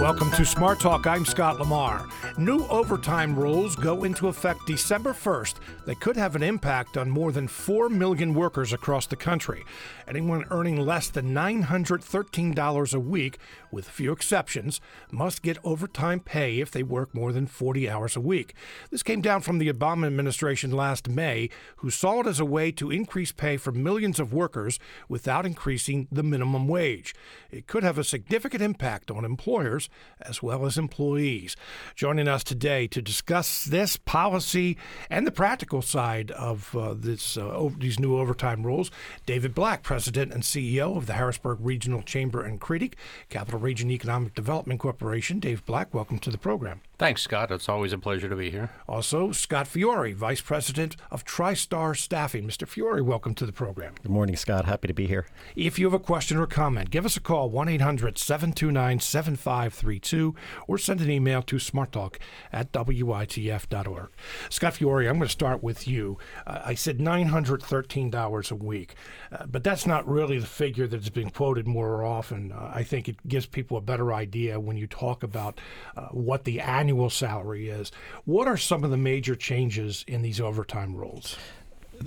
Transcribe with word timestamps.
Welcome 0.00 0.30
to 0.30 0.46
Smart 0.46 0.80
Talk. 0.80 1.06
I'm 1.06 1.26
Scott 1.26 1.58
Lamar. 1.58 2.08
New 2.38 2.66
overtime 2.68 3.38
rules 3.38 3.76
go 3.76 4.04
into 4.04 4.28
effect 4.28 4.66
December 4.66 5.12
1st 5.12 5.56
They 5.84 5.94
could 5.94 6.16
have 6.16 6.34
an 6.34 6.42
impact 6.42 6.96
on 6.96 7.10
more 7.10 7.32
than 7.32 7.46
4 7.46 7.90
million 7.90 8.32
workers 8.32 8.72
across 8.72 9.06
the 9.06 9.16
country. 9.16 9.62
Anyone 10.08 10.46
earning 10.50 10.80
less 10.80 11.10
than 11.10 11.34
$913 11.34 12.94
a 12.94 12.98
week, 12.98 13.38
with 13.70 13.90
few 13.90 14.10
exceptions, 14.10 14.80
must 15.10 15.42
get 15.42 15.58
overtime 15.62 16.20
pay 16.20 16.60
if 16.60 16.70
they 16.70 16.82
work 16.82 17.14
more 17.14 17.30
than 17.30 17.46
40 17.46 17.90
hours 17.90 18.16
a 18.16 18.20
week. 18.22 18.54
This 18.90 19.02
came 19.02 19.20
down 19.20 19.42
from 19.42 19.58
the 19.58 19.70
Obama 19.70 20.06
administration 20.06 20.70
last 20.70 21.10
May, 21.10 21.50
who 21.76 21.90
saw 21.90 22.20
it 22.20 22.26
as 22.26 22.40
a 22.40 22.46
way 22.46 22.72
to 22.72 22.90
increase 22.90 23.32
pay 23.32 23.58
for 23.58 23.70
millions 23.70 24.18
of 24.18 24.32
workers 24.32 24.78
without 25.10 25.44
increasing 25.44 26.08
the 26.10 26.22
minimum 26.22 26.66
wage. 26.68 27.14
It 27.50 27.66
could 27.66 27.82
have 27.82 27.98
a 27.98 28.04
significant 28.04 28.62
impact 28.62 29.10
on 29.10 29.26
employers 29.26 29.89
as 30.20 30.42
well 30.42 30.66
as 30.66 30.78
employees. 30.78 31.56
Joining 31.94 32.28
us 32.28 32.44
today 32.44 32.86
to 32.88 33.02
discuss 33.02 33.64
this 33.64 33.96
policy 33.96 34.76
and 35.08 35.26
the 35.26 35.32
practical 35.32 35.82
side 35.82 36.30
of 36.32 36.74
uh, 36.76 36.94
this, 36.94 37.36
uh, 37.36 37.68
these 37.78 37.98
new 37.98 38.18
overtime 38.18 38.64
rules, 38.64 38.90
David 39.26 39.54
Black, 39.54 39.82
President 39.82 40.32
and 40.32 40.42
CEO 40.42 40.96
of 40.96 41.06
the 41.06 41.14
Harrisburg 41.14 41.58
Regional 41.60 42.02
Chamber 42.02 42.42
and 42.42 42.60
CREDC, 42.60 42.94
Capital 43.28 43.60
Region 43.60 43.90
Economic 43.90 44.34
Development 44.34 44.78
Corporation. 44.80 45.40
Dave 45.40 45.64
Black, 45.64 45.92
welcome 45.94 46.18
to 46.18 46.30
the 46.30 46.38
program. 46.38 46.80
Thanks, 47.00 47.22
Scott. 47.22 47.50
It's 47.50 47.66
always 47.66 47.94
a 47.94 47.98
pleasure 47.98 48.28
to 48.28 48.36
be 48.36 48.50
here. 48.50 48.68
Also, 48.86 49.32
Scott 49.32 49.66
Fiore, 49.66 50.12
Vice 50.12 50.42
President 50.42 50.96
of 51.10 51.24
Tristarr 51.24 51.96
Staffing. 51.96 52.46
Mr. 52.46 52.68
Fiore, 52.68 53.00
welcome 53.00 53.34
to 53.36 53.46
the 53.46 53.54
program. 53.54 53.94
Good 54.02 54.12
morning, 54.12 54.36
Scott. 54.36 54.66
Happy 54.66 54.86
to 54.86 54.92
be 54.92 55.06
here. 55.06 55.24
If 55.56 55.78
you 55.78 55.86
have 55.86 55.94
a 55.94 55.98
question 55.98 56.36
or 56.36 56.46
comment, 56.46 56.90
give 56.90 57.06
us 57.06 57.16
a 57.16 57.20
call 57.20 57.48
1 57.48 57.70
800 57.70 58.18
729 58.18 59.00
7532 59.00 60.34
or 60.68 60.76
send 60.76 61.00
an 61.00 61.10
email 61.10 61.40
to 61.40 61.56
smarttalk 61.56 62.16
at 62.52 62.70
witf.org. 62.72 64.10
Scott 64.50 64.74
Fiore, 64.74 65.06
I'm 65.06 65.16
going 65.16 65.26
to 65.26 65.32
start 65.32 65.62
with 65.62 65.88
you. 65.88 66.18
Uh, 66.46 66.60
I 66.66 66.74
said 66.74 66.98
$913 66.98 68.50
a 68.50 68.54
week, 68.54 68.94
uh, 69.32 69.46
but 69.46 69.64
that's 69.64 69.86
not 69.86 70.06
really 70.06 70.38
the 70.38 70.44
figure 70.44 70.86
that's 70.86 71.08
been 71.08 71.30
quoted 71.30 71.66
more 71.66 72.04
often. 72.04 72.52
Uh, 72.52 72.72
I 72.74 72.82
think 72.82 73.08
it 73.08 73.26
gives 73.26 73.46
people 73.46 73.78
a 73.78 73.80
better 73.80 74.12
idea 74.12 74.60
when 74.60 74.76
you 74.76 74.86
talk 74.86 75.22
about 75.22 75.58
uh, 75.96 76.08
what 76.08 76.44
the 76.44 76.60
annual 76.60 76.89
annual 76.90 77.10
salary 77.10 77.68
is. 77.68 77.92
What 78.24 78.48
are 78.48 78.56
some 78.56 78.82
of 78.82 78.90
the 78.90 78.96
major 78.96 79.36
changes 79.36 80.04
in 80.08 80.22
these 80.22 80.40
overtime 80.40 80.96
rules? 80.96 81.36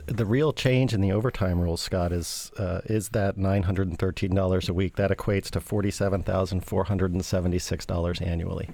the 0.07 0.25
real 0.25 0.51
change 0.51 0.91
in 0.95 1.01
the 1.01 1.11
overtime 1.11 1.59
rules, 1.59 1.79
Scott, 1.79 2.11
is 2.11 2.51
uh, 2.57 2.81
is 2.85 3.09
that 3.09 3.37
nine 3.37 3.61
hundred 3.61 3.89
and 3.89 3.99
thirteen 3.99 4.33
dollars 4.33 4.67
a 4.67 4.73
week. 4.73 4.95
That 4.95 5.11
equates 5.11 5.51
to 5.51 5.61
forty 5.61 5.91
seven 5.91 6.23
thousand 6.23 6.65
four 6.65 6.85
hundred 6.85 7.13
and 7.13 7.23
seventy 7.23 7.59
six 7.59 7.85
dollars 7.85 8.19
annually. 8.19 8.71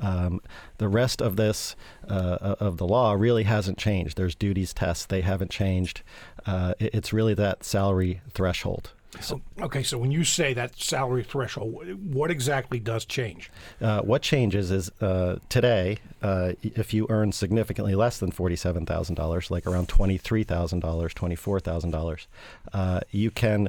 Um, 0.00 0.40
the 0.78 0.88
rest 0.88 1.20
of 1.20 1.36
this 1.36 1.76
uh, 2.08 2.56
of 2.58 2.78
the 2.78 2.86
law 2.86 3.12
really 3.12 3.42
hasn't 3.42 3.76
changed. 3.76 4.16
There's 4.16 4.34
duties 4.34 4.72
tests; 4.72 5.04
they 5.04 5.20
haven't 5.20 5.50
changed. 5.50 6.02
Uh, 6.46 6.72
it's 6.80 7.12
really 7.12 7.34
that 7.34 7.64
salary 7.64 8.22
threshold. 8.32 8.92
So, 9.20 9.42
okay, 9.60 9.82
so 9.82 9.98
when 9.98 10.10
you 10.10 10.24
say 10.24 10.54
that 10.54 10.78
salary 10.78 11.22
threshold, 11.22 11.86
what 12.12 12.30
exactly 12.30 12.80
does 12.80 13.04
change? 13.04 13.50
Uh, 13.80 14.00
what 14.00 14.22
changes 14.22 14.70
is 14.70 14.90
uh, 15.02 15.36
today, 15.48 15.98
uh, 16.22 16.52
if 16.62 16.94
you 16.94 17.06
earn 17.10 17.30
significantly 17.32 17.94
less 17.94 18.18
than 18.18 18.30
forty-seven 18.30 18.86
thousand 18.86 19.16
dollars, 19.16 19.50
like 19.50 19.66
around 19.66 19.88
twenty-three 19.88 20.44
thousand 20.44 20.80
dollars, 20.80 21.12
twenty-four 21.12 21.60
thousand 21.60 21.90
dollars, 21.90 22.26
uh, 22.72 23.00
you 23.10 23.30
can, 23.30 23.68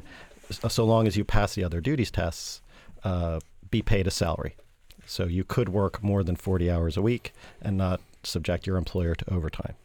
so 0.50 0.86
long 0.86 1.08
as 1.08 1.18
you 1.18 1.26
pass 1.26 1.56
the 1.56 1.64
other 1.64 1.82
duties 1.82 2.10
tests, 2.10 2.62
uh, 3.04 3.40
be 3.70 3.82
paid 3.82 4.08
a 4.08 4.12
salary. 4.12 4.56
So 5.06 5.26
you 5.26 5.44
could 5.44 5.68
work 5.68 6.02
more 6.02 6.24
than 6.24 6.38
forty 6.38 6.72
hours 6.72 6.96
a 6.96 7.02
week 7.02 7.34
and 7.62 7.78
not 7.78 8.00
subject 8.24 8.66
your 8.66 8.78
employer 8.78 9.14
to 9.14 9.34
overtime 9.34 9.76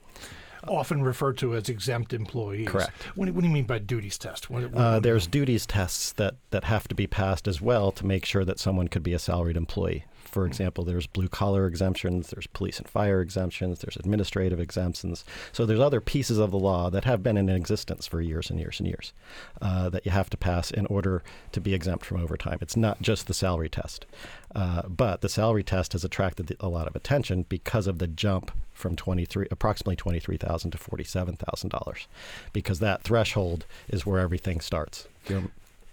often 0.67 1.03
referred 1.03 1.39
to 1.39 1.55
as 1.55 1.69
exempt 1.69 2.13
employees. 2.13 2.69
Correct. 2.69 2.91
What, 3.15 3.31
what 3.31 3.43
do 3.43 3.47
you 3.47 3.53
mean 3.53 3.65
by 3.65 3.79
duties 3.79 4.19
test? 4.19 4.51
What, 4.51 4.71
what, 4.71 4.81
uh, 4.81 5.01
there's 5.01 5.27
duties 5.27 5.67
tests 5.67 6.13
that, 6.15 6.35
that 6.51 6.65
have 6.65 6.89
to 6.89 6.95
be 6.95 7.07
passed 7.07 7.47
as 7.47 7.61
well 7.61 7.93
to 7.93 8.07
make 8.07 8.25
sure 8.25 8.45
that 8.45 8.59
someone 8.59 8.89
could 8.89 9.03
be 9.03 9.13
a 9.13 9.19
salaried 9.19 9.57
employee. 9.57 10.05
For 10.29 10.47
example, 10.47 10.85
there's 10.85 11.07
blue 11.07 11.29
collar 11.29 11.67
exemptions, 11.67 12.31
there's 12.31 12.47
police 12.47 12.79
and 12.79 12.89
fire 12.89 13.21
exemptions, 13.21 13.81
there's 13.81 13.97
administrative 13.97 14.61
exemptions. 14.61 15.25
So 15.53 15.67
there's 15.67 15.81
other 15.81 16.01
pieces 16.01 16.39
of 16.39 16.51
the 16.51 16.59
law 16.59 16.91
that 16.91 17.05
have 17.05 17.23
been 17.23 17.37
in 17.37 17.49
existence 17.49 18.07
for 18.07 18.21
years 18.21 18.51
and 18.51 18.59
years 18.59 18.79
and 18.79 18.87
years 18.87 19.13
uh, 19.61 19.89
that 19.91 20.05
you 20.05 20.13
have 20.13 20.31
to 20.31 20.37
pass 20.37 20.71
in 20.71 20.87
order 20.87 21.23
to 21.53 21.61
be 21.61 21.75
exempt 21.75 22.05
from 22.05 22.21
overtime. 22.21 22.59
It's 22.61 22.77
not 22.77 23.01
just 23.03 23.27
the 23.27 23.35
salary 23.35 23.69
test. 23.69 24.07
Uh, 24.55 24.83
but 24.89 25.21
the 25.21 25.29
salary 25.29 25.63
test 25.63 25.93
has 25.93 26.05
attracted 26.05 26.57
a 26.61 26.69
lot 26.69 26.87
of 26.87 26.97
attention 26.97 27.45
because 27.49 27.87
of 27.87 27.99
the 27.99 28.07
jump 28.07 28.51
from 28.73 28.97
23 28.97 29.47
approximately 29.51 29.97
23,000 29.97 30.71
to 30.71 30.79
47,000 30.79 31.69
dollars 31.69 32.07
because 32.53 32.79
that 32.79 33.03
threshold 33.03 33.67
is 33.89 34.07
where 34.07 34.21
everything 34.21 34.61
starts. 34.61 35.09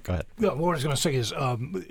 Go 0.03 0.13
ahead. 0.13 0.25
Yeah, 0.37 0.53
what 0.53 0.69
I 0.69 0.73
was 0.75 0.83
going 0.83 0.95
to 0.95 1.01
say 1.01 1.15
is 1.15 1.33
um, 1.33 1.83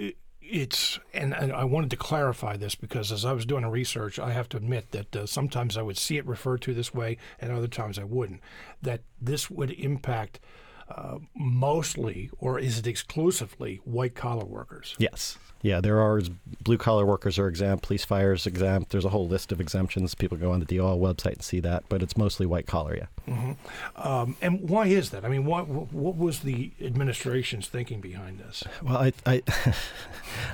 it's 0.51 0.99
and, 1.13 1.35
and, 1.35 1.53
I 1.53 1.65
wanted 1.65 1.91
to 1.91 1.97
clarify 1.97 2.57
this 2.57 2.75
because 2.75 3.11
as 3.11 3.25
I 3.25 3.33
was 3.33 3.47
doing 3.47 3.65
research, 3.67 4.19
I 4.19 4.33
have 4.33 4.49
to 4.51 4.57
admit 4.57 4.91
that 4.93 5.17
uh, 5.17 5.27
sometimes 5.27 5.77
I 5.77 5.83
would 5.83 5.97
see 5.97 6.17
it 6.19 6.27
referred 6.27 6.63
to 6.63 6.75
this 6.75 6.93
way, 6.93 7.17
and 7.41 7.53
other 7.53 7.69
times 7.69 7.99
I 7.99 8.05
wouldn't. 8.05 8.41
That 8.83 9.03
this 9.21 9.51
would 9.51 9.71
impact 9.73 10.41
uh, 10.89 11.19
mostly, 11.35 12.31
or 12.39 12.59
is 12.59 12.79
it 12.79 12.87
exclusively, 12.87 13.81
white 13.85 14.15
collar 14.15 14.45
workers? 14.45 14.95
Yes. 14.99 15.39
Yeah, 15.65 15.81
there 15.81 15.99
are 15.99 16.21
blue 16.63 16.77
collar 16.77 17.07
workers 17.07 17.39
are 17.39 17.49
exempt, 17.49 17.87
police 17.87 18.05
fires 18.05 18.47
exempt. 18.47 18.91
There's 18.91 19.07
a 19.07 19.09
whole 19.09 19.27
list 19.27 19.51
of 19.51 19.63
exemptions. 19.63 20.15
People 20.15 20.37
go 20.37 20.53
on 20.53 20.61
the 20.61 20.67
DOL 20.67 20.99
website 21.01 21.33
and 21.33 21.43
see 21.43 21.59
that, 21.61 21.85
but 21.89 22.03
it's 22.03 22.19
mostly 22.19 22.45
white 22.45 22.67
collar. 22.67 22.95
Yeah. 22.95 23.35
Mm-hmm. 23.35 24.07
Um, 24.07 24.37
and 24.43 24.69
why 24.69 24.89
is 24.89 25.09
that? 25.09 25.25
I 25.25 25.31
mean, 25.31 25.47
what 25.47 25.67
what 25.67 26.17
was 26.19 26.41
the 26.41 26.73
administration's 26.83 27.67
thinking 27.67 28.03
behind 28.03 28.41
this? 28.41 28.63
Well, 28.83 28.99
I, 28.99 29.13
I, 29.25 29.43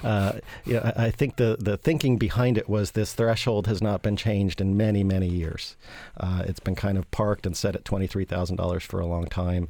uh, 0.04 0.32
yeah, 0.64 0.92
I 0.94 1.10
think 1.10 1.36
the 1.36 1.56
the 1.58 1.76
thinking 1.76 2.16
behind 2.16 2.56
it 2.56 2.68
was 2.68 2.92
this 2.92 3.12
threshold 3.12 3.66
has 3.66 3.82
not 3.82 4.02
been 4.02 4.14
changed 4.14 4.60
in 4.60 4.76
many 4.76 5.02
many 5.02 5.28
years. 5.28 5.74
Uh, 6.18 6.44
it's 6.46 6.60
been 6.60 6.76
kind 6.76 6.96
of 6.96 7.10
parked 7.10 7.46
and 7.46 7.56
set 7.56 7.74
at 7.74 7.84
twenty 7.84 8.06
three 8.06 8.24
thousand 8.24 8.58
dollars 8.58 8.84
for 8.84 9.00
a 9.00 9.06
long 9.06 9.26
time. 9.26 9.68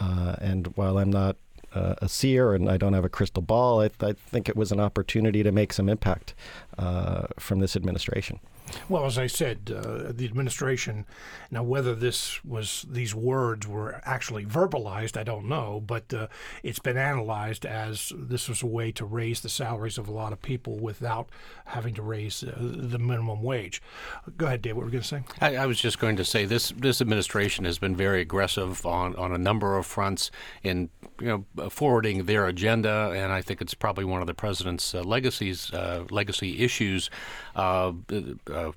Uh, 0.00 0.36
and 0.40 0.68
while 0.76 0.96
I'm 0.96 1.10
not 1.10 1.36
uh, 1.74 1.94
a 1.98 2.08
seer 2.08 2.54
and 2.54 2.68
I 2.68 2.76
don't 2.76 2.92
have 2.92 3.04
a 3.04 3.08
crystal 3.08 3.42
ball, 3.42 3.80
I, 3.80 3.88
th- 3.88 4.16
I, 4.16 4.30
think 4.30 4.48
it 4.48 4.56
was 4.56 4.72
an 4.72 4.80
opportunity 4.80 5.42
to 5.42 5.52
make 5.52 5.72
some 5.72 5.88
impact 5.88 6.34
uh, 6.78 7.26
from 7.38 7.60
this 7.60 7.76
administration. 7.76 8.40
Well, 8.88 9.06
as 9.06 9.18
I 9.18 9.26
said, 9.26 9.72
uh, 9.74 10.12
the 10.12 10.24
administration. 10.24 11.06
Now, 11.50 11.62
whether 11.62 11.94
this 11.94 12.44
was 12.44 12.86
these 12.88 13.14
words 13.14 13.66
were 13.66 14.00
actually 14.04 14.44
verbalized, 14.44 15.16
I 15.16 15.22
don't 15.22 15.48
know, 15.48 15.82
but 15.84 16.12
uh, 16.12 16.28
it's 16.62 16.78
been 16.78 16.96
analyzed 16.96 17.64
as 17.64 18.12
this 18.16 18.48
was 18.48 18.62
a 18.62 18.66
way 18.66 18.92
to 18.92 19.04
raise 19.04 19.40
the 19.40 19.48
salaries 19.48 19.98
of 19.98 20.08
a 20.08 20.12
lot 20.12 20.32
of 20.32 20.42
people 20.42 20.78
without 20.78 21.28
having 21.66 21.94
to 21.94 22.02
raise 22.02 22.42
uh, 22.42 22.54
the 22.58 22.98
minimum 22.98 23.42
wage. 23.42 23.82
Go 24.36 24.46
ahead, 24.46 24.62
Dave. 24.62 24.76
What 24.76 24.82
were 24.82 24.88
you 24.88 24.92
going 24.92 25.02
to 25.02 25.08
say? 25.08 25.22
I, 25.40 25.56
I, 25.56 25.66
was 25.66 25.80
just 25.80 25.98
going 25.98 26.16
to 26.16 26.24
say 26.24 26.44
this: 26.44 26.70
this 26.76 27.00
administration 27.00 27.64
has 27.64 27.78
been 27.78 27.96
very 27.96 28.20
aggressive 28.20 28.84
on 28.84 29.16
on 29.16 29.32
a 29.32 29.38
number 29.38 29.76
of 29.76 29.86
fronts 29.86 30.30
in 30.62 30.90
you 31.20 31.44
know 31.58 31.70
forwarding 31.70 32.24
their 32.24 32.46
agenda, 32.46 33.12
and 33.14 33.32
I 33.32 33.42
think 33.42 33.60
it's 33.60 33.74
probably 33.74 34.04
one 34.04 34.20
of 34.20 34.26
the 34.26 34.34
president's 34.34 34.94
uh, 34.94 35.02
legacies, 35.02 35.72
uh, 35.72 36.04
legacy 36.10 36.60
issues. 36.60 37.10
Uh, 37.58 37.92
uh, 38.52 38.70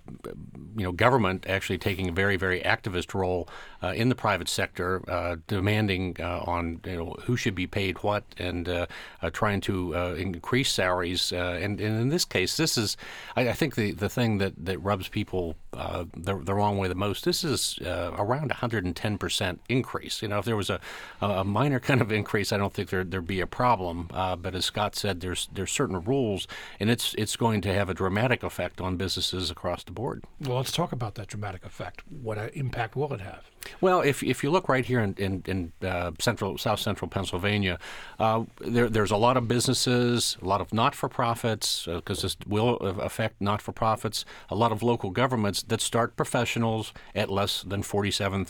you 0.75 0.83
know, 0.83 0.91
government 0.91 1.45
actually 1.47 1.77
taking 1.77 2.09
a 2.09 2.11
very, 2.11 2.35
very 2.35 2.61
activist 2.61 3.13
role 3.13 3.47
uh, 3.83 3.89
in 3.89 4.09
the 4.09 4.15
private 4.15 4.49
sector, 4.49 5.03
uh, 5.07 5.35
demanding 5.47 6.17
uh, 6.19 6.41
on 6.47 6.79
you 6.85 6.97
know, 6.97 7.15
who 7.25 7.37
should 7.37 7.53
be 7.53 7.67
paid 7.67 8.01
what, 8.01 8.23
and 8.39 8.87
trying 9.33 9.61
to 9.61 9.93
increase 10.15 10.71
salaries. 10.71 11.31
and, 11.31 11.79
and, 11.79 12.01
in 12.01 12.09
this 12.09 12.25
case, 12.25 12.57
this 12.57 12.75
is, 12.75 12.97
I, 13.35 13.49
I, 13.49 13.53
think, 13.53 13.75
the, 13.75 13.91
the 13.91 14.09
thing 14.09 14.39
that, 14.39 14.53
that 14.65 14.79
rubs 14.79 15.07
people 15.07 15.55
the, 15.71 16.41
the 16.43 16.53
wrong 16.53 16.79
way 16.79 16.87
the 16.87 16.95
most. 16.95 17.23
This 17.23 17.43
is 17.43 17.77
around 17.83 18.49
110 18.49 19.17
percent 19.19 19.61
increase. 19.69 20.23
You 20.23 20.29
know, 20.29 20.39
if 20.39 20.45
there 20.45 20.55
was 20.55 20.71
a, 20.71 20.79
a 21.21 21.43
minor 21.43 21.79
kind 21.79 22.01
of 22.01 22.11
increase, 22.11 22.51
I 22.51 22.57
don't 22.57 22.73
think 22.73 22.89
there 22.89 23.03
there'd 23.03 23.27
be 23.27 23.41
a 23.41 23.47
problem. 23.47 24.07
but 24.11 24.55
as 24.55 24.65
Scott 24.65 24.95
said, 24.95 25.21
there's 25.21 25.49
there's 25.53 25.71
certain 25.71 26.01
rules, 26.01 26.47
and 26.79 26.89
it's 26.89 27.13
it's 27.15 27.35
going 27.35 27.61
to 27.61 27.73
have 27.73 27.87
a 27.87 27.93
dramatic 27.93 28.41
effect 28.41 28.70
on 28.79 28.95
businesses 28.95 29.51
across 29.51 29.83
the 29.83 29.91
board. 29.91 30.23
Well, 30.39 30.57
let's 30.57 30.71
talk 30.71 30.91
about 30.91 31.15
that 31.15 31.27
dramatic 31.27 31.65
effect. 31.65 32.03
What 32.09 32.37
impact 32.55 32.95
will 32.95 33.11
it 33.13 33.21
have? 33.21 33.49
Well, 33.79 34.01
if, 34.01 34.23
if 34.23 34.43
you 34.43 34.49
look 34.49 34.69
right 34.69 34.85
here 34.85 35.01
in, 35.01 35.13
in, 35.17 35.43
in 35.45 35.87
uh, 35.87 36.11
central 36.19 36.57
South 36.57 36.79
Central 36.79 37.09
Pennsylvania, 37.09 37.79
uh, 38.19 38.43
there, 38.59 38.89
there's 38.89 39.11
a 39.11 39.17
lot 39.17 39.37
of 39.37 39.47
businesses, 39.47 40.37
a 40.41 40.45
lot 40.45 40.61
of 40.61 40.73
not-for-profits, 40.73 41.85
because 41.85 42.19
uh, 42.19 42.21
this 42.23 42.37
will 42.47 42.77
affect 42.77 43.41
not-for-profits, 43.41 44.25
a 44.49 44.55
lot 44.55 44.71
of 44.71 44.81
local 44.81 45.09
governments 45.09 45.63
that 45.63 45.81
start 45.81 46.15
professionals 46.15 46.93
at 47.13 47.29
less 47.29 47.63
than 47.63 47.83
forty-seven 47.83 48.47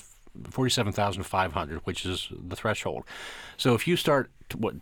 47,500, 0.50 1.80
which 1.80 2.06
is 2.06 2.30
the 2.32 2.56
threshold. 2.56 3.04
So 3.58 3.74
if 3.74 3.88
you 3.88 3.96
start 3.96 4.32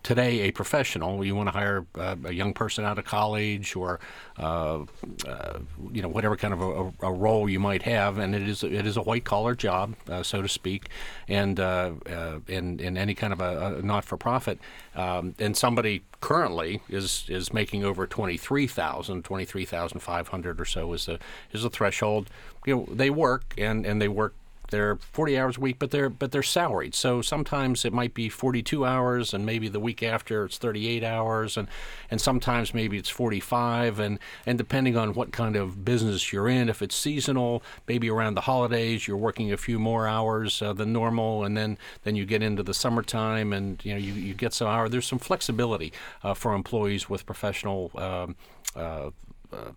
today 0.04 0.42
a 0.42 0.52
professional, 0.52 1.24
you 1.24 1.36
want 1.36 1.48
to 1.48 1.52
hire 1.52 1.86
uh, 1.96 2.16
a 2.26 2.32
young 2.32 2.54
person 2.54 2.86
out 2.86 2.98
of 2.98 3.06
college 3.06 3.76
or 3.76 4.00
uh, 4.38 4.80
uh, 5.28 5.60
you 5.92 6.02
know 6.02 6.08
whatever 6.08 6.36
kind 6.36 6.54
of 6.54 6.62
a, 6.62 7.08
a, 7.08 7.12
role 7.12 7.50
you 7.50 7.60
might 7.60 7.84
have, 7.84 8.18
and 8.18 8.36
it 8.36 8.48
is 8.48 8.64
it 8.64 8.86
is 8.86 8.98
a 8.98 9.02
white 9.02 9.26
collar 9.26 9.56
job, 9.56 9.96
uh, 10.10 10.24
so 10.24 10.42
to 10.42 10.48
speak, 10.48 10.90
and 11.28 11.60
uh, 11.60 11.92
uh, 12.10 12.40
in 12.48 12.80
in 12.80 12.98
any 12.98 13.14
kind 13.14 13.34
of 13.34 13.42
a, 13.42 13.78
a 13.78 13.82
not 13.82 14.06
for 14.06 14.18
profit, 14.18 14.60
um, 14.96 15.36
and 15.40 15.56
somebody 15.56 16.04
currently 16.22 16.82
is 16.90 17.26
is 17.30 17.54
making 17.54 17.84
over 17.84 18.06
23,000, 18.06 19.24
23,500 19.24 20.62
or 20.62 20.66
so 20.66 20.94
is 20.94 21.06
the 21.06 21.20
is 21.52 21.64
a 21.64 21.70
threshold. 21.70 22.30
You 22.66 22.76
know 22.76 22.88
they 22.92 23.10
work 23.10 23.54
and 23.58 23.86
and 23.86 24.02
they 24.02 24.08
work 24.08 24.34
they're 24.70 24.98
40 24.98 25.38
hours 25.38 25.58
a 25.58 25.60
week, 25.60 25.78
but 25.80 25.92
they're 25.92 26.10
but 26.10 26.32
they're 26.32 26.44
salaried. 26.44 26.96
So 26.96 27.22
sometimes 27.22 27.86
it 27.86 27.94
might 27.94 28.14
be 28.14 28.30
42 28.30 28.86
hours, 28.86 29.34
and 29.34 29.46
maybe 29.46 29.68
the 29.68 29.80
week 29.80 30.04
after 30.04 30.46
it's 30.46 30.58
38 30.58 31.04
hours, 31.04 31.58
and 31.58 31.68
and 32.12 32.20
sometimes 32.22 32.74
maybe 32.74 32.98
it's 32.98 33.10
45, 33.10 34.00
and 34.00 34.20
and 34.46 34.58
depending 34.58 34.98
on 34.98 35.14
what 35.14 35.32
kind 35.32 35.56
of 35.56 35.84
business 35.84 36.32
you're 36.32 36.48
in, 36.48 36.70
if 36.70 36.82
it's 36.82 36.96
seasonal, 36.96 37.64
maybe 37.88 38.10
around 38.10 38.36
the 38.36 38.42
holidays 38.42 39.08
you're 39.08 39.18
working 39.18 39.52
a 39.52 39.58
few 39.58 39.80
more 39.80 40.08
hours 40.08 40.62
uh, 40.62 40.74
than 40.74 40.94
normal, 40.94 41.44
and 41.44 41.58
then 41.58 41.78
then 42.04 42.16
you 42.16 42.26
get 42.26 42.44
into 42.44 42.64
the 42.64 42.74
summertime, 42.74 43.54
and 43.54 43.84
you 43.84 43.94
know 43.94 44.00
you, 44.00 44.14
you 44.14 44.34
get 44.34 44.54
some 44.54 44.68
hour. 44.68 44.90
There's 44.90 45.08
some 45.08 45.20
flexibility 45.20 45.94
uh, 46.24 46.34
for 46.34 46.54
employees 46.54 47.10
with 47.10 47.26
professional. 47.26 47.92
Um, 47.96 48.36
uh, 48.76 49.10
uh 49.52 49.72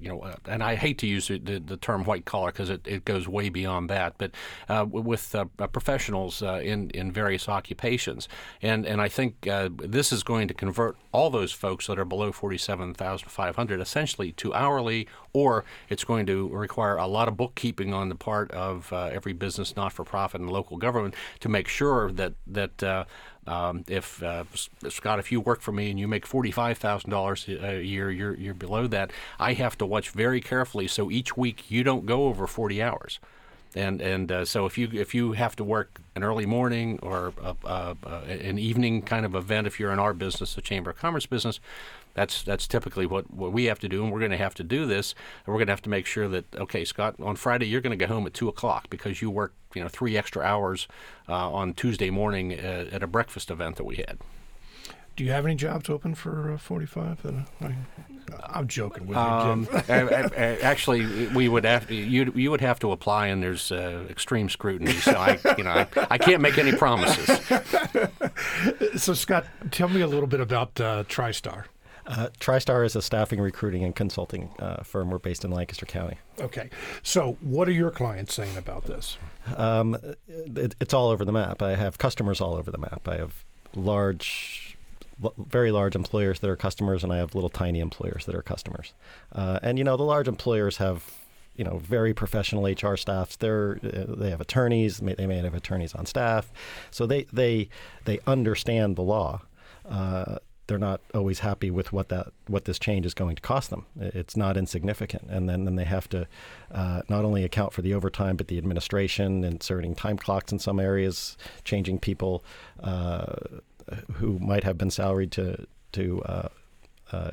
you 0.00 0.08
know, 0.08 0.20
uh, 0.20 0.36
and 0.46 0.62
I 0.62 0.74
hate 0.74 0.98
to 0.98 1.06
use 1.06 1.28
the, 1.28 1.38
the 1.38 1.76
term 1.76 2.04
white 2.04 2.24
collar 2.24 2.52
because 2.52 2.70
it, 2.70 2.86
it 2.86 3.04
goes 3.04 3.28
way 3.28 3.48
beyond 3.48 3.90
that, 3.90 4.14
but 4.18 4.32
uh, 4.68 4.86
with 4.88 5.34
uh, 5.34 5.44
professionals 5.68 6.42
in 6.42 6.90
in 6.90 7.12
various 7.12 7.48
occupations, 7.48 8.28
and 8.62 8.86
and 8.86 9.00
I 9.00 9.08
think 9.08 9.42
this 9.42 10.12
is 10.12 10.22
going 10.22 10.48
to 10.48 10.54
convert 10.54 10.96
all 11.12 11.30
those 11.30 11.52
folks 11.52 11.86
that 11.86 11.98
are 11.98 12.04
below 12.04 12.32
forty 12.32 12.58
seven 12.58 12.94
thousand 12.94 13.28
five 13.28 13.56
hundred 13.56 13.80
essentially 13.80 14.32
to 14.32 14.54
hourly, 14.54 15.08
or 15.32 15.64
it's 15.88 16.04
going 16.04 16.26
to 16.26 16.48
require 16.48 16.96
a 16.96 17.06
lot 17.06 17.28
of 17.28 17.36
bookkeeping 17.36 17.92
on 17.92 18.08
the 18.08 18.14
part 18.14 18.50
of 18.52 18.92
every 18.92 19.32
business, 19.32 19.76
not 19.76 19.92
for 19.92 20.04
profit, 20.04 20.40
and 20.40 20.50
local 20.50 20.76
government 20.76 21.14
to 21.40 21.48
make 21.48 21.68
sure 21.68 22.10
that 22.12 22.34
that 22.46 23.06
um, 23.46 23.84
if 23.88 24.22
uh, 24.22 24.44
Scott, 24.88 25.18
if 25.18 25.30
you 25.30 25.40
work 25.40 25.60
for 25.60 25.72
me 25.72 25.90
and 25.90 25.98
you 25.98 26.08
make 26.08 26.26
forty-five 26.26 26.78
thousand 26.78 27.10
dollars 27.10 27.48
a 27.48 27.82
year, 27.82 28.10
you're 28.10 28.34
you're 28.34 28.54
below 28.54 28.86
that. 28.86 29.12
I 29.38 29.52
have 29.54 29.76
to 29.78 29.86
watch 29.86 30.10
very 30.10 30.40
carefully 30.40 30.88
so 30.88 31.10
each 31.10 31.36
week 31.36 31.70
you 31.70 31.84
don't 31.84 32.06
go 32.06 32.26
over 32.26 32.46
forty 32.46 32.82
hours. 32.82 33.20
And 33.76 34.00
and 34.00 34.30
uh, 34.30 34.44
so 34.44 34.66
if 34.66 34.78
you 34.78 34.88
if 34.92 35.14
you 35.14 35.32
have 35.32 35.56
to 35.56 35.64
work 35.64 36.00
an 36.14 36.22
early 36.22 36.46
morning 36.46 36.98
or 37.02 37.32
a, 37.42 37.56
a, 37.64 37.96
a, 38.04 38.16
an 38.30 38.58
evening 38.58 39.02
kind 39.02 39.26
of 39.26 39.34
event, 39.34 39.66
if 39.66 39.80
you're 39.80 39.92
in 39.92 39.98
our 39.98 40.14
business, 40.14 40.54
the 40.54 40.62
Chamber 40.62 40.90
of 40.90 40.96
Commerce 40.96 41.26
business, 41.26 41.58
that's 42.14 42.44
that's 42.44 42.68
typically 42.68 43.04
what, 43.04 43.32
what 43.32 43.52
we 43.52 43.64
have 43.64 43.80
to 43.80 43.88
do, 43.88 44.04
and 44.04 44.12
we're 44.12 44.20
going 44.20 44.30
to 44.30 44.36
have 44.36 44.54
to 44.54 44.62
do 44.62 44.86
this. 44.86 45.14
And 45.44 45.52
we're 45.52 45.58
going 45.58 45.66
to 45.66 45.72
have 45.72 45.82
to 45.82 45.90
make 45.90 46.06
sure 46.06 46.28
that 46.28 46.44
okay, 46.54 46.84
Scott, 46.84 47.16
on 47.20 47.34
Friday 47.34 47.66
you're 47.66 47.80
going 47.80 47.98
to 47.98 48.06
go 48.06 48.12
home 48.12 48.24
at 48.26 48.34
two 48.34 48.48
o'clock 48.48 48.88
because 48.90 49.20
you 49.20 49.28
worked 49.28 49.56
you 49.74 49.82
know 49.82 49.88
three 49.88 50.16
extra 50.16 50.42
hours 50.42 50.88
uh, 51.28 51.52
on 51.52 51.74
Tuesday 51.74 52.10
morning 52.10 52.52
at, 52.52 52.88
at 52.88 53.02
a 53.02 53.06
breakfast 53.06 53.50
event 53.50 53.76
that 53.76 53.84
we 53.84 53.96
had. 53.96 54.18
Do 55.16 55.22
you 55.22 55.30
have 55.30 55.46
any 55.46 55.54
jobs 55.54 55.88
open 55.88 56.16
for 56.16 56.52
uh, 56.52 56.58
45? 56.58 57.24
Uh, 57.24 57.66
I, 58.52 58.58
am 58.58 58.66
joking 58.66 59.06
with 59.06 59.16
you, 59.16 59.22
um, 59.22 59.68
actually, 59.88 61.28
we 61.28 61.48
would 61.48 61.64
have 61.64 61.86
to, 61.86 61.94
you 61.94 62.32
you 62.34 62.50
would 62.50 62.60
have 62.60 62.80
to 62.80 62.90
apply, 62.90 63.28
and 63.28 63.40
there's 63.40 63.70
uh, 63.70 64.04
extreme 64.10 64.48
scrutiny. 64.48 64.92
So 64.92 65.12
I, 65.12 65.38
you 65.56 65.62
know, 65.62 65.70
I, 65.70 65.86
I 66.10 66.18
can't 66.18 66.42
make 66.42 66.58
any 66.58 66.72
promises. 66.72 67.40
so 68.96 69.14
Scott, 69.14 69.46
tell 69.70 69.88
me 69.88 70.00
a 70.00 70.08
little 70.08 70.26
bit 70.26 70.40
about 70.40 70.80
uh, 70.80 71.04
Tristarr. 71.04 71.66
Uh, 72.06 72.28
Tristarr 72.38 72.84
is 72.84 72.94
a 72.96 73.02
staffing, 73.02 73.40
recruiting, 73.40 73.82
and 73.82 73.94
consulting 73.94 74.50
uh, 74.58 74.82
firm. 74.82 75.10
We're 75.10 75.18
based 75.18 75.44
in 75.44 75.50
Lancaster 75.50 75.86
County. 75.86 76.18
Okay. 76.40 76.70
So, 77.02 77.36
what 77.40 77.68
are 77.68 77.72
your 77.72 77.90
clients 77.90 78.34
saying 78.34 78.56
about 78.56 78.84
this? 78.84 79.16
Um, 79.56 79.96
it, 80.28 80.74
it's 80.80 80.92
all 80.92 81.08
over 81.08 81.24
the 81.24 81.32
map. 81.32 81.62
I 81.62 81.76
have 81.76 81.98
customers 81.98 82.40
all 82.40 82.54
over 82.54 82.70
the 82.70 82.78
map. 82.78 83.08
I 83.08 83.16
have 83.16 83.44
large, 83.74 84.76
very 85.38 85.70
large 85.72 85.94
employers 85.94 86.40
that 86.40 86.50
are 86.50 86.56
customers, 86.56 87.02
and 87.02 87.12
I 87.12 87.16
have 87.16 87.34
little 87.34 87.50
tiny 87.50 87.80
employers 87.80 88.26
that 88.26 88.34
are 88.34 88.42
customers. 88.42 88.92
Uh, 89.32 89.58
and, 89.62 89.78
you 89.78 89.84
know, 89.84 89.96
the 89.96 90.04
large 90.04 90.28
employers 90.28 90.76
have 90.78 91.10
you 91.56 91.64
know 91.64 91.78
very 91.78 92.12
professional 92.12 92.64
HR 92.64 92.96
staffs. 92.96 93.36
They're 93.36 93.78
uh, 93.84 94.14
they 94.16 94.30
have 94.30 94.40
attorneys. 94.40 94.98
They 94.98 95.26
may 95.26 95.36
have 95.36 95.54
attorneys 95.54 95.94
on 95.94 96.04
staff, 96.04 96.52
so 96.90 97.06
they 97.06 97.26
they 97.32 97.68
they 98.04 98.18
understand 98.26 98.96
the 98.96 99.02
law. 99.02 99.42
Uh, 99.88 100.38
they're 100.66 100.78
not 100.78 101.00
always 101.14 101.40
happy 101.40 101.70
with 101.70 101.92
what 101.92 102.08
that 102.08 102.28
what 102.46 102.64
this 102.64 102.78
change 102.78 103.04
is 103.04 103.14
going 103.14 103.36
to 103.36 103.42
cost 103.42 103.70
them. 103.70 103.86
It's 104.00 104.36
not 104.36 104.56
insignificant, 104.56 105.24
and 105.28 105.48
then 105.48 105.64
then 105.64 105.76
they 105.76 105.84
have 105.84 106.08
to 106.10 106.26
uh, 106.72 107.02
not 107.08 107.24
only 107.24 107.44
account 107.44 107.72
for 107.72 107.82
the 107.82 107.94
overtime, 107.94 108.36
but 108.36 108.48
the 108.48 108.58
administration, 108.58 109.44
inserting 109.44 109.94
time 109.94 110.16
clocks 110.16 110.52
in 110.52 110.58
some 110.58 110.80
areas, 110.80 111.36
changing 111.64 111.98
people 111.98 112.44
uh, 112.82 113.34
who 114.14 114.38
might 114.38 114.64
have 114.64 114.78
been 114.78 114.90
salaried 114.90 115.32
to 115.32 115.66
to 115.92 116.22
uh, 116.22 116.48
uh 117.12 117.30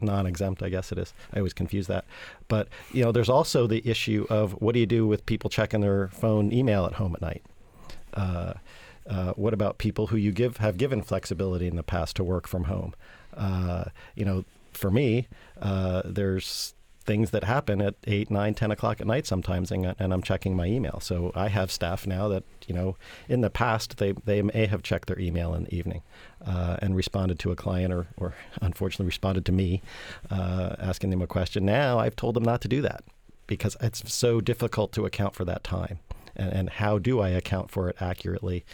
non-exempt, 0.00 0.62
I 0.62 0.68
guess 0.68 0.92
it 0.92 0.98
is. 0.98 1.12
I 1.32 1.38
always 1.38 1.52
confuse 1.52 1.88
that. 1.88 2.04
But 2.46 2.68
you 2.92 3.02
know, 3.02 3.10
there's 3.10 3.28
also 3.28 3.66
the 3.66 3.82
issue 3.84 4.26
of 4.30 4.52
what 4.62 4.74
do 4.74 4.80
you 4.80 4.86
do 4.86 5.06
with 5.06 5.26
people 5.26 5.50
checking 5.50 5.80
their 5.80 6.08
phone 6.08 6.52
email 6.52 6.86
at 6.86 6.94
home 6.94 7.14
at 7.14 7.20
night. 7.20 7.42
Uh, 9.08 9.32
what 9.34 9.54
about 9.54 9.78
people 9.78 10.08
who 10.08 10.16
you 10.16 10.32
give 10.32 10.58
have 10.58 10.76
given 10.76 11.02
flexibility 11.02 11.66
in 11.66 11.76
the 11.76 11.82
past 11.82 12.16
to 12.16 12.24
work 12.24 12.46
from 12.46 12.64
home? 12.64 12.94
Uh, 13.36 13.84
you 14.14 14.24
know, 14.24 14.44
for 14.72 14.90
me, 14.90 15.28
uh, 15.60 16.02
there's 16.04 16.74
things 17.08 17.30
that 17.30 17.42
happen 17.42 17.80
at 17.80 17.94
8 18.06 18.30
9 18.30 18.52
10 18.52 18.70
o'clock 18.70 19.00
at 19.00 19.06
night 19.06 19.26
sometimes 19.26 19.72
and, 19.72 19.94
and, 19.98 20.12
i'm 20.12 20.20
checking 20.20 20.54
my 20.54 20.66
email. 20.66 21.00
So 21.00 21.32
i 21.34 21.48
have 21.48 21.72
staff 21.72 22.06
now 22.06 22.28
that 22.28 22.44
you 22.66 22.74
know 22.74 22.96
in 23.30 23.40
the 23.40 23.48
past 23.48 23.96
they, 23.96 24.12
they 24.12 24.42
may 24.42 24.66
have 24.66 24.82
checked 24.82 25.08
their 25.08 25.18
email 25.18 25.54
in 25.54 25.64
the 25.64 25.74
evening 25.74 26.02
uh, 26.44 26.76
and 26.82 26.94
responded 26.94 27.38
to 27.38 27.50
a 27.50 27.56
client 27.56 27.94
or, 27.94 28.08
or 28.18 28.34
unfortunately 28.60 29.06
responded 29.06 29.46
to 29.46 29.52
me 29.52 29.80
uh, 30.30 30.76
asking 30.78 31.08
them 31.08 31.22
a 31.22 31.26
question. 31.26 31.64
Now 31.64 31.98
i've 31.98 32.14
told 32.14 32.36
them 32.36 32.44
not 32.44 32.60
to 32.60 32.68
do 32.68 32.82
that 32.82 33.02
because 33.46 33.74
it's 33.80 34.12
so 34.12 34.42
difficult 34.42 34.92
to 34.92 35.06
account 35.06 35.34
for 35.34 35.46
that 35.46 35.64
time 35.64 36.00
and, 36.36 36.52
and 36.52 36.70
how 36.70 36.98
do 36.98 37.20
i 37.20 37.30
account 37.30 37.70
for 37.70 37.88
it 37.88 37.96
accurately 38.00 38.66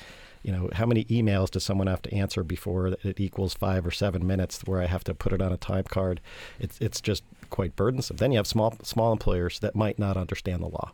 you 0.45 0.53
know, 0.53 0.69
how 0.75 0.85
many 0.85 1.07
emails 1.07 1.51
does 1.51 1.65
someone 1.65 1.87
have 1.87 2.03
to 2.03 2.15
answer 2.15 2.45
before 2.45 2.89
it 3.03 3.19
equals 3.19 3.55
five 3.55 3.87
or 3.87 3.91
seven 3.91 4.27
minutes 4.27 4.61
where 4.67 4.81
I 4.81 4.87
have 4.87 5.03
to 5.05 5.15
put 5.15 5.33
it 5.33 5.41
on 5.41 5.53
a 5.53 5.57
time 5.57 5.85
card? 5.85 6.21
It's 6.61 6.79
it's 6.81 7.01
just 7.01 7.25
quite 7.49 7.75
burdensome. 7.75 8.19
Then 8.19 8.31
you 8.31 8.37
have 8.37 8.47
small 8.47 8.77
small 8.83 9.11
employers 9.11 9.59
that 9.61 9.75
might 9.75 9.99
not 9.99 10.19
understand 10.19 10.63
the 10.63 10.69
law, 10.69 10.93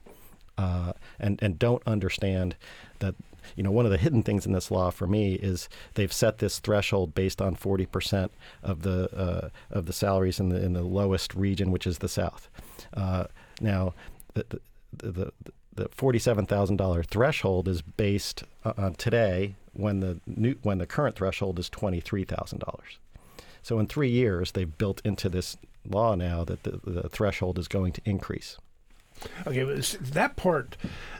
uh, 0.57 0.92
and 1.19 1.42
and 1.42 1.59
don't 1.59 1.83
understand 1.85 2.54
that 3.00 3.16
you 3.57 3.64
know 3.64 3.73
one 3.73 3.87
of 3.87 3.90
the 3.90 3.99
hidden 3.99 4.23
things 4.23 4.47
in 4.47 4.52
this 4.52 4.71
law 4.71 4.88
for 4.90 5.09
me 5.09 5.35
is 5.35 5.69
they've 5.95 6.12
set 6.12 6.38
this 6.38 6.61
threshold 6.61 7.12
based 7.12 7.42
on 7.42 7.57
40% 7.57 8.30
of 8.62 8.83
the 8.83 9.11
uh, 9.16 9.49
of 9.71 9.87
the 9.87 9.92
salaries 9.92 10.38
in 10.38 10.50
the 10.50 10.64
in 10.64 10.75
the 10.75 10.83
lowest 10.83 11.35
region, 11.35 11.73
which 11.73 11.88
is 11.88 11.99
the 11.99 12.09
South. 12.09 12.49
Uh, 12.95 13.25
now, 13.61 13.95
the, 14.35 14.47
the, 14.92 15.11
the, 15.11 15.33
the 15.75 15.88
forty-seven 15.90 16.47
thousand 16.47 16.76
dollar 16.76 17.02
threshold 17.02 17.66
is 17.66 17.83
based 17.83 18.45
on 18.64 18.95
today 18.95 19.57
when 19.73 20.00
the 20.00 20.21
new 20.26 20.57
when 20.62 20.79
the 20.79 20.87
current 20.87 21.17
threshold 21.17 21.59
is 21.59 21.69
twenty-three 21.71 22.25
thousand 22.25 22.61
dollars. 22.61 22.99
So 23.62 23.79
in 23.79 23.87
three 23.87 24.11
years, 24.11 24.52
they've 24.52 24.79
built 24.79 25.00
into 25.05 25.29
this 25.29 25.57
law 25.88 26.14
now 26.14 26.45
that 26.45 26.62
the, 26.62 26.81
the 26.85 27.09
threshold 27.09 27.59
is 27.59 27.69
going 27.69 27.93
to 27.93 28.00
increase. 28.05 28.57
Okay, 29.46 29.64
that 29.64 30.36
part, 30.36 30.76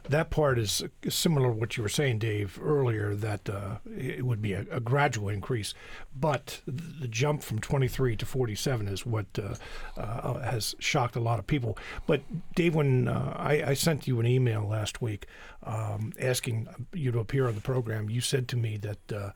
that 0.09 0.31
part 0.31 0.59
is 0.59 0.83
similar 1.09 1.51
to 1.51 1.55
what 1.55 1.77
you 1.77 1.83
were 1.83 1.89
saying, 1.89 2.19
Dave, 2.19 2.59
earlier. 2.63 3.15
That 3.15 3.49
uh, 3.49 3.77
it 3.97 4.25
would 4.25 4.41
be 4.41 4.53
a, 4.53 4.67
a, 4.71 4.81
gradual 4.81 5.29
increase, 5.29 5.75
but 6.15 6.61
the 6.67 7.09
jump 7.09 7.43
from 7.43 7.59
23 7.61 8.17
to 8.17 8.27
47 8.27 8.89
is 8.89 9.05
what 9.05 9.27
uh, 9.39 9.55
uh, 10.01 10.39
has 10.41 10.75
shocked 10.79 11.17
a 11.17 11.21
lot 11.21 11.39
of 11.39 11.47
people. 11.47 11.77
But 12.07 12.23
Dave, 12.55 12.75
when 12.75 13.09
uh, 13.09 13.35
I, 13.37 13.63
I, 13.69 13.75
sent 13.75 14.07
you 14.07 14.21
an 14.21 14.27
email 14.27 14.67
last 14.67 15.03
week 15.03 15.27
um, 15.63 16.13
asking 16.21 16.69
you 16.93 17.13
to 17.13 17.19
appear 17.19 17.49
on 17.49 17.55
the 17.55 17.61
program, 17.61 18.11
you 18.11 18.21
said 18.21 18.49
to 18.49 18.57
me 18.57 18.77
that 18.79 19.13
uh, 19.13 19.31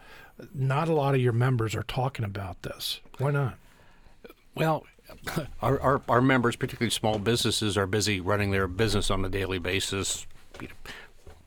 not 0.55 0.89
a 0.89 0.95
lot 0.95 1.15
of 1.15 1.21
your 1.21 1.33
members 1.33 1.75
are 1.75 1.83
talking 1.85 2.25
about 2.25 2.63
this. 2.63 3.01
Why 3.19 3.31
not? 3.31 3.57
Well, 4.55 4.85
our, 5.63 5.81
our, 5.81 6.03
our, 6.09 6.21
members, 6.21 6.57
particularly 6.57 6.91
small 6.91 7.19
businesses, 7.19 7.77
are 7.77 7.87
busy 7.87 8.21
running 8.21 8.51
their 8.51 8.67
business 8.67 9.11
on 9.11 9.25
a 9.25 9.29
daily 9.29 9.59
basis, 9.59 10.27
you 10.61 10.69
know, 10.69 10.75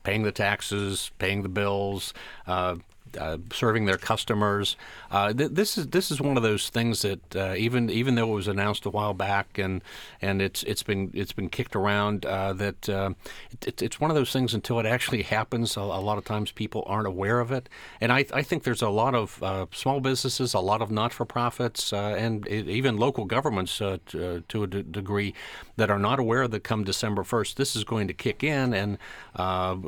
paying 0.04 0.24
the 0.24 0.32
taxes, 0.32 1.12
paying 1.20 1.42
the 1.44 1.50
bills, 1.50 2.14
uh, 2.46 2.76
uh, 3.20 3.38
serving 3.54 3.86
their 3.86 3.98
customers. 3.98 4.76
Uh, 5.12 5.34
th- 5.34 5.52
this 5.52 5.78
is 5.78 5.88
this 5.88 6.12
is 6.12 6.20
one 6.20 6.38
of 6.38 6.44
those 6.44 6.70
things 6.70 7.02
that 7.02 7.36
uh, 7.36 7.54
even 7.58 7.90
even 7.90 8.16
though 8.16 8.32
it 8.32 8.36
was 8.36 8.48
announced 8.48 8.86
a 8.86 8.90
while 8.90 9.14
back 9.14 9.58
and 9.58 9.82
and 10.22 10.42
it's 10.42 10.64
it's 10.64 10.84
been 10.84 11.12
it's 11.14 11.32
been 11.32 11.50
kicked 11.50 11.76
around 11.76 12.26
uh, 12.26 12.54
that 12.54 12.90
uh, 12.90 13.12
it, 13.66 13.82
it's 13.82 14.00
one 14.00 14.12
of 14.12 14.16
those 14.16 14.32
things 14.32 14.54
until 14.54 14.80
it 14.80 14.86
actually 14.86 15.24
happens. 15.24 15.78
A, 15.78 15.82
a, 15.82 16.08
lot 16.08 16.18
of 16.18 16.26
times 16.26 16.52
people 16.52 16.84
aren't 16.88 17.08
aware 17.08 17.40
of 17.40 17.52
it, 17.52 17.70
and 18.02 18.12
I, 18.12 18.26
I 18.34 18.42
think 18.42 18.64
there's 18.64 18.82
a 18.82 18.90
lot 18.90 19.14
of 19.14 19.70
small 19.74 20.00
businesses, 20.00 20.54
a 20.54 20.60
lot 20.60 20.82
of 20.82 20.90
not-for-profits, 20.90 21.92
and 21.92 22.48
it, 22.48 22.70
even 22.70 22.98
local 22.98 23.26
governments 23.26 23.78
to, 23.78 24.00
to, 24.48 24.64
a 24.64 24.68
d- 24.68 24.84
degree 24.84 25.34
that 25.76 25.90
are 25.92 26.00
not 26.00 26.20
aware 26.20 26.48
that 26.48 26.64
come 26.64 26.84
December 26.84 27.24
1st, 27.24 27.56
this 27.56 27.76
is 27.76 27.84
going 27.84 28.08
to 28.08 28.14
kick 28.14 28.44
in, 28.44 28.74
and 28.74 28.98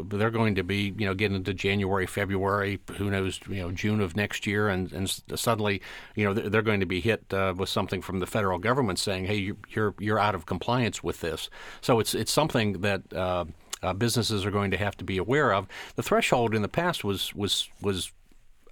they're 0.09 0.29
going 0.29 0.55
to 0.55 0.63
be 0.63 0.93
you 0.97 1.05
know 1.05 1.13
getting 1.13 1.35
into 1.35 1.53
January, 1.53 2.05
February, 2.05 2.79
who 2.97 3.08
knows, 3.09 3.39
you 3.47 3.61
know, 3.61 3.71
June 3.71 4.01
of 4.01 4.15
next 4.15 4.45
year, 4.47 4.69
and, 4.69 4.91
and 4.91 5.09
suddenly, 5.35 5.81
you 6.15 6.25
know, 6.25 6.33
they're 6.33 6.61
going 6.61 6.79
to 6.79 6.85
be 6.85 7.01
hit 7.01 7.33
uh, 7.33 7.53
with 7.55 7.69
something 7.69 8.01
from 8.01 8.19
the 8.19 8.27
federal 8.27 8.59
government 8.59 8.99
saying, 8.99 9.25
"Hey, 9.25 9.53
you're 9.69 9.95
you're 9.99 10.19
out 10.19 10.35
of 10.35 10.45
compliance 10.45 11.03
with 11.03 11.21
this." 11.21 11.49
So 11.81 11.99
it's 11.99 12.13
it's 12.13 12.31
something 12.31 12.81
that. 12.81 13.13
Uh, 13.13 13.45
uh, 13.81 13.93
businesses 13.93 14.45
are 14.45 14.51
going 14.51 14.71
to 14.71 14.77
have 14.77 14.97
to 14.97 15.05
be 15.05 15.17
aware 15.17 15.53
of. 15.53 15.65
The 15.95 16.03
threshold 16.03 16.53
in 16.53 16.61
the 16.61 16.67
past 16.67 17.05
was 17.05 17.33
was 17.33 17.69
was 17.81 18.11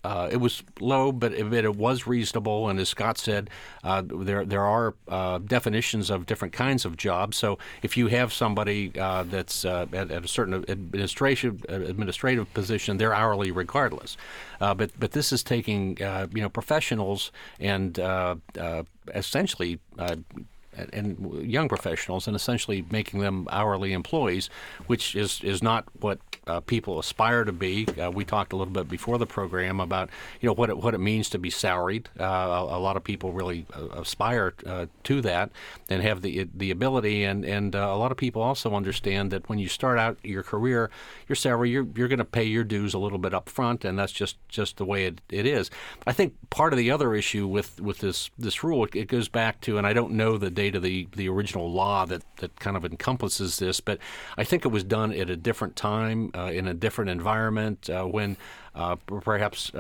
uh, 0.08 0.30
it 0.32 0.38
was 0.38 0.64
low, 0.80 1.12
but 1.12 1.34
it, 1.34 1.54
it, 1.54 1.76
was 1.76 2.08
reasonable. 2.08 2.70
And 2.70 2.80
as 2.80 2.88
Scott 2.88 3.18
said, 3.18 3.50
uh, 3.84 4.02
there 4.06 4.46
there 4.46 4.64
are 4.64 4.96
uh, 5.10 5.40
definitions 5.40 6.10
of 6.10 6.26
different 6.26 6.54
kinds 6.54 6.86
of 6.86 6.96
jobs. 6.96 7.36
So 7.36 7.60
if 7.84 7.98
you 7.98 8.08
have 8.08 8.32
somebody 8.32 8.94
uh, 8.98 9.24
that's 9.24 9.66
uh, 9.66 9.86
at, 9.92 10.10
at, 10.10 10.24
a 10.24 10.28
certain 10.30 10.64
administrative 10.70 11.66
administrative 11.68 12.54
position, 12.54 12.96
they're 12.96 13.14
hourly 13.14 13.52
regardless. 13.52 14.16
Uh, 14.62 14.74
but 14.74 14.98
but 14.98 15.12
this 15.12 15.34
is 15.34 15.44
taking 15.44 15.98
you 15.98 16.42
know 16.42 16.50
professionals 16.50 17.34
and 17.60 18.00
essentially 19.14 19.80
and 20.94 21.44
young 21.44 21.68
professionals 21.68 22.28
and 22.28 22.36
essentially 22.36 22.86
making 22.92 23.20
them 23.20 23.48
hourly 23.52 23.94
employees, 23.94 24.50
which 24.88 25.16
is, 25.16 25.42
is 25.44 25.64
not 25.64 25.86
what 26.00 26.20
uh, 26.48 26.60
people 26.62 27.00
aspire 27.00 27.44
to 27.44 27.52
be. 27.52 27.86
Uh, 28.02 28.12
we 28.12 28.24
talked 28.24 28.54
a 28.54 28.56
little 28.56 28.74
bit 28.74 28.88
before 28.88 29.18
the 29.18 29.26
program 29.26 29.80
about 29.80 30.10
you 30.40 30.48
know 30.48 30.54
what 30.54 30.70
it, 30.70 30.78
what 30.78 30.94
it 30.94 31.00
means 31.00 31.30
to 31.30 31.38
be 31.38 31.50
salaried. 31.50 32.10
Uh, 32.20 32.24
a, 32.24 32.78
a, 32.78 32.80
lot 32.80 32.98
of 32.98 33.04
people 33.04 33.32
really 33.32 33.66
uh, 33.76 33.88
aspire 34.00 34.54
uh, 34.66 34.86
to 35.04 35.22
that 35.22 35.52
and 35.90 36.02
have 36.02 36.22
the 36.22 36.48
the 36.56 36.72
ability, 36.72 37.24
and 37.24 37.44
and 37.44 37.76
uh, 37.76 37.80
a 37.80 37.98
lot 37.98 38.12
of 38.12 38.18
people 38.18 38.42
also 38.42 38.74
understand 38.74 39.32
that 39.32 39.48
when 39.50 39.60
you 39.60 39.68
start 39.68 40.00
out 40.00 40.18
your 40.24 40.44
career, 40.44 40.90
your 41.28 41.36
salary 41.36 41.70
you're 41.70 41.88
you're 41.96 42.08
going 42.08 42.20
to 42.20 42.26
pay 42.26 42.44
your 42.44 42.64
dues 42.64 42.94
a 42.94 43.00
little 43.00 43.18
bit 43.18 43.34
up 43.34 43.50
front, 43.50 43.84
and 43.84 43.98
that's 44.00 44.14
just 44.14 44.38
just 44.48 44.78
the 44.78 44.86
way 44.86 45.06
it, 45.06 45.22
it 45.30 45.46
is. 45.46 45.70
I 46.06 46.14
think 46.14 46.36
part 46.50 46.74
of 46.74 46.78
the 46.78 46.92
other 46.92 47.14
issue 47.14 47.48
with 47.48 47.82
with 47.82 48.00
this 48.00 48.30
this 48.38 48.64
rule 48.64 48.86
it, 48.86 48.96
it 48.96 49.08
goes 49.08 49.28
back 49.28 49.62
to, 49.62 49.78
and 49.78 49.86
I 49.86 49.94
don't 49.94 50.14
know 50.14 50.38
the 50.38 50.50
of 50.76 50.84
the 50.84 51.08
the 51.16 51.30
original 51.30 51.72
law 51.72 52.06
that 52.06 52.24
that 52.38 52.60
kind 52.60 52.78
of 52.78 52.86
encompasses 52.86 53.58
this, 53.60 53.80
but 53.80 54.00
I 54.38 54.44
think 54.44 54.66
it 54.66 54.70
was 54.70 54.84
done 54.84 55.14
at 55.14 55.30
a 55.30 55.36
different 55.36 55.76
time 55.76 56.32
uh, 56.36 56.52
in 56.54 56.68
a 56.68 56.74
different 56.74 57.10
environment 57.10 57.90
uh, 57.90 58.04
when 58.04 58.38
uh, 58.76 58.96
perhaps 58.96 59.72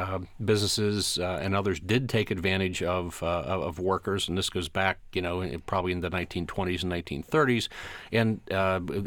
businesses 0.44 1.18
and 1.20 1.56
others 1.56 1.80
did 1.80 2.10
take 2.10 2.32
advantage 2.32 2.82
of 2.82 3.22
of 3.22 3.80
workers, 3.80 4.28
and 4.28 4.38
this 4.38 4.50
goes 4.50 4.70
back, 4.70 5.00
you 5.14 5.22
know, 5.22 5.48
probably 5.66 5.92
in 5.92 6.02
the 6.02 6.10
1920s 6.10 6.84
and 6.84 6.92
1930s. 6.92 7.68
And 8.12 8.42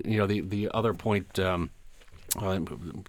you 0.05 0.19
know, 0.19 0.27
the 0.27 0.41
the 0.41 0.71
other 0.73 0.95
point. 0.95 1.39
Um, 1.39 1.71
uh, 2.39 2.61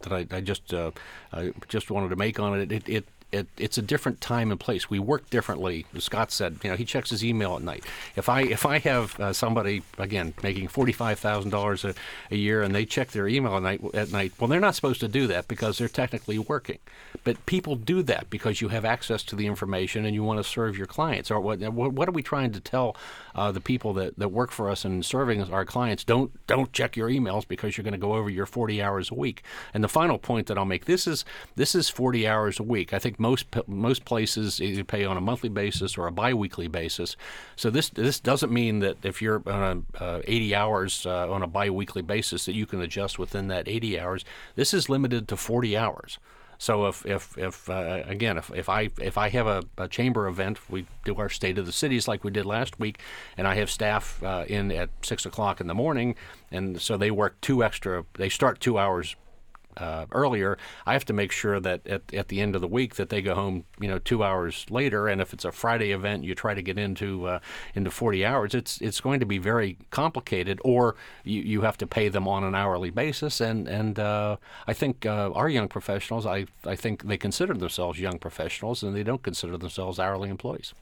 that 0.01 0.11
I, 0.11 0.37
I 0.37 0.41
just 0.41 0.73
uh, 0.73 0.91
I 1.31 1.53
just 1.67 1.91
wanted 1.91 2.09
to 2.09 2.15
make 2.15 2.39
on 2.39 2.59
it. 2.59 2.71
It, 2.71 2.89
it 2.89 3.07
it, 3.31 3.47
it's 3.57 3.77
a 3.77 3.81
different 3.81 4.19
time 4.19 4.51
and 4.51 4.59
place. 4.59 4.89
We 4.89 4.99
work 4.99 5.29
differently. 5.29 5.85
Scott 5.97 6.31
said, 6.31 6.57
you 6.63 6.69
know, 6.69 6.75
he 6.75 6.85
checks 6.85 7.09
his 7.09 7.23
email 7.23 7.55
at 7.55 7.61
night. 7.61 7.85
If 8.15 8.27
I 8.27 8.41
if 8.41 8.65
I 8.65 8.79
have 8.79 9.19
uh, 9.19 9.33
somebody 9.33 9.83
again 9.97 10.33
making 10.43 10.67
forty 10.67 10.91
five 10.91 11.19
thousand 11.19 11.51
dollars 11.51 11.85
a 11.85 11.95
year 12.35 12.61
and 12.61 12.75
they 12.75 12.85
check 12.85 13.11
their 13.11 13.27
email 13.27 13.55
at 13.55 13.63
night 13.63 13.81
at 13.93 14.11
night, 14.11 14.33
well, 14.39 14.47
they're 14.47 14.59
not 14.59 14.75
supposed 14.75 14.99
to 15.01 15.07
do 15.07 15.27
that 15.27 15.47
because 15.47 15.77
they're 15.77 15.87
technically 15.87 16.37
working. 16.37 16.79
But 17.23 17.45
people 17.45 17.75
do 17.75 18.03
that 18.03 18.29
because 18.29 18.61
you 18.61 18.69
have 18.69 18.85
access 18.85 19.23
to 19.23 19.35
the 19.35 19.47
information 19.47 20.05
and 20.05 20.13
you 20.13 20.23
want 20.23 20.39
to 20.39 20.43
serve 20.43 20.77
your 20.77 20.87
clients. 20.87 21.31
Or 21.31 21.39
what 21.39 21.59
what 21.71 22.09
are 22.09 22.13
we 22.13 22.23
trying 22.23 22.51
to 22.51 22.59
tell 22.59 22.95
uh, 23.35 23.51
the 23.51 23.61
people 23.61 23.93
that, 23.93 24.17
that 24.17 24.29
work 24.29 24.51
for 24.51 24.69
us 24.69 24.85
and 24.85 25.05
serving 25.05 25.41
our 25.51 25.65
clients? 25.65 26.03
Don't 26.03 26.31
don't 26.47 26.71
check 26.73 26.95
your 26.95 27.09
emails 27.09 27.47
because 27.47 27.77
you're 27.77 27.83
going 27.83 27.93
to 27.93 27.97
go 27.97 28.13
over 28.13 28.29
your 28.29 28.45
forty 28.45 28.81
hours 28.81 29.11
a 29.11 29.15
week. 29.15 29.43
And 29.73 29.83
the 29.83 29.89
final 29.89 30.17
point 30.17 30.47
that 30.47 30.57
I'll 30.57 30.65
make 30.65 30.85
this 30.85 31.07
is 31.07 31.25
this 31.55 31.75
is 31.75 31.89
forty 31.89 32.27
hours 32.27 32.59
a 32.59 32.63
week. 32.63 32.93
I 32.93 32.99
think 32.99 33.19
most 33.19 33.47
most 33.67 34.05
places 34.05 34.61
either 34.61 34.83
pay 34.83 35.05
on 35.05 35.17
a 35.17 35.21
monthly 35.21 35.49
basis 35.49 35.97
or 35.97 36.07
a 36.07 36.11
biweekly 36.11 36.67
basis. 36.67 37.15
So 37.55 37.69
this 37.69 37.89
this 37.89 38.19
doesn't 38.19 38.51
mean 38.51 38.79
that 38.79 39.03
if 39.03 39.21
you're 39.21 39.41
on 39.45 39.85
a, 39.99 40.03
uh, 40.03 40.21
80 40.25 40.55
hours 40.55 41.05
uh, 41.05 41.31
on 41.31 41.41
a 41.41 41.47
biweekly 41.47 42.01
basis 42.01 42.45
that 42.45 42.53
you 42.53 42.65
can 42.65 42.81
adjust 42.81 43.19
within 43.19 43.47
that 43.47 43.67
80 43.67 43.99
hours. 43.99 44.25
This 44.55 44.73
is 44.73 44.89
limited 44.89 45.27
to 45.27 45.37
40 45.37 45.77
hours. 45.77 46.19
So 46.61 46.85
if 46.85 47.03
if, 47.07 47.35
if 47.39 47.67
uh, 47.71 48.03
again 48.05 48.37
if, 48.37 48.51
if 48.53 48.69
I 48.69 48.89
if 48.99 49.17
I 49.17 49.29
have 49.29 49.47
a, 49.47 49.63
a, 49.79 49.87
chamber 49.87 50.27
event, 50.27 50.59
we 50.69 50.85
do 51.03 51.15
our 51.15 51.27
state 51.27 51.57
of 51.57 51.65
the 51.65 51.71
cities 51.71 52.07
like 52.07 52.23
we 52.23 52.29
did 52.29 52.45
last 52.45 52.79
week, 52.79 52.99
and 53.35 53.47
I 53.47 53.55
have 53.55 53.71
staff 53.71 54.21
uh, 54.21 54.45
in 54.47 54.71
at 54.71 54.91
six 55.01 55.25
o'clock 55.25 55.59
in 55.59 55.65
the 55.65 55.73
morning, 55.73 56.13
and 56.51 56.79
so 56.79 56.97
they 56.97 57.09
work 57.09 57.41
two 57.41 57.63
extra. 57.63 58.05
They 58.13 58.29
start 58.29 58.59
two 58.59 58.77
hours 58.77 59.15
uh, 59.77 60.05
earlier, 60.11 60.57
I 60.85 60.93
have 60.93 61.05
to 61.05 61.13
make 61.13 61.31
sure 61.31 61.59
that 61.59 61.85
at, 61.87 62.13
at 62.13 62.27
the 62.27 62.41
end 62.41 62.55
of 62.55 62.61
the 62.61 62.67
week 62.67 62.95
that 62.95 63.09
they 63.09 63.21
go 63.21 63.35
home, 63.35 63.65
you 63.79 63.87
know, 63.87 63.99
two 63.99 64.23
hours 64.23 64.65
later. 64.69 65.07
And 65.07 65.21
if 65.21 65.33
it's 65.33 65.45
a 65.45 65.51
Friday 65.51 65.91
event, 65.91 66.23
you 66.23 66.35
try 66.35 66.53
to 66.53 66.61
get 66.61 66.77
into 66.77 67.27
uh, 67.27 67.39
into 67.75 67.91
40 67.91 68.25
hours. 68.25 68.53
It's 68.53 68.79
it's 68.81 69.01
going 69.01 69.19
to 69.19 69.25
be 69.25 69.37
very 69.37 69.77
complicated, 69.89 70.59
or 70.63 70.95
you, 71.23 71.41
you 71.41 71.61
have 71.61 71.77
to 71.77 71.87
pay 71.87 72.09
them 72.09 72.27
on 72.27 72.43
an 72.43 72.55
hourly 72.55 72.89
basis. 72.89 73.41
And 73.41 73.67
and 73.67 73.99
uh, 73.99 74.37
I 74.67 74.73
think 74.73 75.05
uh, 75.05 75.31
our 75.33 75.49
young 75.49 75.67
professionals, 75.67 76.25
I 76.25 76.45
I 76.65 76.75
think 76.75 77.03
they 77.03 77.17
consider 77.17 77.53
themselves 77.53 77.99
young 77.99 78.19
professionals, 78.19 78.83
and 78.83 78.95
they 78.95 79.03
don't 79.03 79.23
consider 79.23 79.57
themselves 79.57 79.99
hourly 79.99 80.29
employees. 80.29 80.73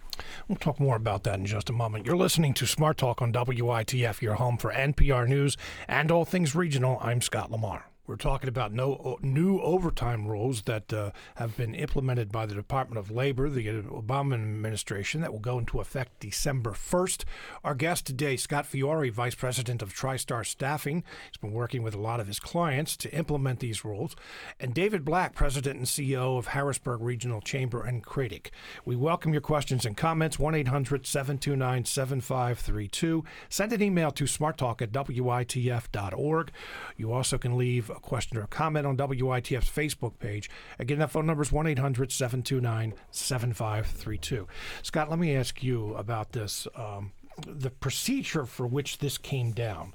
We'll 0.47 0.57
talk 0.57 0.79
more 0.79 0.95
about 0.95 1.23
that 1.23 1.39
in 1.39 1.45
just 1.45 1.69
a 1.69 1.73
moment. 1.73 2.05
You're 2.05 2.17
listening 2.17 2.53
to 2.55 2.65
Smart 2.65 2.97
Talk 2.97 3.21
on 3.21 3.31
WITF, 3.31 4.21
your 4.21 4.35
home 4.35 4.57
for 4.57 4.71
NPR 4.71 5.27
News 5.27 5.57
and 5.87 6.11
all 6.11 6.25
things 6.25 6.55
regional. 6.55 6.97
I'm 7.01 7.21
Scott 7.21 7.51
Lamar. 7.51 7.88
We're 8.09 8.15
talking 8.15 8.49
about 8.49 8.73
no 8.73 9.19
new 9.21 9.59
overtime 9.59 10.25
rules 10.27 10.63
that 10.63 10.91
uh, 10.91 11.11
have 11.35 11.55
been 11.55 11.75
implemented 11.75 12.31
by 12.31 12.47
the 12.47 12.55
Department 12.55 12.97
of 12.97 13.11
Labor, 13.11 13.51
the 13.51 13.67
Obama 13.67 14.33
administration, 14.33 15.21
that 15.21 15.31
will 15.31 15.39
go 15.39 15.59
into 15.59 15.79
effect 15.79 16.19
December 16.19 16.71
1st. 16.71 17.25
Our 17.63 17.75
guest 17.75 18.07
today, 18.07 18.35
Scott 18.35 18.65
Fiore, 18.65 19.09
Vice 19.09 19.35
President 19.35 19.83
of 19.83 19.93
Tristarr 19.93 20.43
Staffing, 20.43 21.03
he's 21.29 21.37
been 21.37 21.53
working 21.53 21.83
with 21.83 21.93
a 21.93 21.99
lot 21.99 22.19
of 22.19 22.25
his 22.25 22.39
clients 22.39 22.97
to 22.97 23.13
implement 23.13 23.59
these 23.59 23.85
rules, 23.85 24.15
and 24.59 24.73
David 24.73 25.05
Black, 25.05 25.35
President 25.35 25.77
and 25.77 25.85
CEO 25.85 26.35
of 26.39 26.47
Harrisburg 26.47 27.01
Regional 27.01 27.41
Chamber 27.41 27.83
and 27.83 28.03
CRADC. 28.03 28.47
We 28.85 28.95
welcome 28.95 29.33
your 29.33 29.41
questions 29.41 29.85
and 29.85 29.95
comments. 29.95 30.39
1 30.39 30.55
800 30.55 31.05
729 31.05 31.85
7532. 31.85 33.23
Send 33.49 33.71
an 33.71 33.83
email 33.83 34.09
to 34.09 34.23
smarttalk 34.23 34.81
at 34.81 34.91
witf.org. 34.93 36.51
You 36.97 37.13
also 37.13 37.37
can 37.37 37.55
leave 37.55 37.91
a 38.03 38.07
question 38.07 38.37
or 38.37 38.41
a 38.41 38.47
comment 38.47 38.85
on 38.85 38.97
WITF's 38.97 39.69
Facebook 39.69 40.19
page. 40.19 40.49
Again, 40.79 40.99
that 40.99 41.11
phone 41.11 41.25
number 41.25 41.43
is 41.43 41.51
1 41.51 41.67
800 41.67 42.11
729 42.11 42.93
7532. 43.11 44.47
Scott, 44.81 45.09
let 45.09 45.19
me 45.19 45.35
ask 45.35 45.63
you 45.63 45.93
about 45.95 46.31
this 46.31 46.67
um, 46.75 47.11
the 47.45 47.69
procedure 47.69 48.45
for 48.45 48.67
which 48.67 48.97
this 48.99 49.17
came 49.17 49.51
down. 49.51 49.93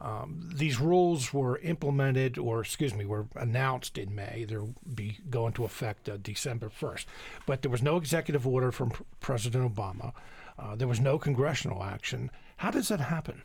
Um, 0.00 0.48
these 0.54 0.80
rules 0.80 1.34
were 1.34 1.58
implemented, 1.58 2.38
or 2.38 2.60
excuse 2.60 2.94
me, 2.94 3.04
were 3.04 3.26
announced 3.36 3.98
in 3.98 4.14
May. 4.14 4.46
They'll 4.48 4.74
be 4.94 5.18
go 5.28 5.46
into 5.46 5.64
effect 5.64 6.08
uh, 6.08 6.16
December 6.16 6.70
1st. 6.70 7.04
But 7.44 7.60
there 7.60 7.70
was 7.70 7.82
no 7.82 7.98
executive 7.98 8.46
order 8.46 8.72
from 8.72 8.92
President 9.20 9.74
Obama. 9.74 10.12
Uh, 10.58 10.74
there 10.74 10.88
was 10.88 11.00
no 11.00 11.18
congressional 11.18 11.82
action. 11.82 12.30
How 12.56 12.70
does 12.70 12.88
that 12.88 13.00
happen? 13.00 13.42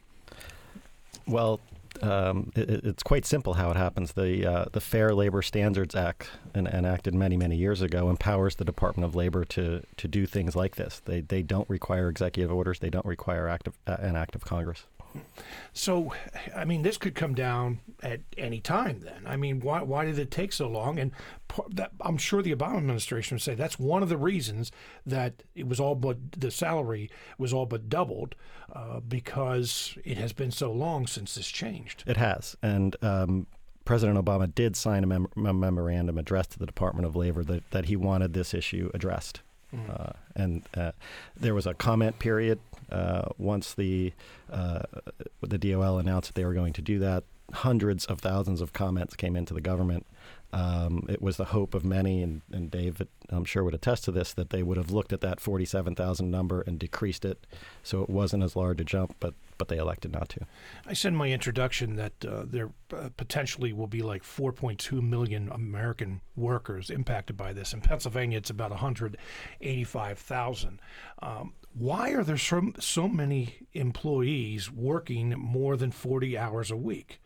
Well, 1.28 1.60
um, 2.04 2.52
it, 2.56 2.70
it's 2.70 3.04
quite 3.04 3.26
simple 3.26 3.54
how 3.54 3.72
it 3.72 3.78
happens. 3.78 4.14
The 4.14 4.46
uh, 4.46 4.66
the 4.72 4.82
Fair 4.82 5.14
Labor 5.14 5.42
Standards 5.42 5.96
Act, 5.96 6.30
and, 6.54 6.68
enacted 6.68 7.14
many 7.14 7.38
many 7.38 7.56
years 7.56 7.82
ago, 7.82 8.10
empowers 8.10 8.56
the 8.56 8.66
Department 8.66 9.06
of 9.06 9.16
Labor 9.16 9.46
to 9.46 9.82
to 9.98 10.08
do 10.08 10.26
things 10.26 10.56
like 10.56 10.76
this. 10.76 11.02
They 11.06 11.22
they 11.22 11.42
don't 11.42 11.70
require 11.70 12.10
executive 12.10 12.52
orders. 12.52 12.80
They 12.80 12.90
don't 12.90 13.06
require 13.06 13.48
act 13.48 13.68
of, 13.68 13.78
uh, 13.88 13.98
an 14.00 14.16
act 14.16 14.36
of 14.36 14.44
Congress. 14.44 14.86
So, 15.74 16.14
I 16.56 16.64
mean, 16.64 16.84
this 16.84 16.98
could 16.98 17.16
come 17.16 17.36
down 17.36 17.80
at 18.02 18.22
any 18.38 18.60
time. 18.60 19.02
Then, 19.02 19.24
I 19.26 19.36
mean, 19.36 19.60
why 19.60 19.82
why 19.82 20.06
did 20.06 20.18
it 20.18 20.32
take 20.32 20.54
so 20.54 20.68
long? 20.68 21.00
And 21.00 21.12
that, 21.70 21.92
I'm 22.02 22.18
sure 22.18 22.42
the 22.42 22.56
Obama 22.56 22.78
administration 22.78 23.36
would 23.36 23.42
say 23.42 23.56
that's 23.56 23.78
one 23.78 24.02
of 24.02 24.10
the 24.10 24.18
reasons 24.18 24.72
that 25.06 25.44
it 25.54 25.68
was 25.68 25.80
all 25.80 25.96
but 25.96 26.32
the 26.32 26.52
salary 26.52 27.10
was 27.38 27.54
all 27.54 27.66
but 27.66 27.90
doubled 27.90 28.36
uh, 28.74 29.00
because 29.02 29.98
it 30.04 30.18
has 30.18 30.34
been 30.34 30.52
so 30.52 30.72
long 30.72 31.08
since 31.08 31.36
this 31.36 31.48
changed. 31.48 32.04
It 32.08 32.18
has, 32.18 32.56
and 32.62 32.96
um, 33.02 33.48
President 33.86 34.24
Obama 34.24 34.54
did 34.54 34.76
sign 34.76 35.04
a, 35.04 35.08
mem- 35.08 35.28
a, 35.36 35.54
memorandum 35.54 36.18
addressed 36.18 36.52
to 36.52 36.60
the 36.60 36.66
Department 36.66 37.06
of 37.06 37.16
Labor 37.16 37.44
that, 37.44 37.70
that 37.72 37.86
he 37.86 37.96
wanted 37.96 38.34
this 38.34 38.54
issue 38.54 38.90
addressed. 38.94 39.42
Mm-hmm. 39.74 39.92
Uh, 39.92 40.12
and 40.36 40.64
uh, 40.76 40.92
there 41.36 41.54
was 41.54 41.66
a 41.66 41.74
comment 41.74 42.20
period 42.20 42.60
uh, 42.92 43.30
once 43.38 43.74
the 43.74 44.14
uh, 44.52 44.82
the 45.42 45.58
DOL 45.58 45.98
announced 45.98 46.30
that 46.30 46.36
they 46.36 46.46
were 46.46 46.54
going 46.54 46.74
to 46.74 46.82
do 46.82 47.00
that. 47.00 47.24
Hundreds 47.54 48.06
of 48.06 48.20
thousands 48.20 48.62
of 48.62 48.74
comments 48.74 49.16
came 49.16 49.36
into 49.36 49.54
the 49.54 49.62
government. 49.62 50.06
Um, 50.56 51.06
it 51.10 51.22
was 51.22 51.36
the 51.36 51.46
hope 51.46 51.76
of 51.76 51.84
many, 51.84 52.24
and, 52.24 52.42
and 52.50 52.72
David, 52.72 53.10
I'm 53.30 53.44
sure, 53.44 53.66
would 53.66 53.74
attest 53.74 54.06
to 54.06 54.12
this, 54.12 54.32
that 54.34 54.52
they 54.52 54.64
would 54.64 54.78
have 54.78 54.90
looked 54.90 55.12
at 55.12 55.20
that 55.20 55.42
47,000 55.42 56.32
number 56.32 56.62
and 56.62 56.80
decreased 56.80 57.26
it 57.26 57.46
so 57.84 58.02
it 58.02 58.10
wasn't 58.10 58.42
as 58.42 58.56
large 58.56 58.80
a 58.80 58.86
jump, 58.86 59.18
but 59.20 59.34
but 59.58 59.70
they 59.70 59.78
elected 59.78 60.12
not 60.12 60.28
to. 60.28 60.42
I 60.86 60.92
said 60.92 61.14
in 61.14 61.16
my 61.16 61.32
introduction 61.32 61.96
that 61.96 62.26
uh, 62.26 62.44
there 62.46 62.72
uh, 62.94 63.08
potentially 63.16 63.72
will 63.72 63.88
be 63.88 64.02
like 64.02 64.22
4.2 64.22 65.02
million 65.02 65.50
American 65.50 66.20
workers 66.36 66.90
impacted 66.90 67.38
by 67.38 67.54
this. 67.54 67.72
In 67.72 67.80
Pennsylvania, 67.80 68.38
it's 68.38 68.50
about 68.50 68.72
185,000. 68.72 70.82
Um, 71.22 71.54
why 71.78 72.12
are 72.12 72.24
there 72.24 72.38
so, 72.38 72.72
so 72.80 73.08
many 73.08 73.56
employees 73.74 74.72
working 74.72 75.30
more 75.32 75.76
than 75.76 75.92
40 75.92 76.38
hours 76.38 76.72
a 76.72 76.78
week? 76.78 77.20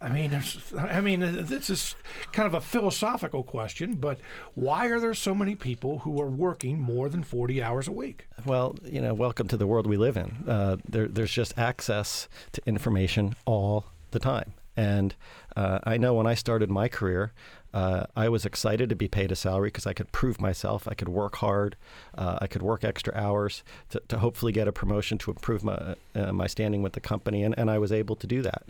I 0.00 0.08
mean, 0.08 0.42
I 0.76 1.00
mean, 1.00 1.22
uh, 1.22 1.36
this 1.40 1.70
is 1.70 1.94
kind 2.32 2.46
of 2.46 2.54
a 2.54 2.60
philosophical 2.60 3.44
question, 3.44 3.94
but 3.94 4.18
why 4.54 4.86
are 4.86 4.98
there 4.98 5.14
so 5.14 5.34
many 5.34 5.54
people 5.54 6.00
who 6.00 6.20
are 6.20 6.28
working 6.28 6.80
more 6.80 7.08
than 7.08 7.22
40 7.22 7.62
hours 7.62 7.88
a 7.88 7.92
week? 7.92 8.26
Well, 8.44 8.76
you 8.84 9.00
know, 9.00 9.14
welcome 9.14 9.46
to 9.48 9.56
the 9.56 9.66
world 9.66 9.86
we 9.86 9.96
live 9.96 10.16
in. 10.16 10.44
Uh, 10.46 10.76
there, 10.88 11.06
there's 11.06 11.32
just 11.32 11.56
access 11.56 12.28
to 12.52 12.62
information 12.66 13.36
all 13.46 13.86
the 14.10 14.18
time. 14.18 14.52
And 14.76 15.14
uh, 15.56 15.78
I 15.84 15.96
know 15.96 16.14
when 16.14 16.26
I 16.26 16.34
started 16.34 16.68
my 16.68 16.88
career, 16.88 17.32
uh, 17.74 18.06
I 18.14 18.28
was 18.28 18.46
excited 18.46 18.88
to 18.88 18.94
be 18.94 19.08
paid 19.08 19.32
a 19.32 19.36
salary 19.36 19.66
because 19.66 19.84
I 19.84 19.92
could 19.92 20.12
prove 20.12 20.40
myself. 20.40 20.86
I 20.86 20.94
could 20.94 21.08
work 21.08 21.36
hard. 21.36 21.74
Uh, 22.16 22.38
I 22.40 22.46
could 22.46 22.62
work 22.62 22.84
extra 22.84 23.12
hours 23.16 23.64
to, 23.90 24.00
to 24.06 24.18
hopefully 24.20 24.52
get 24.52 24.68
a 24.68 24.72
promotion 24.72 25.18
to 25.18 25.32
improve 25.32 25.64
my 25.64 25.96
uh, 26.14 26.32
my 26.32 26.46
standing 26.46 26.82
with 26.82 26.92
the 26.92 27.00
company, 27.00 27.42
and, 27.42 27.52
and 27.58 27.68
I 27.68 27.78
was 27.78 27.90
able 27.90 28.14
to 28.14 28.28
do 28.28 28.42
that. 28.42 28.62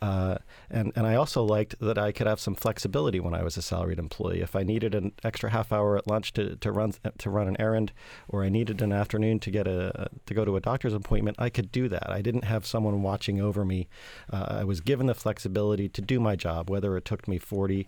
Uh, 0.00 0.38
and 0.70 0.90
and 0.96 1.06
I 1.06 1.16
also 1.16 1.42
liked 1.42 1.78
that 1.80 1.98
I 1.98 2.12
could 2.12 2.26
have 2.26 2.40
some 2.40 2.54
flexibility 2.54 3.20
when 3.20 3.34
I 3.34 3.42
was 3.42 3.58
a 3.58 3.62
salaried 3.62 3.98
employee. 3.98 4.40
If 4.40 4.56
I 4.56 4.62
needed 4.62 4.94
an 4.94 5.12
extra 5.22 5.50
half 5.50 5.70
hour 5.70 5.98
at 5.98 6.06
lunch 6.06 6.32
to, 6.34 6.56
to 6.56 6.72
run 6.72 6.94
to 7.18 7.30
run 7.30 7.48
an 7.48 7.56
errand, 7.60 7.92
or 8.26 8.42
I 8.42 8.48
needed 8.48 8.80
an 8.80 8.92
afternoon 8.92 9.38
to 9.40 9.50
get 9.50 9.68
a 9.68 10.08
to 10.24 10.34
go 10.34 10.46
to 10.46 10.56
a 10.56 10.60
doctor's 10.60 10.94
appointment, 10.94 11.36
I 11.38 11.50
could 11.50 11.70
do 11.70 11.88
that. 11.90 12.10
I 12.10 12.22
didn't 12.22 12.44
have 12.44 12.64
someone 12.64 13.02
watching 13.02 13.38
over 13.38 13.66
me. 13.66 13.88
Uh, 14.32 14.46
I 14.60 14.64
was 14.64 14.80
given 14.80 15.06
the 15.06 15.14
flexibility 15.14 15.90
to 15.90 16.00
do 16.00 16.20
my 16.20 16.36
job, 16.36 16.70
whether 16.70 16.96
it 16.96 17.04
took 17.04 17.28
me 17.28 17.38
40 17.38 17.86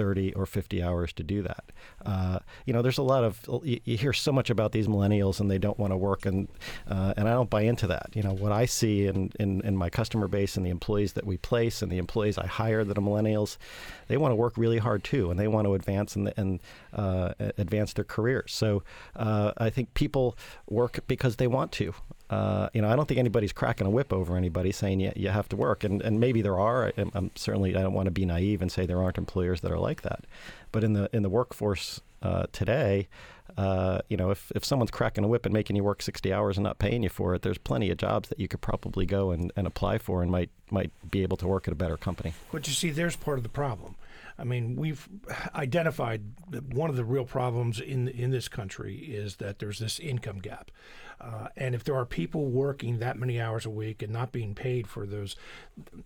30 0.00 0.32
or 0.32 0.46
50 0.46 0.82
hours 0.82 1.12
to 1.12 1.22
do 1.22 1.42
that. 1.42 1.62
Uh, 2.06 2.38
you 2.64 2.72
know, 2.72 2.80
there's 2.80 2.96
a 2.96 3.02
lot 3.02 3.22
of 3.22 3.38
you, 3.62 3.98
hear 3.98 4.14
so 4.14 4.32
much 4.32 4.48
about 4.48 4.72
these 4.72 4.88
millennials 4.88 5.40
and 5.40 5.50
they 5.50 5.58
don't 5.58 5.78
want 5.78 5.92
to 5.92 5.96
work, 5.98 6.24
and 6.24 6.48
uh, 6.88 7.12
and 7.18 7.28
I 7.28 7.32
don't 7.32 7.50
buy 7.50 7.62
into 7.62 7.86
that. 7.88 8.08
You 8.14 8.22
know, 8.22 8.32
what 8.32 8.50
I 8.50 8.64
see 8.64 9.06
in, 9.06 9.30
in, 9.38 9.60
in 9.60 9.76
my 9.76 9.90
customer 9.90 10.26
base 10.26 10.56
and 10.56 10.64
the 10.64 10.70
employees 10.70 11.12
that 11.12 11.26
we 11.26 11.36
place 11.36 11.82
and 11.82 11.92
the 11.92 11.98
employees 11.98 12.38
I 12.38 12.46
hire 12.46 12.82
that 12.82 12.96
are 12.96 13.02
millennials, 13.02 13.58
they 14.08 14.16
want 14.16 14.32
to 14.32 14.36
work 14.36 14.54
really 14.56 14.78
hard 14.78 15.04
too, 15.04 15.30
and 15.30 15.38
they 15.38 15.48
want 15.48 15.66
to 15.66 15.74
advance 15.74 16.16
and 16.16 16.32
and 16.38 16.60
uh, 16.94 17.34
advance 17.58 17.92
their 17.92 18.04
careers. 18.06 18.54
So 18.54 18.82
uh, 19.16 19.52
I 19.58 19.68
think 19.68 19.92
people 19.92 20.34
work 20.66 21.00
because 21.08 21.36
they 21.36 21.46
want 21.46 21.72
to. 21.72 21.92
Uh, 22.30 22.68
you 22.72 22.80
know, 22.80 22.88
I 22.88 22.94
don't 22.94 23.08
think 23.08 23.18
anybody's 23.18 23.52
cracking 23.52 23.88
a 23.88 23.90
whip 23.90 24.12
over 24.12 24.36
anybody 24.36 24.70
saying 24.70 25.00
you, 25.00 25.12
you 25.16 25.28
have 25.28 25.48
to 25.48 25.56
work, 25.56 25.82
and 25.82 26.00
and 26.00 26.20
maybe 26.20 26.42
there 26.42 26.58
are. 26.58 26.92
I'm, 26.96 27.10
I'm 27.12 27.30
certainly 27.34 27.76
I 27.76 27.82
don't 27.82 27.92
want 27.92 28.06
to 28.06 28.12
be 28.12 28.24
naive 28.24 28.62
and 28.62 28.70
say 28.70 28.86
there 28.86 29.02
aren't 29.02 29.18
employers 29.18 29.62
that 29.62 29.72
are 29.72 29.78
like 29.78 30.02
that, 30.02 30.24
but 30.70 30.84
in 30.84 30.92
the 30.92 31.10
in 31.12 31.22
the 31.22 31.28
workforce 31.28 32.00
uh, 32.22 32.46
today, 32.52 33.08
uh, 33.56 34.00
you 34.08 34.16
know, 34.16 34.30
if, 34.30 34.52
if 34.54 34.64
someone's 34.64 34.90
cracking 34.90 35.24
a 35.24 35.28
whip 35.28 35.44
and 35.44 35.52
making 35.52 35.76
you 35.76 35.84
work 35.84 36.02
60 36.02 36.32
hours 36.32 36.56
and 36.56 36.64
not 36.64 36.78
paying 36.78 37.02
you 37.02 37.08
for 37.08 37.34
it, 37.34 37.42
there's 37.42 37.58
plenty 37.58 37.90
of 37.90 37.98
jobs 37.98 38.28
that 38.28 38.38
you 38.38 38.48
could 38.48 38.60
probably 38.60 39.06
go 39.06 39.30
and, 39.30 39.52
and 39.56 39.66
apply 39.66 39.98
for 39.98 40.22
and 40.22 40.30
might 40.30 40.50
might 40.70 40.92
be 41.10 41.22
able 41.22 41.36
to 41.36 41.48
work 41.48 41.66
at 41.66 41.72
a 41.72 41.76
better 41.76 41.96
company. 41.96 42.32
But 42.52 42.68
you 42.68 42.74
see, 42.74 42.90
there's 42.90 43.16
part 43.16 43.38
of 43.38 43.42
the 43.42 43.48
problem. 43.48 43.96
I 44.38 44.44
mean, 44.44 44.76
we've 44.76 45.08
identified 45.54 46.22
that 46.50 46.72
one 46.72 46.90
of 46.90 46.96
the 46.96 47.04
real 47.04 47.24
problems 47.24 47.80
in 47.80 48.08
in 48.08 48.30
this 48.30 48.48
country 48.48 48.96
is 48.96 49.36
that 49.36 49.58
there's 49.58 49.78
this 49.78 49.98
income 49.98 50.38
gap. 50.38 50.70
Uh, 51.20 51.48
and 51.56 51.74
if 51.74 51.84
there 51.84 51.94
are 51.94 52.06
people 52.06 52.46
working 52.46 52.98
that 52.98 53.18
many 53.18 53.40
hours 53.40 53.66
a 53.66 53.70
week 53.70 54.02
and 54.02 54.12
not 54.12 54.32
being 54.32 54.54
paid 54.54 54.86
for 54.86 55.06
those, 55.06 55.36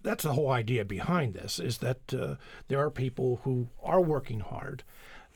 that's 0.03 0.25
the 0.25 0.33
whole 0.33 0.51
idea 0.51 0.85
behind 0.85 1.35
this 1.35 1.59
is 1.59 1.79
that 1.79 2.13
uh, 2.13 2.35
there 2.69 2.81
are 2.81 2.91
people 2.91 3.41
who 3.45 3.69
are 3.83 4.01
working 4.01 4.41
hard, 4.41 4.83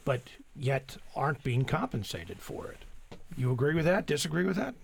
but 0.04 0.22
yet 0.56 0.96
aren't 1.14 1.42
being 1.44 1.64
compensated 1.64 2.38
for 2.40 2.66
it. 2.66 2.78
You 3.36 3.52
agree 3.52 3.74
with 3.74 3.84
that? 3.84 4.06
Disagree 4.06 4.44
with 4.44 4.56
that? 4.56 4.74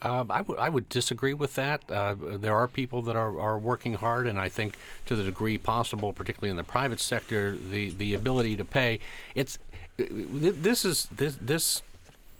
Uh, 0.00 0.24
I 0.30 0.42
would 0.42 0.72
would 0.72 0.88
disagree 0.88 1.34
with 1.34 1.56
that. 1.56 1.82
Uh, 1.90 2.14
there 2.18 2.54
are 2.54 2.68
people 2.68 3.02
that 3.02 3.16
are, 3.16 3.38
are 3.40 3.58
working 3.58 3.94
hard, 3.94 4.28
and 4.28 4.38
I 4.38 4.48
think 4.48 4.76
to 5.06 5.16
the 5.16 5.24
degree 5.24 5.58
possible, 5.58 6.12
particularly 6.12 6.50
in 6.50 6.56
the 6.56 6.62
private 6.62 7.00
sector, 7.00 7.56
the, 7.56 7.90
the 7.90 8.14
ability 8.14 8.56
to 8.56 8.64
pay. 8.64 9.00
It's 9.34 9.58
this 9.96 10.84
is 10.84 11.08
this 11.10 11.36
this 11.40 11.82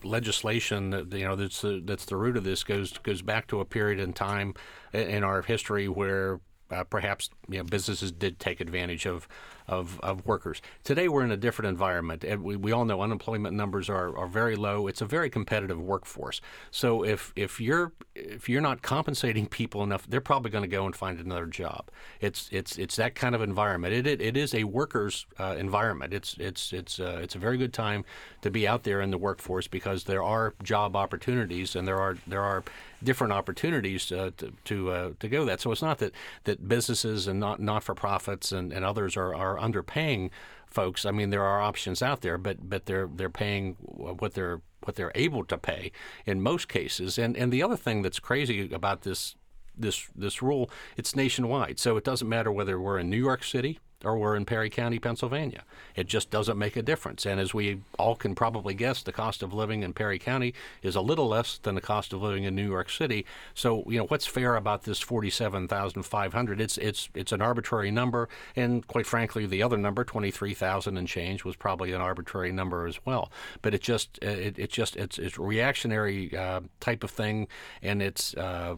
legislation 0.05 0.91
that 0.91 1.13
you 1.13 1.25
know 1.25 1.37
that's 1.37 1.63
the, 1.63 1.83
that's 1.85 2.05
the 2.05 2.17
root 2.17 2.37
of 2.37 2.45
this 2.45 2.65
goes 2.65 2.93
goes 2.99 3.23
back 3.23 3.47
to 3.49 3.61
a 3.61 3.65
period 3.65 3.99
in 3.99 4.13
time 4.13 4.55
in 4.93 5.25
our 5.25 5.43
history 5.43 5.89
where 5.89 6.41
uh, 6.71 6.85
perhaps 6.85 7.31
you 7.49 7.59
know, 7.59 7.65
businesses 7.65 8.13
did 8.13 8.39
take 8.39 8.61
advantage 8.61 9.07
of 9.07 9.29
of, 9.69 10.01
of 10.01 10.25
workers. 10.27 10.63
Today, 10.85 11.09
we're 11.09 11.25
in 11.25 11.31
a 11.31 11.37
different 11.37 11.69
environment. 11.69 12.25
And 12.25 12.43
we, 12.43 12.57
we 12.57 12.73
all 12.73 12.85
know 12.85 13.03
unemployment 13.03 13.55
numbers 13.55 13.89
are, 13.89 14.17
are 14.17 14.27
very 14.27 14.57
low. 14.57 14.87
It's 14.87 15.01
a 15.01 15.07
very 15.07 15.31
competitive 15.31 15.81
workforce. 15.81 16.41
So 16.71 17.05
if, 17.05 17.33
if 17.37 17.61
you're 17.61 17.93
if 18.15 18.49
you're 18.49 18.61
not 18.61 18.83
compensating 18.83 19.47
people 19.47 19.83
enough, 19.83 20.07
they're 20.09 20.21
probably 20.21 20.51
going 20.51 20.63
to 20.63 20.69
go 20.69 20.87
and 20.87 20.95
find 20.95 21.21
another 21.21 21.47
job. 21.47 21.91
It's 22.21 22.49
it's 22.53 22.77
it's 22.79 22.97
that 22.97 23.15
kind 23.15 23.35
of 23.35 23.43
environment. 23.43 23.95
It 23.95 24.07
it, 24.07 24.21
it 24.21 24.37
is 24.37 24.55
a 24.55 24.65
workers' 24.65 25.27
uh, 25.39 25.55
environment. 25.59 26.13
It's 26.13 26.35
it's 26.39 26.73
it's 26.73 26.99
uh, 26.99 27.21
it's 27.23 27.35
a 27.35 27.39
very 27.39 27.57
good 27.57 27.73
time 27.73 28.05
to 28.43 28.51
be 28.51 28.67
out 28.67 28.83
there 28.83 29.01
in 29.01 29.11
the 29.11 29.19
workforce 29.19 29.69
because 29.69 30.05
there 30.05 30.23
are 30.23 30.55
job 30.63 30.97
opportunities 30.97 31.77
and 31.77 31.87
there 31.87 32.01
are 32.01 32.17
there 32.27 32.43
are 32.43 32.65
different 33.03 33.33
opportunities 33.33 34.11
uh, 34.11 34.31
to 34.37 34.53
to, 34.65 34.91
uh, 34.91 35.11
to 35.21 35.29
go 35.29 35.45
that. 35.45 35.61
So 35.61 35.71
it's 35.73 35.83
not 35.83 35.99
that, 35.99 36.13
that 36.45 36.69
businesses 36.69 37.29
and 37.29 37.39
not 37.39 37.61
not 37.61 37.83
for 37.83 37.95
profits 37.95 38.53
and, 38.53 38.73
and 38.73 38.85
others 38.85 39.17
are, 39.17 39.35
are 39.35 39.58
underpaying 39.59 40.31
folks. 40.67 41.05
I 41.05 41.11
mean, 41.11 41.31
there 41.31 41.45
are 41.45 41.61
options 41.61 42.03
out 42.03 42.21
there, 42.21 42.39
but 42.39 42.69
but 42.69 42.87
they're 42.87 43.09
they're 43.13 43.31
paying 43.31 43.77
what 43.81 44.35
they're 44.35 44.61
what 44.85 44.97
they're 44.97 45.13
able 45.15 45.45
to 45.45 45.59
pay 45.59 45.93
in 46.27 46.41
most 46.41 46.69
cases. 46.69 47.19
And 47.19 47.37
and 47.37 47.53
the 47.53 47.63
other 47.63 47.77
thing 47.77 48.03
that's 48.03 48.19
crazy 48.19 48.73
about 48.73 49.03
this 49.03 49.37
this 49.77 50.09
this 50.15 50.43
rule, 50.43 50.71
it's 50.97 51.15
nationwide. 51.15 51.79
So 51.79 51.97
it 51.97 52.05
doesn't 52.05 52.29
matter 52.29 52.53
whether 52.53 52.81
we're 52.81 52.99
in 52.99 53.11
New 53.11 53.19
York 53.19 53.45
City 53.45 53.79
or 54.05 54.17
we're 54.17 54.37
in 54.37 54.45
Perry 54.45 54.71
County, 54.71 54.99
Pennsylvania. 54.99 55.65
It 55.97 56.07
just 56.07 56.31
doesn't 56.31 56.57
make 56.57 56.77
a 56.77 56.83
difference. 56.83 57.27
And 57.27 57.41
as 57.41 57.53
we 57.53 57.81
all 57.99 58.15
can 58.15 58.35
probably 58.37 58.75
guess, 58.75 59.03
the 59.03 59.13
cost 59.13 59.43
of 59.43 59.53
living 59.53 59.83
in 59.83 59.93
Perry 59.93 60.19
County 60.21 60.55
is 60.83 60.95
a 60.95 61.01
little 61.01 61.27
less 61.27 61.59
than 61.59 61.75
the 61.75 61.81
cost 61.81 62.13
of 62.13 62.23
living 62.23 62.45
in 62.45 62.55
New 62.55 62.69
York 62.69 62.91
City. 62.91 63.27
So, 63.55 63.83
you 63.89 63.99
know, 63.99 64.07
what's 64.07 64.27
fair 64.27 64.55
about 64.55 64.85
this 64.85 65.01
47,500? 65.01 66.61
It's 66.61 66.79
it's 66.79 67.09
it's 67.15 67.33
an 67.33 67.43
arbitrary 67.43 67.91
number, 67.91 68.29
and 68.55 68.87
quite 68.87 69.07
frankly, 69.07 69.47
the 69.47 69.63
other 69.63 69.77
number, 69.77 70.05
23,000 70.05 70.97
and 70.97 71.09
change, 71.09 71.45
was 71.45 71.57
probably 71.57 71.93
an 71.93 72.01
arbitrary 72.01 72.53
number 72.53 72.87
as 72.87 73.05
well. 73.05 73.33
But 73.63 73.75
it 73.75 73.83
just 73.83 74.19
it, 74.23 74.59
it 74.59 74.71
just 74.71 74.97
it's 74.97 75.19
it's 75.19 75.39
reactionary 75.39 76.37
uh, 76.37 76.61
type 76.79 77.03
of 77.03 77.11
thing, 77.11 77.49
and 77.83 78.01
it's 78.01 78.35
uh, 78.35 78.77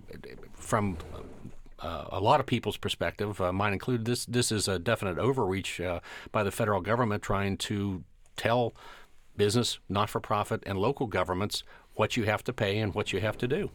from 0.55 0.97
uh, 1.83 2.07
a 2.11 2.21
lot 2.21 2.41
of 2.41 2.47
people's 2.47 2.77
perspective, 2.77 3.41
uh, 3.41 3.53
mine 3.53 3.73
included, 3.73 4.05
this 4.05 4.27
this 4.27 4.53
is 4.53 4.69
a 4.69 4.79
definite 4.79 5.19
overreach 5.19 5.81
uh, 5.81 6.01
by 6.33 6.43
the 6.43 6.51
federal 6.51 6.81
government 6.81 7.23
trying 7.23 7.57
to 7.57 8.05
tell 8.37 8.75
business, 9.37 9.79
not 9.89 10.11
for 10.11 10.21
profit, 10.21 10.63
and 10.67 10.79
local 10.79 11.07
governments 11.07 11.63
what 11.95 12.17
you 12.17 12.25
have 12.25 12.43
to 12.45 12.53
pay 12.53 12.79
and 12.79 12.95
what 12.95 13.13
you 13.13 13.21
have 13.21 13.37
to 13.37 13.49
do. 13.49 13.71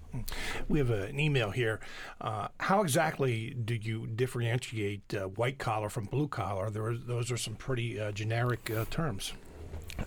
We 0.67 0.79
have 0.79 0.89
an 0.89 1.19
email 1.19 1.51
here. 1.51 1.79
Uh, 2.21 2.47
how 2.59 2.81
exactly 2.81 3.51
do 3.53 3.75
you 3.75 4.07
differentiate 4.07 5.13
uh, 5.13 5.27
white 5.27 5.57
collar 5.57 5.89
from 5.89 6.05
blue 6.05 6.27
collar? 6.27 6.69
There 6.69 6.95
those 6.95 7.31
are 7.31 7.37
some 7.37 7.55
pretty 7.55 7.99
uh, 7.99 8.11
generic 8.11 8.71
terms. 8.89 9.33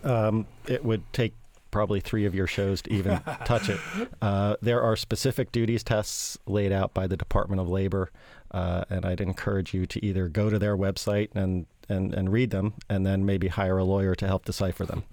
Um, 0.04 0.46
it 0.66 0.84
would 0.84 1.02
take 1.12 1.34
probably 1.70 2.00
three 2.00 2.24
of 2.24 2.34
your 2.34 2.46
shows 2.46 2.82
to 2.82 2.92
even 2.92 3.20
touch 3.44 3.68
it. 3.68 3.78
Uh, 4.20 4.56
there 4.60 4.82
are 4.82 4.96
specific 4.96 5.52
duties 5.52 5.82
tests 5.82 6.36
laid 6.46 6.72
out 6.72 6.92
by 6.92 7.06
the 7.06 7.16
Department 7.16 7.60
of 7.60 7.68
Labor, 7.68 8.10
uh, 8.50 8.84
and 8.90 9.04
I'd 9.04 9.20
encourage 9.20 9.72
you 9.72 9.86
to 9.86 10.04
either 10.04 10.28
go 10.28 10.50
to 10.50 10.58
their 10.58 10.76
website 10.76 11.28
and, 11.34 11.66
and, 11.88 12.12
and 12.14 12.32
read 12.32 12.50
them, 12.50 12.74
and 12.88 13.06
then 13.06 13.24
maybe 13.24 13.48
hire 13.48 13.78
a 13.78 13.84
lawyer 13.84 14.14
to 14.16 14.26
help 14.26 14.44
decipher 14.44 14.84
them. 14.84 15.04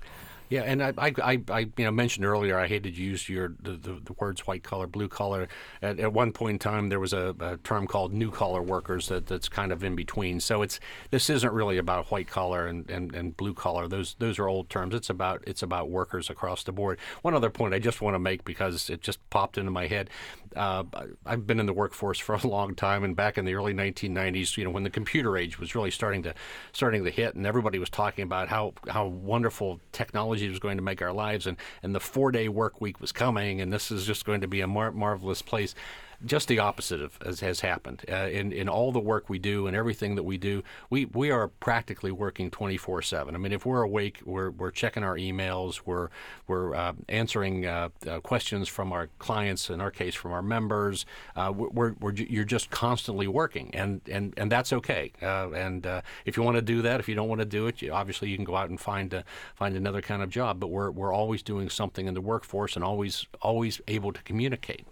Yeah, 0.49 0.61
and 0.61 0.83
I, 0.83 0.93
I, 0.97 1.41
I, 1.49 1.59
you 1.59 1.85
know, 1.85 1.91
mentioned 1.91 2.25
earlier 2.25 2.57
I 2.57 2.67
hated 2.67 2.95
to 2.95 3.01
use 3.01 3.27
your 3.27 3.55
the, 3.59 3.71
the, 3.71 3.99
the 4.03 4.13
words 4.19 4.45
white 4.45 4.63
collar, 4.63 4.85
blue 4.85 5.07
collar. 5.07 5.47
At, 5.81 5.99
at, 5.99 6.13
one 6.13 6.31
point 6.31 6.51
in 6.51 6.59
time, 6.59 6.89
there 6.89 6.99
was 6.99 7.13
a, 7.13 7.35
a 7.39 7.57
term 7.57 7.87
called 7.87 8.13
new 8.13 8.29
collar 8.29 8.61
workers 8.61 9.07
that, 9.07 9.25
that's 9.25 9.49
kind 9.49 9.71
of 9.71 9.83
in 9.83 9.95
between. 9.95 10.39
So 10.39 10.61
it's 10.61 10.79
this 11.09 11.29
isn't 11.31 11.51
really 11.51 11.77
about 11.77 12.11
white 12.11 12.27
collar 12.27 12.67
and, 12.67 12.87
and, 12.89 13.15
and 13.15 13.35
blue 13.35 13.55
collar. 13.55 13.87
Those 13.87 14.15
those 14.19 14.37
are 14.37 14.47
old 14.47 14.69
terms. 14.69 14.93
It's 14.93 15.09
about 15.09 15.43
it's 15.47 15.63
about 15.63 15.89
workers 15.89 16.29
across 16.29 16.63
the 16.63 16.71
board. 16.71 16.99
One 17.23 17.33
other 17.33 17.49
point 17.49 17.73
I 17.73 17.79
just 17.79 18.01
want 18.01 18.13
to 18.13 18.19
make 18.19 18.45
because 18.45 18.89
it 18.89 19.01
just 19.01 19.27
popped 19.31 19.57
into 19.57 19.71
my 19.71 19.87
head. 19.87 20.11
Uh, 20.55 20.83
I've 21.25 21.45
been 21.45 21.59
in 21.59 21.65
the 21.65 21.73
workforce 21.73 22.19
for 22.25 22.35
a 22.35 22.47
long 22.47 22.75
time, 22.75 23.03
and 23.03 23.15
back 23.15 23.39
in 23.39 23.45
the 23.45 23.55
early 23.55 23.73
1990s, 23.73 24.57
you 24.57 24.63
know, 24.63 24.69
when 24.69 24.83
the 24.83 24.89
computer 24.91 25.37
age 25.37 25.59
was 25.59 25.73
really 25.73 25.91
starting 25.91 26.21
to 26.23 26.35
starting 26.71 27.03
to 27.03 27.09
hit, 27.09 27.33
and 27.33 27.47
everybody 27.47 27.79
was 27.79 27.89
talking 27.89 28.23
about 28.23 28.47
how 28.47 28.73
how 28.87 29.07
wonderful 29.07 29.79
technology 29.91 30.34
was 30.49 30.59
going 30.59 30.77
to 30.77 30.83
make 30.83 31.01
our 31.01 31.13
lives, 31.13 31.47
and 31.47 31.57
and 31.83 31.93
the 31.95 31.99
four 31.99 32.31
day 32.31 32.49
work 32.49 32.81
week 32.81 32.99
was 32.99 33.11
coming, 33.11 33.61
and 33.61 33.71
this 33.71 33.91
is 33.91 34.05
just 34.05 34.25
going 34.25 34.41
to 34.41 34.47
be 34.47 34.61
a 34.61 34.67
mar- 34.67 34.91
marvelous 34.91 35.41
place 35.41 35.75
just 36.23 36.47
the 36.47 36.59
opposite 36.59 37.01
of 37.01 37.17
as 37.25 37.39
has 37.39 37.61
happened 37.61 38.03
uh, 38.09 38.29
in 38.31 38.51
in 38.51 38.69
all 38.69 38.91
the 38.91 38.99
work 38.99 39.29
we 39.29 39.39
do 39.39 39.67
and 39.67 39.75
everything 39.75 40.15
that 40.15 40.23
we 40.23 40.37
do. 40.37 40.63
We 40.89 41.05
we 41.05 41.31
are 41.31 41.47
practically 41.47 42.11
working 42.11 42.51
24 42.51 43.01
seven. 43.01 43.35
I 43.35 43.37
mean, 43.37 43.51
if 43.51 43.65
we're 43.65 43.81
awake, 43.81 44.19
we're 44.25 44.51
we're 44.51 44.71
checking 44.71 45.03
our 45.03 45.15
emails, 45.15 45.81
we're 45.85 46.09
we're 46.47 46.73
uh, 46.75 46.93
answering 47.09 47.65
uh, 47.65 47.89
uh 48.07 48.19
questions 48.19 48.67
from 48.67 48.93
our 48.93 49.09
clients, 49.19 49.69
in 49.69 49.81
our 49.81 49.91
case, 49.91 50.15
from 50.15 50.31
our 50.31 50.41
members. 50.41 51.05
Uh, 51.35 51.51
we're, 51.55 51.93
we're 51.99 52.13
you're 52.13 52.45
just 52.45 52.69
constantly 52.69 53.27
working, 53.27 53.73
and 53.73 54.01
and 54.09 54.33
and 54.37 54.51
that's 54.51 54.71
okay. 54.73 55.11
Uh, 55.21 55.51
and 55.51 55.87
if 56.25 56.37
you 56.37 56.43
want 56.43 56.55
to 56.55 56.61
do 56.61 56.81
that, 56.81 56.99
if 56.99 57.09
you 57.09 57.15
don't 57.15 57.29
want 57.29 57.39
to 57.39 57.45
do 57.45 57.67
it, 57.67 57.81
you, 57.81 57.91
obviously 57.91 58.29
you 58.29 58.35
can 58.35 58.45
go 58.45 58.55
out 58.55 58.69
and 58.69 58.79
find 58.79 59.23
find 59.55 59.75
another 59.75 60.01
kind 60.01 60.21
of 60.21 60.29
job. 60.29 60.59
But 60.59 60.67
we're 60.67 60.91
we're 60.91 61.13
always 61.13 61.43
doing 61.43 61.69
something 61.69 62.07
in 62.07 62.13
the 62.13 62.21
workforce 62.21 62.75
and 62.75 62.83
always 62.83 63.25
always 63.41 63.81
able 63.87 64.11
to 64.13 64.21
communicate. 64.23 64.85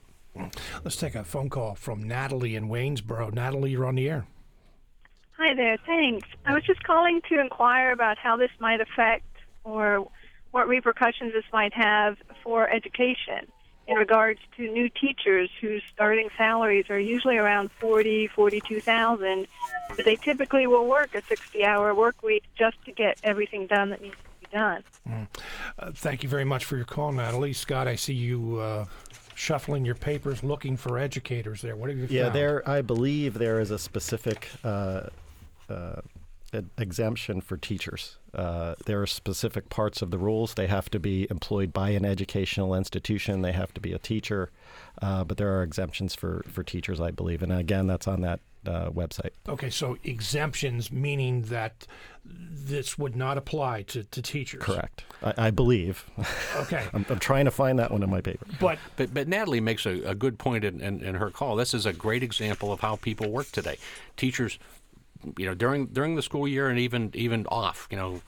Let's 0.84 0.96
take 0.96 1.16
a 1.16 1.24
phone 1.24 1.50
call 1.50 1.76
from 1.76 2.04
Natalie 2.04 2.56
in 2.56 2.68
Waynesboro. 2.68 3.32
Natalie, 3.34 3.72
you're 3.72 3.86
on 3.86 3.96
the 3.96 4.10
air. 4.10 4.26
Hi 5.38 5.54
there, 5.56 5.78
thanks. 5.86 6.28
I 6.46 6.54
was 6.54 6.64
just 6.64 6.84
calling 6.84 7.22
to 7.30 7.40
inquire 7.40 7.92
about 7.92 8.18
how 8.18 8.38
this 8.38 8.52
might 8.60 8.82
affect 8.82 9.26
or 9.64 10.08
what 10.52 10.68
repercussions 10.68 11.34
this 11.34 11.44
might 11.52 11.74
have 11.74 12.18
for 12.44 12.70
education 12.70 13.48
in 13.88 13.98
regards 13.98 14.40
to 14.56 14.72
new 14.72 14.88
teachers 14.90 15.50
whose 15.60 15.82
starting 15.94 16.30
salaries 16.38 16.86
are 16.90 17.00
usually 17.00 17.38
around 17.38 17.70
40, 17.80 18.28
42,000, 18.28 19.48
but 19.96 20.06
they 20.06 20.16
typically 20.16 20.68
will 20.68 20.88
work 20.88 21.14
a 21.16 21.22
60-hour 21.22 21.94
work 21.94 22.24
week 22.24 22.44
just 22.58 22.78
to 22.86 22.92
get 22.92 23.20
everything 23.24 23.68
done 23.68 23.90
that 23.90 24.02
needs 24.02 24.16
to 24.16 24.50
be 24.50 24.56
done. 24.56 24.84
Mm. 25.10 25.28
Uh, 25.78 25.92
thank 25.94 26.24
you 26.24 26.30
very 26.30 26.46
much 26.46 26.64
for 26.64 26.78
your 26.78 26.86
call, 26.86 27.12
Natalie. 27.12 27.52
Scott, 27.52 27.88
I 27.88 27.96
see 27.96 28.14
you 28.14 28.58
uh, 28.60 28.86
shuffling 29.44 29.84
your 29.84 29.96
papers 29.96 30.44
looking 30.44 30.78
for 30.78 30.98
educators 30.98 31.62
there. 31.62 31.76
What 31.76 31.90
have 31.90 32.00
you 32.00 32.08
yeah, 32.10 32.24
found? 32.24 32.36
there. 32.36 32.70
I 32.70 32.82
believe 32.82 33.34
there 33.34 33.60
is 33.60 33.72
a 33.72 33.78
specific 33.78 34.50
uh, 34.64 35.08
uh, 35.70 36.02
exemption 36.78 37.42
for 37.42 37.58
teachers. 37.58 38.18
Uh, 38.34 38.76
there 38.86 39.02
are 39.02 39.08
specific 39.08 39.70
parts 39.70 40.02
of 40.02 40.12
the 40.12 40.18
rules. 40.18 40.54
They 40.54 40.68
have 40.68 40.90
to 40.92 41.00
be 41.00 41.28
employed 41.30 41.74
by 41.74 41.90
an 41.90 42.06
educational 42.06 42.74
institution. 42.74 43.42
They 43.42 43.52
have 43.52 43.74
to 43.74 43.82
be 43.82 43.92
a 43.92 44.00
teacher. 44.00 44.50
Uh, 45.02 45.26
but 45.26 45.38
there 45.38 45.54
are 45.58 45.62
exemptions 45.62 46.16
for, 46.16 46.44
for 46.48 46.64
teachers, 46.64 47.02
I 47.02 47.12
believe. 47.12 47.44
And 47.44 47.52
again, 47.52 47.86
that's 47.86 48.08
on 48.08 48.22
that 48.22 48.40
uh, 48.66 48.90
website. 48.90 49.32
Okay, 49.48 49.70
so 49.70 49.98
exemptions 50.04 50.92
meaning 50.92 51.44
that 51.44 51.88
this 52.26 52.98
would 52.98 53.16
not 53.16 53.38
apply 53.38 53.84
to, 53.84 54.04
to 54.04 54.22
teachers. 54.22 54.62
Correct. 54.62 55.04
I, 55.22 55.34
I 55.38 55.52
believe. 55.52 56.06
Okay. 56.56 56.88
I'm, 56.94 57.06
I'm, 57.10 57.20
trying 57.20 57.46
to 57.46 57.52
find 57.52 57.80
that 57.80 57.92
one 57.92 58.04
in 58.04 58.10
my 58.10 58.22
paper. 58.22 58.46
But 58.60 58.80
but, 58.96 59.14
but 59.14 59.28
Natalie 59.28 59.60
makes 59.60 59.86
a, 59.86 60.02
a 60.04 60.16
good 60.16 60.40
point 60.40 60.64
in, 60.64 60.82
in, 60.82 61.02
in 61.02 61.16
her 61.16 61.30
call. 61.30 61.56
This 61.56 61.74
is 61.74 61.86
a 61.86 61.94
great 61.94 62.24
example 62.24 62.72
of 62.72 62.80
how 62.80 62.96
people 62.98 63.30
work 63.30 63.52
today. 63.52 63.78
Teachers 64.18 64.60
you 65.38 65.46
know 65.46 65.54
during 65.54 65.88
during 65.88 66.16
the 66.16 66.22
school 66.22 66.48
year 66.48 66.70
and 66.70 66.78
even 66.78 67.10
even 67.14 67.46
off 67.48 67.88
you 67.90 67.98
know 67.98 68.22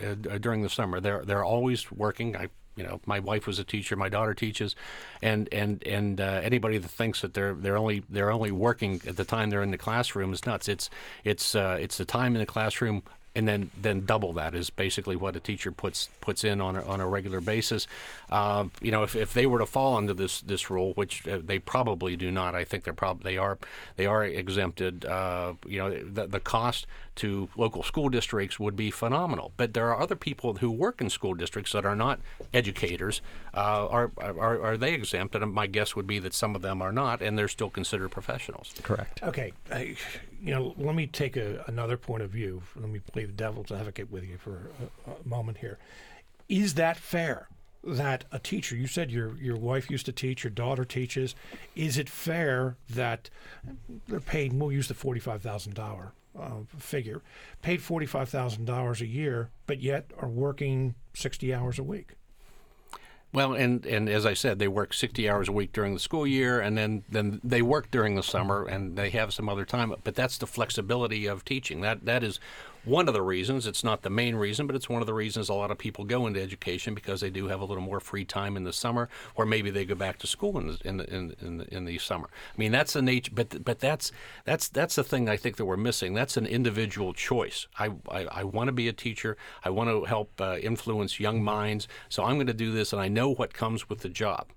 uh, 0.00 0.38
during 0.38 0.62
the 0.62 0.68
summer 0.68 1.00
they're 1.00 1.24
they're 1.24 1.44
always 1.44 1.90
working 1.90 2.36
I 2.36 2.48
you 2.78 2.84
know, 2.84 3.00
my 3.06 3.18
wife 3.18 3.46
was 3.46 3.58
a 3.58 3.64
teacher, 3.64 3.96
my 3.96 4.08
daughter 4.08 4.34
teaches, 4.34 4.76
and 5.20 5.48
and 5.52 5.82
and 5.84 6.20
uh, 6.20 6.40
anybody 6.42 6.78
that 6.78 6.88
thinks 6.88 7.20
that 7.22 7.34
they're 7.34 7.54
they're 7.54 7.76
only 7.76 8.04
they're 8.08 8.30
only 8.30 8.52
working 8.52 9.00
at 9.06 9.16
the 9.16 9.24
time 9.24 9.50
they're 9.50 9.62
in 9.62 9.72
the 9.72 9.78
classroom 9.78 10.32
is 10.32 10.46
nuts. 10.46 10.68
It's 10.68 10.88
it's 11.24 11.54
uh, 11.54 11.76
it's 11.80 11.98
the 11.98 12.04
time 12.04 12.36
in 12.36 12.40
the 12.40 12.46
classroom 12.46 13.02
and 13.38 13.46
then 13.46 13.70
then 13.80 14.04
double 14.04 14.32
that 14.32 14.52
is 14.52 14.68
basically 14.68 15.14
what 15.14 15.36
a 15.36 15.40
teacher 15.40 15.70
puts 15.70 16.08
puts 16.20 16.42
in 16.42 16.60
on 16.60 16.74
a, 16.74 16.82
on 16.82 17.00
a 17.00 17.06
regular 17.06 17.40
basis. 17.40 17.86
Uh, 18.30 18.64
you 18.82 18.90
know, 18.90 19.04
if, 19.04 19.14
if 19.14 19.32
they 19.32 19.46
were 19.46 19.60
to 19.60 19.66
fall 19.66 19.96
under 19.96 20.12
this 20.12 20.40
this 20.40 20.68
rule, 20.70 20.92
which 20.94 21.26
uh, 21.28 21.38
they 21.42 21.60
probably 21.60 22.16
do 22.16 22.32
not, 22.32 22.56
I 22.56 22.64
think 22.64 22.82
they're 22.82 22.92
probably 22.92 23.22
they 23.30 23.38
are 23.38 23.56
they 23.94 24.06
are 24.06 24.24
exempted. 24.24 25.04
Uh, 25.04 25.54
you 25.64 25.78
know, 25.78 26.02
the, 26.02 26.26
the 26.26 26.40
cost 26.40 26.88
to 27.14 27.48
local 27.56 27.84
school 27.84 28.08
districts 28.08 28.58
would 28.58 28.74
be 28.76 28.90
phenomenal. 28.90 29.52
But 29.56 29.72
there 29.72 29.88
are 29.92 30.00
other 30.00 30.16
people 30.16 30.54
who 30.54 30.70
work 30.70 31.00
in 31.00 31.08
school 31.08 31.34
districts 31.34 31.72
that 31.72 31.84
are 31.86 31.96
not 31.96 32.18
educators. 32.52 33.20
Uh, 33.54 33.86
are, 33.88 34.10
are 34.18 34.60
are 34.64 34.76
they 34.76 34.94
exempt? 34.94 35.36
And 35.36 35.52
my 35.52 35.68
guess 35.68 35.94
would 35.94 36.08
be 36.08 36.18
that 36.18 36.34
some 36.34 36.56
of 36.56 36.62
them 36.62 36.82
are 36.82 36.92
not, 36.92 37.22
and 37.22 37.38
they're 37.38 37.48
still 37.48 37.70
considered 37.70 38.10
professionals. 38.10 38.74
Correct. 38.82 39.22
Okay, 39.22 39.52
I, 39.70 39.94
you 40.40 40.54
know, 40.54 40.74
let 40.76 40.94
me 40.94 41.06
take 41.06 41.36
a, 41.36 41.64
another 41.66 41.96
point 41.96 42.22
of 42.22 42.30
view. 42.30 42.62
Let 42.76 42.88
me 42.88 43.00
play 43.00 43.24
the 43.24 43.32
devil's 43.32 43.72
advocate 43.72 44.10
with 44.10 44.24
you 44.24 44.38
for 44.38 44.70
a, 45.06 45.10
a 45.10 45.28
moment 45.28 45.58
here. 45.58 45.78
Is 46.48 46.74
that 46.74 46.96
fair? 46.96 47.48
That 47.84 48.24
a 48.32 48.40
teacher, 48.40 48.74
you 48.74 48.88
said 48.88 49.12
your 49.12 49.36
your 49.36 49.56
wife 49.56 49.88
used 49.88 50.06
to 50.06 50.12
teach, 50.12 50.42
your 50.42 50.50
daughter 50.50 50.84
teaches. 50.84 51.36
Is 51.76 51.96
it 51.96 52.08
fair 52.08 52.76
that 52.90 53.30
they're 54.08 54.18
paid? 54.18 54.52
We'll 54.52 54.72
use 54.72 54.88
the 54.88 54.94
forty-five 54.94 55.42
thousand 55.42 55.74
dollar 55.74 56.12
uh, 56.38 56.62
figure, 56.76 57.22
paid 57.62 57.80
forty-five 57.80 58.28
thousand 58.28 58.64
dollars 58.64 59.00
a 59.00 59.06
year, 59.06 59.50
but 59.66 59.80
yet 59.80 60.10
are 60.20 60.28
working 60.28 60.96
sixty 61.14 61.54
hours 61.54 61.78
a 61.78 61.84
week. 61.84 62.16
Well, 63.30 63.52
and, 63.52 63.84
and 63.84 64.08
as 64.08 64.24
I 64.24 64.32
said, 64.32 64.58
they 64.58 64.68
work 64.68 64.94
60 64.94 65.28
hours 65.28 65.48
a 65.48 65.52
week 65.52 65.72
during 65.72 65.92
the 65.92 66.00
school 66.00 66.26
year, 66.26 66.60
and 66.60 66.78
then, 66.78 67.04
then 67.10 67.40
they 67.44 67.60
work 67.60 67.90
during 67.90 68.14
the 68.14 68.22
summer, 68.22 68.64
and 68.64 68.96
they 68.96 69.10
have 69.10 69.34
some 69.34 69.50
other 69.50 69.66
time. 69.66 69.92
But 70.02 70.14
that's 70.14 70.38
the 70.38 70.46
flexibility 70.46 71.26
of 71.26 71.44
teaching. 71.44 71.82
That 71.82 72.06
that 72.06 72.22
is 72.24 72.40
one 72.84 73.08
of 73.08 73.14
the 73.14 73.22
reasons. 73.22 73.66
It's 73.66 73.84
not 73.84 74.02
the 74.02 74.10
main 74.10 74.36
reason, 74.36 74.66
but 74.66 74.76
it's 74.76 74.88
one 74.88 75.02
of 75.02 75.06
the 75.06 75.14
reasons 75.14 75.48
a 75.48 75.54
lot 75.54 75.70
of 75.70 75.78
people 75.78 76.04
go 76.04 76.26
into 76.26 76.40
education 76.40 76.94
because 76.94 77.20
they 77.20 77.30
do 77.30 77.48
have 77.48 77.60
a 77.60 77.64
little 77.64 77.82
more 77.82 78.00
free 78.00 78.24
time 78.24 78.56
in 78.56 78.64
the 78.64 78.72
summer, 78.72 79.08
or 79.34 79.46
maybe 79.46 79.70
they 79.70 79.84
go 79.84 79.94
back 79.94 80.18
to 80.18 80.26
school 80.26 80.58
in 80.58 80.68
the, 80.68 80.78
in 80.84 80.96
the, 80.98 81.14
in, 81.14 81.58
the, 81.58 81.74
in 81.74 81.84
the 81.84 81.98
summer. 81.98 82.28
I 82.32 82.58
mean, 82.58 82.72
that's 82.72 82.92
the 82.92 83.02
nature, 83.02 83.32
but 83.34 83.64
but 83.64 83.80
that's 83.80 84.12
that's 84.44 84.68
that's 84.68 84.94
the 84.94 85.04
thing 85.04 85.28
I 85.28 85.36
think 85.36 85.56
that 85.56 85.64
we're 85.64 85.76
missing. 85.76 86.14
That's 86.14 86.36
an 86.36 86.46
individual 86.46 87.12
choice. 87.12 87.66
I 87.78 87.90
I, 88.10 88.26
I 88.30 88.44
want 88.44 88.68
to 88.68 88.72
be 88.72 88.88
a 88.88 88.92
teacher. 88.92 89.36
I 89.64 89.70
want 89.70 89.90
to 89.90 90.04
help 90.04 90.40
uh, 90.40 90.58
influence 90.60 91.20
young 91.20 91.42
minds. 91.42 91.88
So 92.08 92.24
I'm 92.24 92.36
going 92.36 92.46
to 92.46 92.54
do 92.54 92.72
this, 92.72 92.92
and 92.92 93.00
I 93.00 93.08
know 93.08 93.32
what 93.32 93.54
comes 93.54 93.88
with 93.88 94.00
the 94.00 94.08
job. 94.08 94.52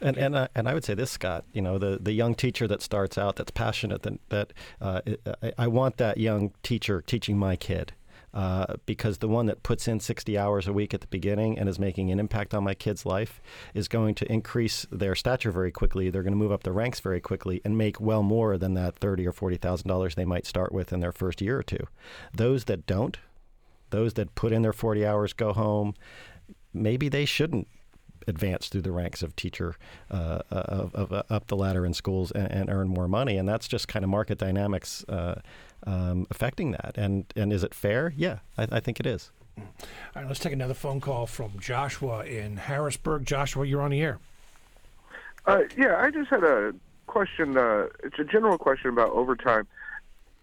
And 0.00 0.16
and 0.16 0.34
uh, 0.34 0.48
and 0.54 0.68
I 0.68 0.74
would 0.74 0.84
say 0.84 0.94
this, 0.94 1.10
Scott. 1.10 1.44
You 1.52 1.62
know, 1.62 1.78
the 1.78 1.98
the 2.00 2.12
young 2.12 2.34
teacher 2.34 2.66
that 2.68 2.82
starts 2.82 3.18
out, 3.18 3.36
that's 3.36 3.50
passionate, 3.50 4.02
that 4.02 4.28
that 4.30 4.52
uh, 4.80 5.00
I, 5.42 5.52
I 5.58 5.66
want 5.68 5.96
that 5.98 6.18
young 6.18 6.52
teacher 6.62 7.02
teaching 7.02 7.38
my 7.38 7.56
kid. 7.56 7.92
Uh, 8.32 8.74
because 8.84 9.18
the 9.18 9.28
one 9.28 9.46
that 9.46 9.62
puts 9.62 9.86
in 9.86 10.00
60 10.00 10.36
hours 10.36 10.66
a 10.66 10.72
week 10.72 10.92
at 10.92 11.00
the 11.00 11.06
beginning 11.06 11.56
and 11.56 11.68
is 11.68 11.78
making 11.78 12.10
an 12.10 12.18
impact 12.18 12.52
on 12.52 12.64
my 12.64 12.74
kid's 12.74 13.06
life 13.06 13.40
is 13.74 13.86
going 13.86 14.12
to 14.12 14.30
increase 14.30 14.88
their 14.90 15.14
stature 15.14 15.52
very 15.52 15.70
quickly. 15.70 16.10
They're 16.10 16.24
going 16.24 16.32
to 16.32 16.36
move 16.36 16.50
up 16.50 16.64
the 16.64 16.72
ranks 16.72 16.98
very 16.98 17.20
quickly 17.20 17.60
and 17.64 17.78
make 17.78 18.00
well 18.00 18.24
more 18.24 18.58
than 18.58 18.74
that 18.74 18.96
30 18.96 19.24
or 19.28 19.30
40 19.30 19.56
thousand 19.58 19.86
dollars 19.86 20.16
they 20.16 20.24
might 20.24 20.46
start 20.46 20.72
with 20.72 20.92
in 20.92 20.98
their 20.98 21.12
first 21.12 21.40
year 21.40 21.56
or 21.56 21.62
two. 21.62 21.86
Those 22.32 22.64
that 22.64 22.86
don't, 22.86 23.18
those 23.90 24.14
that 24.14 24.34
put 24.34 24.52
in 24.52 24.62
their 24.62 24.72
40 24.72 25.06
hours, 25.06 25.32
go 25.32 25.52
home. 25.52 25.94
Maybe 26.72 27.08
they 27.08 27.26
shouldn't 27.26 27.68
advance 28.26 28.68
through 28.68 28.82
the 28.82 28.92
ranks 28.92 29.22
of 29.22 29.34
teacher 29.36 29.76
uh, 30.10 30.40
of, 30.50 30.94
of, 30.94 31.12
uh, 31.12 31.22
up 31.30 31.46
the 31.46 31.56
ladder 31.56 31.84
in 31.84 31.94
schools 31.94 32.30
and, 32.30 32.50
and, 32.50 32.70
earn 32.70 32.88
more 32.88 33.08
money. 33.08 33.36
And 33.36 33.48
that's 33.48 33.68
just 33.68 33.88
kind 33.88 34.04
of 34.04 34.08
market 34.08 34.38
dynamics 34.38 35.04
uh, 35.08 35.40
um, 35.86 36.26
affecting 36.30 36.72
that. 36.72 36.94
And 36.96 37.26
and 37.36 37.52
is 37.52 37.62
it 37.62 37.74
fair? 37.74 38.12
Yeah, 38.16 38.38
I, 38.56 38.68
I 38.72 38.80
think 38.80 39.00
it 39.00 39.06
is. 39.06 39.30
All 39.56 39.64
right, 40.16 40.26
let's 40.26 40.40
take 40.40 40.52
another 40.52 40.74
phone 40.74 41.00
call 41.00 41.26
from 41.26 41.52
Joshua 41.60 42.24
in 42.24 42.56
Harrisburg. 42.56 43.24
Joshua, 43.24 43.64
you're 43.64 43.82
on 43.82 43.90
the 43.90 44.00
air. 44.02 44.18
Uh, 45.46 45.62
yeah, 45.76 45.96
I 45.98 46.10
just 46.10 46.30
had 46.30 46.42
a 46.42 46.74
question. 47.06 47.56
Uh, 47.56 47.88
it's 48.02 48.18
a 48.18 48.24
general 48.24 48.58
question 48.58 48.90
about 48.90 49.10
overtime. 49.10 49.66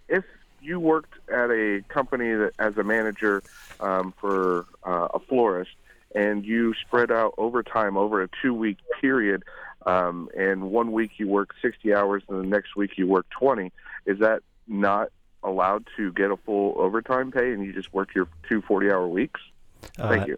If 0.07 0.23
you 0.61 0.79
worked 0.79 1.15
at 1.29 1.49
a 1.49 1.81
company 1.89 2.33
that, 2.33 2.53
as 2.59 2.77
a 2.77 2.83
manager 2.83 3.43
um, 3.79 4.13
for 4.19 4.65
uh, 4.83 5.07
a 5.13 5.19
florist, 5.19 5.71
and 6.15 6.45
you 6.45 6.73
spread 6.85 7.11
out 7.11 7.33
overtime 7.37 7.97
over 7.97 8.21
a 8.21 8.29
two 8.41 8.53
week 8.53 8.77
period, 8.99 9.43
um, 9.85 10.29
and 10.37 10.71
one 10.71 10.91
week 10.91 11.11
you 11.17 11.27
work 11.27 11.51
60 11.61 11.93
hours 11.93 12.23
and 12.27 12.39
the 12.39 12.47
next 12.47 12.75
week 12.75 12.97
you 12.97 13.07
work 13.07 13.25
20, 13.39 13.71
is 14.05 14.19
that 14.19 14.41
not 14.67 15.09
allowed 15.43 15.87
to 15.97 16.11
get 16.13 16.31
a 16.31 16.37
full 16.37 16.75
overtime 16.77 17.31
pay 17.31 17.51
and 17.51 17.65
you 17.65 17.73
just 17.73 17.93
work 17.93 18.13
your 18.13 18.27
two 18.47 18.61
40 18.61 18.91
hour 18.91 19.07
weeks? 19.07 19.41
Thank 19.97 20.23
uh, 20.23 20.25
you. 20.27 20.37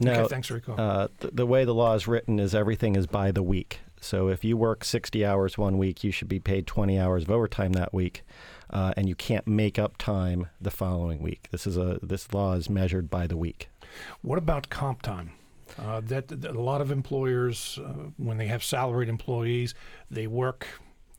No, 0.00 0.12
Okay, 0.12 0.28
thanks, 0.28 0.50
Rico. 0.50 0.74
Uh, 0.76 1.08
th- 1.20 1.34
the 1.34 1.46
way 1.46 1.64
the 1.64 1.74
law 1.74 1.94
is 1.94 2.06
written 2.06 2.38
is 2.38 2.54
everything 2.54 2.94
is 2.94 3.06
by 3.06 3.32
the 3.32 3.42
week. 3.42 3.80
So 4.00 4.28
if 4.28 4.44
you 4.44 4.56
work 4.56 4.84
60 4.84 5.24
hours 5.24 5.58
one 5.58 5.76
week, 5.76 6.04
you 6.04 6.12
should 6.12 6.28
be 6.28 6.38
paid 6.38 6.66
20 6.68 6.98
hours 6.98 7.24
of 7.24 7.30
overtime 7.30 7.72
that 7.72 7.92
week, 7.92 8.22
uh, 8.70 8.94
and 8.96 9.08
you 9.08 9.16
can't 9.16 9.46
make 9.46 9.76
up 9.76 9.98
time 9.98 10.46
the 10.60 10.70
following 10.70 11.20
week. 11.20 11.48
This 11.50 11.66
is 11.66 11.76
a 11.76 11.98
this 12.00 12.32
law 12.32 12.54
is 12.54 12.70
measured 12.70 13.10
by 13.10 13.26
the 13.26 13.36
week. 13.36 13.68
What 14.22 14.38
about 14.38 14.68
comp 14.68 15.02
time? 15.02 15.32
Uh, 15.78 16.00
that, 16.00 16.28
that 16.28 16.56
a 16.56 16.60
lot 16.60 16.80
of 16.80 16.90
employers, 16.90 17.78
uh, 17.84 18.10
when 18.16 18.38
they 18.38 18.46
have 18.46 18.64
salaried 18.64 19.08
employees, 19.08 19.74
they 20.10 20.26
work 20.26 20.66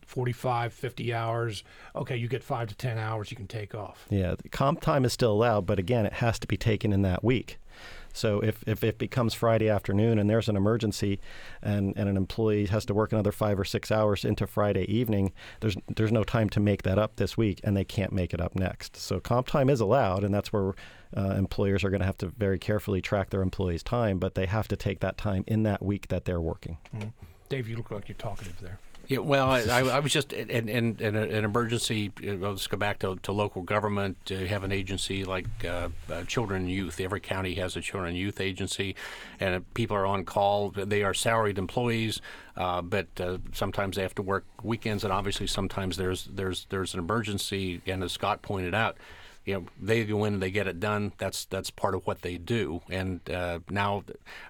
45, 0.05 0.73
50 0.73 1.13
hours. 1.13 1.63
Okay, 1.95 2.17
you 2.17 2.27
get 2.27 2.43
five 2.43 2.67
to 2.69 2.75
10 2.75 2.97
hours 2.97 3.29
you 3.29 3.37
can 3.37 3.47
take 3.47 3.75
off. 3.75 4.07
Yeah, 4.09 4.35
comp 4.51 4.81
time 4.81 5.05
is 5.05 5.13
still 5.13 5.31
allowed, 5.31 5.67
but 5.67 5.77
again, 5.77 6.05
it 6.05 6.13
has 6.13 6.39
to 6.39 6.47
be 6.47 6.57
taken 6.57 6.91
in 6.91 7.03
that 7.03 7.23
week. 7.23 7.59
So 8.13 8.39
if, 8.41 8.63
if 8.67 8.83
it 8.83 8.97
becomes 8.97 9.33
Friday 9.33 9.69
afternoon 9.69 10.19
and 10.19 10.29
there's 10.29 10.49
an 10.49 10.55
emergency 10.55 11.19
and, 11.61 11.95
and 11.97 12.09
an 12.09 12.17
employee 12.17 12.65
has 12.67 12.85
to 12.85 12.93
work 12.93 13.11
another 13.11 13.31
five 13.31 13.59
or 13.59 13.65
six 13.65 13.91
hours 13.91 14.25
into 14.25 14.47
Friday 14.47 14.83
evening, 14.91 15.31
there's 15.61 15.77
there's 15.95 16.11
no 16.11 16.23
time 16.23 16.49
to 16.49 16.59
make 16.59 16.83
that 16.83 16.97
up 16.97 17.15
this 17.15 17.37
week 17.37 17.59
and 17.63 17.75
they 17.75 17.85
can't 17.85 18.11
make 18.11 18.33
it 18.33 18.41
up 18.41 18.55
next. 18.55 18.95
So 18.95 19.19
comp 19.19 19.47
time 19.47 19.69
is 19.69 19.79
allowed 19.79 20.23
and 20.23 20.33
that's 20.33 20.51
where 20.51 20.73
uh, 21.15 21.35
employers 21.37 21.83
are 21.83 21.89
going 21.89 22.01
to 22.01 22.05
have 22.05 22.17
to 22.19 22.27
very 22.27 22.59
carefully 22.59 23.01
track 23.01 23.29
their 23.29 23.41
employees' 23.41 23.83
time, 23.83 24.19
but 24.19 24.35
they 24.35 24.45
have 24.45 24.67
to 24.67 24.75
take 24.75 24.99
that 24.99 25.17
time 25.17 25.43
in 25.47 25.63
that 25.63 25.81
week 25.81 26.07
that 26.09 26.25
they're 26.25 26.41
working. 26.41 26.77
Dave, 27.49 27.67
you 27.67 27.77
look 27.77 27.89
like 27.89 28.07
you're 28.07 28.15
talkative 28.15 28.59
there. 28.61 28.79
Yeah, 29.09 29.17
well, 29.17 29.49
I, 29.49 29.61
I 29.79 29.99
was 30.01 30.13
just 30.13 30.33
in, 30.33 30.69
in, 30.69 30.97
in 30.99 31.15
an 31.15 31.43
emergency. 31.43 32.11
uh, 32.23 32.33
Let's 32.33 32.67
go 32.67 32.77
back 32.77 32.99
to, 32.99 33.15
to 33.23 33.31
local 33.31 33.63
government. 33.63 34.23
To 34.27 34.47
have 34.47 34.63
an 34.63 34.71
agency 34.71 35.25
like 35.25 35.47
uh, 35.65 35.89
uh, 36.11 36.23
Children 36.25 36.61
and 36.61 36.71
Youth. 36.71 36.99
Every 37.01 37.19
county 37.19 37.55
has 37.55 37.75
a 37.75 37.81
Children 37.81 38.09
and 38.09 38.17
Youth 38.19 38.39
agency, 38.39 38.95
and 39.39 39.55
uh, 39.55 39.59
people 39.73 39.97
are 39.97 40.05
on 40.05 40.25
call. 40.25 40.69
They 40.69 41.01
are 41.01 41.15
salaried 41.15 41.57
employees, 41.57 42.21
uh, 42.55 42.83
but 42.83 43.07
uh, 43.19 43.39
sometimes 43.51 43.95
they 43.95 44.03
have 44.03 44.13
to 44.13 44.21
work 44.21 44.45
weekends, 44.61 45.03
and 45.03 45.11
obviously 45.11 45.47
sometimes 45.47 45.97
there's 45.97 46.25
there's 46.25 46.67
there's 46.69 46.93
an 46.93 46.99
emergency. 46.99 47.81
And 47.87 48.03
as 48.03 48.11
Scott 48.11 48.43
pointed 48.43 48.75
out, 48.75 48.95
you 49.49 49.55
know 49.55 49.65
they 49.81 50.05
go 50.05 50.25
in 50.25 50.33
and 50.35 50.43
they 50.43 50.51
get 50.51 50.67
it 50.67 50.79
done. 50.79 51.11
That's 51.17 51.45
that's 51.45 51.71
part 51.71 51.95
of 51.95 52.05
what 52.05 52.21
they 52.21 52.37
do. 52.37 52.81
And 52.87 53.27
uh, 53.31 53.59
now, 53.67 54.03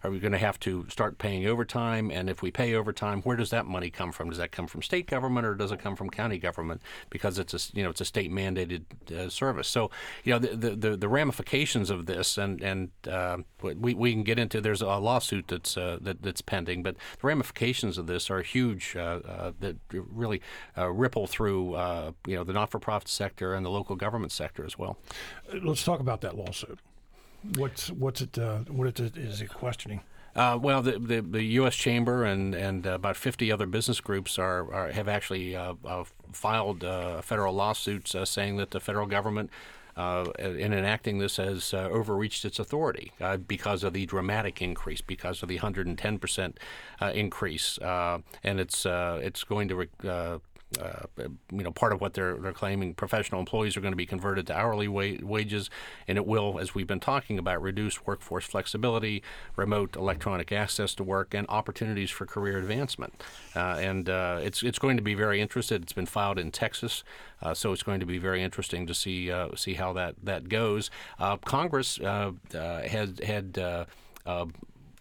are 0.04 0.12
we 0.12 0.20
going 0.20 0.34
to 0.34 0.38
have 0.38 0.60
to 0.62 0.86
start 0.90 1.18
paying 1.18 1.48
overtime? 1.48 2.12
And 2.12 2.30
if 2.30 2.42
we 2.42 2.52
pay 2.52 2.74
overtime, 2.74 3.22
where 3.22 3.38
does 3.38 3.50
that 3.52 3.66
money 3.66 3.90
come 3.90 4.12
from? 4.12 4.28
Does 4.30 4.40
that 4.40 4.52
come 4.52 4.68
from 4.68 4.82
state 4.82 5.08
government 5.08 5.48
or 5.48 5.56
does 5.56 5.72
it 5.72 5.80
come 5.80 5.96
from 5.96 6.10
county 6.10 6.38
government? 6.38 6.82
Because 7.10 7.40
it's 7.40 7.54
a 7.54 7.78
you 7.78 7.82
know 7.82 7.92
it's 7.92 8.02
a 8.02 8.06
state 8.06 8.30
mandated 8.30 8.84
uh, 9.14 9.30
service. 9.30 9.70
So 9.70 9.90
you 10.26 10.34
know 10.34 10.40
the, 10.40 10.76
the 10.76 10.98
the 10.98 11.08
ramifications 11.08 11.90
of 11.90 12.06
this, 12.06 12.38
and 12.38 12.62
and 12.62 12.90
uh, 13.08 13.38
we 13.62 13.94
we 13.94 14.12
can 14.12 14.24
get 14.24 14.38
into. 14.38 14.60
There's 14.60 14.82
a 14.82 14.98
lawsuit 14.98 15.48
that's 15.48 15.78
uh, 15.78 16.00
that, 16.02 16.22
that's 16.22 16.42
pending, 16.42 16.84
but 16.84 16.96
the 17.22 17.28
ramifications 17.28 17.98
of 17.98 18.08
this 18.08 18.30
are 18.30 18.42
huge. 18.42 18.98
Uh, 18.98 19.22
uh, 19.26 19.52
that 19.62 19.78
really 19.92 20.42
ripple 20.76 21.26
through 21.26 21.78
you 22.28 22.36
know 22.36 22.44
the 22.44 22.54
not-for-profit 22.54 23.08
sector 23.08 23.54
and 23.54 23.66
the 23.66 23.70
local 23.70 23.96
government 23.96 24.34
sector 24.34 24.66
as 24.66 24.78
well. 24.78 24.89
Uh, 25.52 25.60
Let's 25.64 25.84
talk 25.84 26.00
about 26.00 26.22
that 26.22 26.38
lawsuit. 26.38 26.80
What's 27.56 27.90
what's 27.92 28.22
it? 28.22 28.38
Uh, 28.38 28.60
what 28.68 28.88
it 28.88 29.18
is 29.18 29.42
it 29.42 29.50
questioning? 29.50 30.02
Uh, 30.36 30.58
well, 30.62 30.82
the, 30.82 31.00
the 31.00 31.22
the 31.22 31.44
U.S. 31.44 31.76
Chamber 31.76 32.24
and 32.24 32.54
and 32.54 32.86
uh, 32.86 32.92
about 32.92 33.18
50 33.18 33.52
other 33.52 33.66
business 33.66 34.00
groups 34.00 34.38
are, 34.38 34.72
are 34.74 34.92
have 34.92 35.08
actually 35.08 35.56
uh, 35.56 35.74
uh, 35.86 36.04
filed 36.32 36.82
federal 37.24 37.54
lawsuits 37.54 38.16
saying 38.26 38.58
that 38.58 38.72
the 38.72 38.80
federal 38.80 39.08
government. 39.08 39.50
In 39.98 40.72
enacting 40.72 41.18
this, 41.18 41.36
has 41.36 41.74
overreached 41.74 42.46
its 42.46 42.58
authority 42.58 43.12
because 43.50 43.84
of 43.84 43.92
the 43.92 44.06
dramatic 44.06 44.62
increase, 44.62 45.02
because 45.02 45.44
of 45.44 45.50
the 45.50 45.56
110 45.56 46.20
percent 46.20 46.58
increase, 47.14 47.78
and 47.82 48.62
it's 48.62 48.86
it's 48.86 49.44
going 49.44 49.68
to 49.68 49.76
re- 49.76 50.40
uh, 50.80 51.06
you 51.18 51.64
know, 51.64 51.72
part 51.72 51.92
of 51.92 52.00
what 52.00 52.14
they're 52.14 52.36
they're 52.36 52.54
claiming 52.54 52.94
professional 52.94 53.40
employees 53.40 53.76
are 53.76 53.82
going 53.82 53.92
to 53.92 53.98
be 53.98 54.06
converted 54.06 54.46
to 54.48 54.56
hourly 54.56 54.88
wa- 54.88 55.18
wages, 55.22 55.70
and 56.08 56.18
it 56.18 56.28
will, 56.28 56.60
as 56.60 56.76
we've 56.76 56.86
been 56.86 57.00
talking 57.00 57.40
about, 57.40 57.60
reduce 57.62 58.06
workforce 58.06 58.46
flexibility, 58.46 59.24
remote 59.56 59.96
electronic 59.96 60.52
access 60.52 60.94
to 60.96 61.04
work, 61.04 61.34
and 61.34 61.48
opportunities 61.50 62.12
for 62.12 62.28
career 62.28 62.60
advancement. 62.60 63.24
Uh, 63.56 63.78
and 63.80 64.10
uh, 64.10 64.40
it's 64.44 64.62
it's 64.62 64.78
going 64.78 64.96
to 64.96 65.04
be 65.04 65.16
very 65.16 65.42
interesting. 65.42 65.82
It's 65.82 65.94
been 65.94 66.06
filed 66.06 66.38
in 66.38 66.52
Texas, 66.52 67.04
uh, 67.42 67.56
so 67.56 67.74
it's 67.74 67.84
going 67.84 68.00
to 68.00 68.06
be 68.06 68.20
very 68.20 68.44
interesting 68.44 68.86
to 68.86 68.94
see 68.94 69.32
uh, 69.32 69.50
see 69.56 69.74
how 69.74 69.92
that 69.94 70.16
that 70.22 70.50
goes. 70.50 70.92
Uh, 71.18 71.38
Congress 71.38 71.98
had 71.98 73.20
had. 73.24 73.88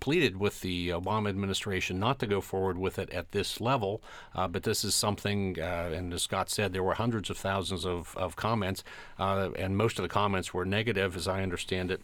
Pleaded 0.00 0.38
with 0.38 0.60
the 0.60 0.90
Obama 0.90 1.28
administration 1.28 1.98
not 1.98 2.18
to 2.20 2.26
go 2.26 2.40
forward 2.40 2.78
with 2.78 2.98
it 2.98 3.10
at 3.10 3.32
this 3.32 3.60
level, 3.60 4.00
uh, 4.34 4.46
but 4.46 4.62
this 4.62 4.84
is 4.84 4.94
something, 4.94 5.58
uh, 5.60 5.90
and 5.92 6.12
as 6.12 6.22
Scott 6.22 6.50
said, 6.50 6.72
there 6.72 6.84
were 6.84 6.94
hundreds 6.94 7.30
of 7.30 7.36
thousands 7.36 7.84
of, 7.84 8.16
of 8.16 8.36
comments, 8.36 8.84
uh, 9.18 9.50
and 9.56 9.76
most 9.76 9.98
of 9.98 10.04
the 10.04 10.08
comments 10.08 10.54
were 10.54 10.64
negative, 10.64 11.16
as 11.16 11.26
I 11.26 11.42
understand 11.42 11.90
it. 11.90 12.00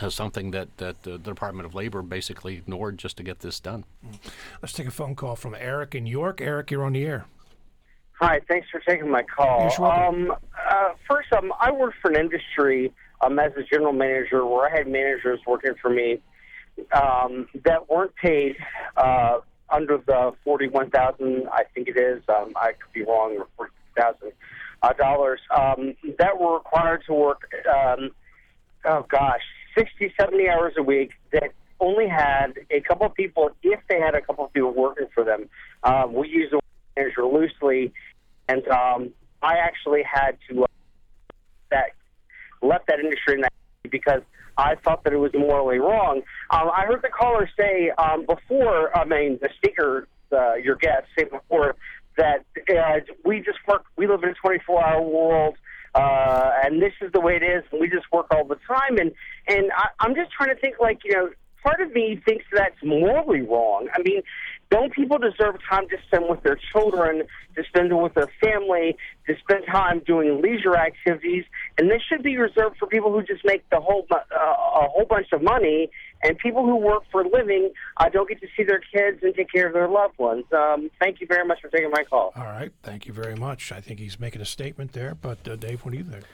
Uh, 0.00 0.10
something 0.10 0.50
that, 0.50 0.76
that 0.78 1.02
the 1.04 1.18
Department 1.18 1.66
of 1.66 1.74
Labor 1.74 2.02
basically 2.02 2.56
ignored 2.56 2.98
just 2.98 3.16
to 3.16 3.22
get 3.22 3.40
this 3.40 3.60
done. 3.60 3.84
Let's 4.60 4.72
take 4.72 4.88
a 4.88 4.90
phone 4.90 5.14
call 5.14 5.36
from 5.36 5.54
Eric 5.54 5.94
in 5.94 6.04
York. 6.04 6.40
Eric, 6.40 6.72
you're 6.72 6.84
on 6.84 6.94
the 6.94 7.04
air. 7.04 7.26
Hi, 8.20 8.40
thanks 8.48 8.68
for 8.70 8.80
taking 8.80 9.08
my 9.08 9.22
call. 9.22 9.70
You're. 9.78 9.92
Um, 9.92 10.32
uh, 10.68 10.90
first, 11.08 11.32
um, 11.32 11.52
I 11.60 11.70
worked 11.70 11.96
for 12.02 12.10
an 12.10 12.16
industry 12.16 12.92
um, 13.24 13.38
as 13.38 13.52
a 13.56 13.62
general 13.62 13.92
manager 13.92 14.44
where 14.44 14.68
I 14.68 14.76
had 14.76 14.88
managers 14.88 15.40
working 15.46 15.74
for 15.80 15.90
me 15.90 16.20
um, 16.92 17.48
that 17.64 17.88
weren't 17.88 18.14
paid 18.16 18.56
uh, 18.96 19.38
under 19.70 19.98
the 19.98 20.32
forty-one 20.44 20.90
thousand. 20.90 21.48
I 21.52 21.64
think 21.74 21.88
it 21.88 21.96
is. 21.96 22.22
Um, 22.28 22.52
I 22.56 22.72
could 22.72 22.92
be 22.92 23.02
wrong. 23.02 23.38
Or 23.38 23.46
forty 23.56 23.72
thousand 23.96 24.32
uh, 24.82 24.92
dollars 24.92 25.40
um, 25.56 25.94
that 26.18 26.38
were 26.38 26.54
required 26.54 27.02
to 27.06 27.14
work. 27.14 27.42
Um, 27.72 28.10
oh 28.84 29.06
gosh, 29.08 29.42
60, 29.76 30.12
70 30.18 30.48
hours 30.48 30.74
a 30.76 30.82
week. 30.82 31.12
That 31.32 31.52
only 31.80 32.08
had 32.08 32.54
a 32.70 32.80
couple 32.80 33.06
of 33.06 33.14
people, 33.14 33.50
if 33.62 33.80
they 33.88 34.00
had 34.00 34.14
a 34.14 34.20
couple 34.20 34.44
of 34.44 34.52
people 34.52 34.72
working 34.72 35.06
for 35.14 35.24
them. 35.24 35.48
Um, 35.82 36.14
we 36.14 36.28
use 36.28 36.50
the 36.50 36.60
manager 36.96 37.24
loosely, 37.24 37.92
and 38.48 38.66
um, 38.68 39.10
I 39.42 39.56
actually 39.56 40.02
had 40.02 40.38
to 40.48 40.64
uh, 40.64 40.66
that 41.70 41.90
left 42.62 42.86
that 42.86 43.00
industry 43.00 43.34
in 43.34 43.40
that 43.42 43.52
because 43.90 44.22
I 44.56 44.76
thought 44.76 45.04
that 45.04 45.12
it 45.12 45.18
was 45.18 45.32
morally 45.34 45.78
wrong. 45.78 46.22
Um, 46.50 46.70
I 46.74 46.84
heard 46.86 47.02
the 47.02 47.08
caller 47.08 47.48
say 47.58 47.90
um, 47.98 48.26
before, 48.26 48.96
I 48.96 49.04
mean, 49.04 49.38
the 49.40 49.48
speaker, 49.56 50.08
uh, 50.32 50.54
your 50.54 50.76
guest, 50.76 51.06
say 51.18 51.24
before 51.24 51.76
that 52.16 52.44
uh, 52.70 53.00
we 53.24 53.38
just 53.40 53.58
work, 53.66 53.84
we 53.96 54.06
live 54.06 54.22
in 54.22 54.30
a 54.30 54.34
24 54.34 54.84
hour 54.84 55.02
world. 55.02 55.56
Uh, 55.94 56.50
and 56.64 56.82
this 56.82 56.92
is 57.00 57.12
the 57.12 57.20
way 57.20 57.36
it 57.36 57.44
is, 57.44 57.62
and 57.70 57.80
we 57.80 57.88
just 57.88 58.10
work 58.12 58.26
all 58.32 58.44
the 58.44 58.58
time. 58.66 58.98
And 58.98 59.12
and 59.46 59.70
I, 59.76 59.90
I'm 60.00 60.16
just 60.16 60.32
trying 60.32 60.48
to 60.48 60.60
think, 60.60 60.80
like 60.80 60.98
you 61.04 61.12
know, 61.12 61.30
part 61.64 61.80
of 61.80 61.92
me 61.92 62.20
thinks 62.24 62.44
that's 62.52 62.76
morally 62.84 63.40
wrong. 63.40 63.88
I 63.92 64.02
mean, 64.02 64.22
don't 64.70 64.92
people 64.92 65.18
deserve 65.18 65.56
time 65.68 65.88
to 65.88 65.96
spend 66.06 66.24
with 66.28 66.42
their 66.42 66.58
children, 66.72 67.22
to 67.56 67.64
spend 67.64 67.90
it 67.90 67.94
with 67.94 68.14
their 68.14 68.30
family, 68.40 68.96
to 69.26 69.34
spend 69.38 69.64
time 69.70 70.02
doing 70.06 70.42
leisure 70.42 70.76
activities? 70.76 71.44
And 71.78 71.90
this 71.90 72.02
should 72.08 72.22
be 72.22 72.36
reserved 72.36 72.76
for 72.78 72.86
people 72.86 73.12
who 73.12 73.22
just 73.22 73.44
make 73.44 73.68
the 73.70 73.80
whole 73.80 74.06
uh, 74.10 74.16
a 74.36 74.88
whole 74.88 75.06
bunch 75.08 75.28
of 75.32 75.42
money, 75.42 75.90
and 76.22 76.38
people 76.38 76.64
who 76.64 76.76
work 76.76 77.04
for 77.10 77.22
a 77.22 77.28
living 77.28 77.70
uh, 77.96 78.08
don't 78.08 78.28
get 78.28 78.40
to 78.40 78.48
see 78.56 78.64
their 78.64 78.80
kids 78.80 79.22
and 79.22 79.34
take 79.34 79.50
care 79.50 79.66
of 79.66 79.74
their 79.74 79.88
loved 79.88 80.18
ones. 80.18 80.44
Um, 80.52 80.90
thank 81.00 81.20
you 81.20 81.26
very 81.26 81.46
much 81.46 81.60
for 81.60 81.68
taking 81.68 81.90
my 81.90 82.04
call. 82.04 82.32
All 82.36 82.44
right, 82.44 82.72
thank 82.82 83.06
you 83.06 83.12
very 83.12 83.36
much. 83.36 83.72
I 83.72 83.80
think 83.80 83.98
he's 84.00 84.18
making 84.18 84.40
a 84.40 84.46
statement 84.46 84.92
there, 84.92 85.14
but 85.14 85.46
uh, 85.46 85.56
Dave, 85.56 85.84
what 85.84 85.92
do 85.92 85.98
you 85.98 86.04
think? 86.04 86.24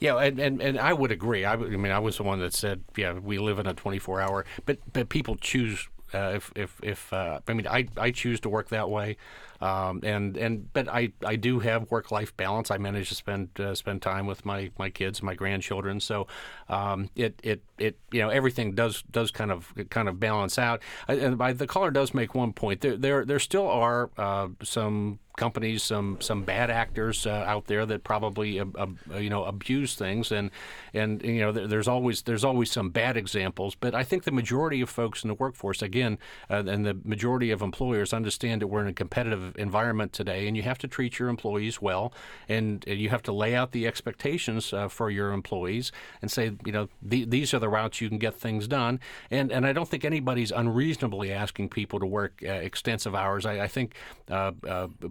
Yeah, 0.00 0.16
and, 0.18 0.38
and, 0.38 0.60
and 0.60 0.78
I 0.78 0.92
would 0.92 1.12
agree. 1.12 1.44
I, 1.44 1.54
I 1.54 1.56
mean, 1.56 1.92
I 1.92 1.98
was 1.98 2.16
the 2.16 2.24
one 2.24 2.40
that 2.40 2.52
said, 2.52 2.82
yeah, 2.96 3.12
we 3.14 3.38
live 3.38 3.58
in 3.58 3.66
a 3.66 3.74
24 3.74 4.20
hour, 4.20 4.44
but 4.66 4.78
but 4.92 5.08
people 5.08 5.36
choose. 5.36 5.88
Uh, 6.12 6.32
if 6.36 6.52
if 6.54 6.80
if 6.82 7.12
uh, 7.12 7.40
I 7.48 7.54
mean, 7.54 7.66
I, 7.66 7.88
I 7.96 8.10
choose 8.10 8.40
to 8.40 8.48
work 8.48 8.68
that 8.68 8.90
way, 8.90 9.16
um, 9.64 10.00
and 10.02 10.36
and 10.36 10.70
but 10.74 10.88
I, 10.88 11.12
I 11.24 11.36
do 11.36 11.58
have 11.60 11.90
work 11.90 12.10
life 12.10 12.36
balance. 12.36 12.70
I 12.70 12.76
manage 12.76 13.08
to 13.08 13.14
spend 13.14 13.48
uh, 13.58 13.74
spend 13.74 14.02
time 14.02 14.26
with 14.26 14.44
my, 14.44 14.70
my 14.78 14.90
kids, 14.90 15.22
my 15.22 15.34
grandchildren. 15.34 16.00
So 16.00 16.26
um, 16.68 17.08
it, 17.16 17.40
it 17.42 17.62
it 17.78 17.98
you 18.12 18.20
know 18.20 18.28
everything 18.28 18.74
does 18.74 19.02
does 19.10 19.30
kind 19.30 19.50
of 19.50 19.72
kind 19.88 20.06
of 20.10 20.20
balance 20.20 20.58
out. 20.58 20.82
Uh, 21.08 21.12
And 21.14 21.38
by, 21.38 21.54
the 21.54 21.66
caller 21.66 21.90
does 21.90 22.12
make 22.12 22.34
one 22.34 22.52
point. 22.52 22.82
There 22.82 22.98
there 22.98 23.24
there 23.24 23.38
still 23.38 23.66
are 23.66 24.10
uh, 24.18 24.48
some 24.62 25.18
companies 25.36 25.82
some 25.82 26.20
some 26.20 26.44
bad 26.44 26.70
actors 26.70 27.26
uh, 27.26 27.44
out 27.46 27.66
there 27.66 27.84
that 27.86 28.04
probably 28.04 28.60
uh, 28.60 28.66
uh, 28.78 29.16
you 29.16 29.28
know 29.28 29.44
abuse 29.44 29.94
things 29.96 30.30
and 30.30 30.50
and 30.92 31.22
you 31.24 31.40
know 31.40 31.50
there, 31.50 31.66
there's 31.66 31.88
always 31.88 32.22
there's 32.22 32.44
always 32.44 32.70
some 32.70 32.90
bad 32.90 33.16
examples 33.16 33.74
but 33.74 33.94
I 33.94 34.04
think 34.04 34.24
the 34.24 34.30
majority 34.30 34.80
of 34.80 34.88
folks 34.88 35.24
in 35.24 35.28
the 35.28 35.34
workforce 35.34 35.82
again 35.82 36.18
uh, 36.48 36.62
and 36.66 36.86
the 36.86 36.96
majority 37.04 37.50
of 37.50 37.62
employers 37.62 38.12
understand 38.12 38.62
that 38.62 38.68
we're 38.68 38.82
in 38.82 38.88
a 38.88 38.92
competitive 38.92 39.53
environment 39.56 40.12
today 40.12 40.46
and 40.46 40.56
you 40.56 40.62
have 40.62 40.78
to 40.78 40.88
treat 40.88 41.18
your 41.18 41.28
employees 41.28 41.80
well 41.82 42.12
and, 42.48 42.84
you 42.86 43.08
have 43.08 43.22
to 43.22 43.32
lay 43.32 43.54
out 43.54 43.72
the 43.72 43.86
expectations 43.86 44.72
uh, 44.72 44.88
for 44.88 45.10
your 45.10 45.32
employees 45.32 45.90
and 46.22 46.30
say 46.30 46.52
you 46.64 46.72
know 46.72 46.88
the, 47.02 47.24
these 47.24 47.52
are 47.52 47.58
the 47.58 47.68
routes 47.68 48.00
you 48.00 48.08
can 48.08 48.18
get 48.18 48.34
things 48.34 48.68
done 48.68 49.00
and 49.30 49.50
and 49.50 49.66
I 49.66 49.72
don't 49.72 49.88
think 49.88 50.04
anybody's 50.04 50.52
unreasonably 50.52 51.32
asking 51.32 51.70
people 51.70 51.98
to 51.98 52.06
work 52.06 52.40
uh, 52.46 52.52
extensive 52.52 53.14
hours 53.14 53.44
I, 53.44 53.64
I 53.64 53.68
think 53.68 53.94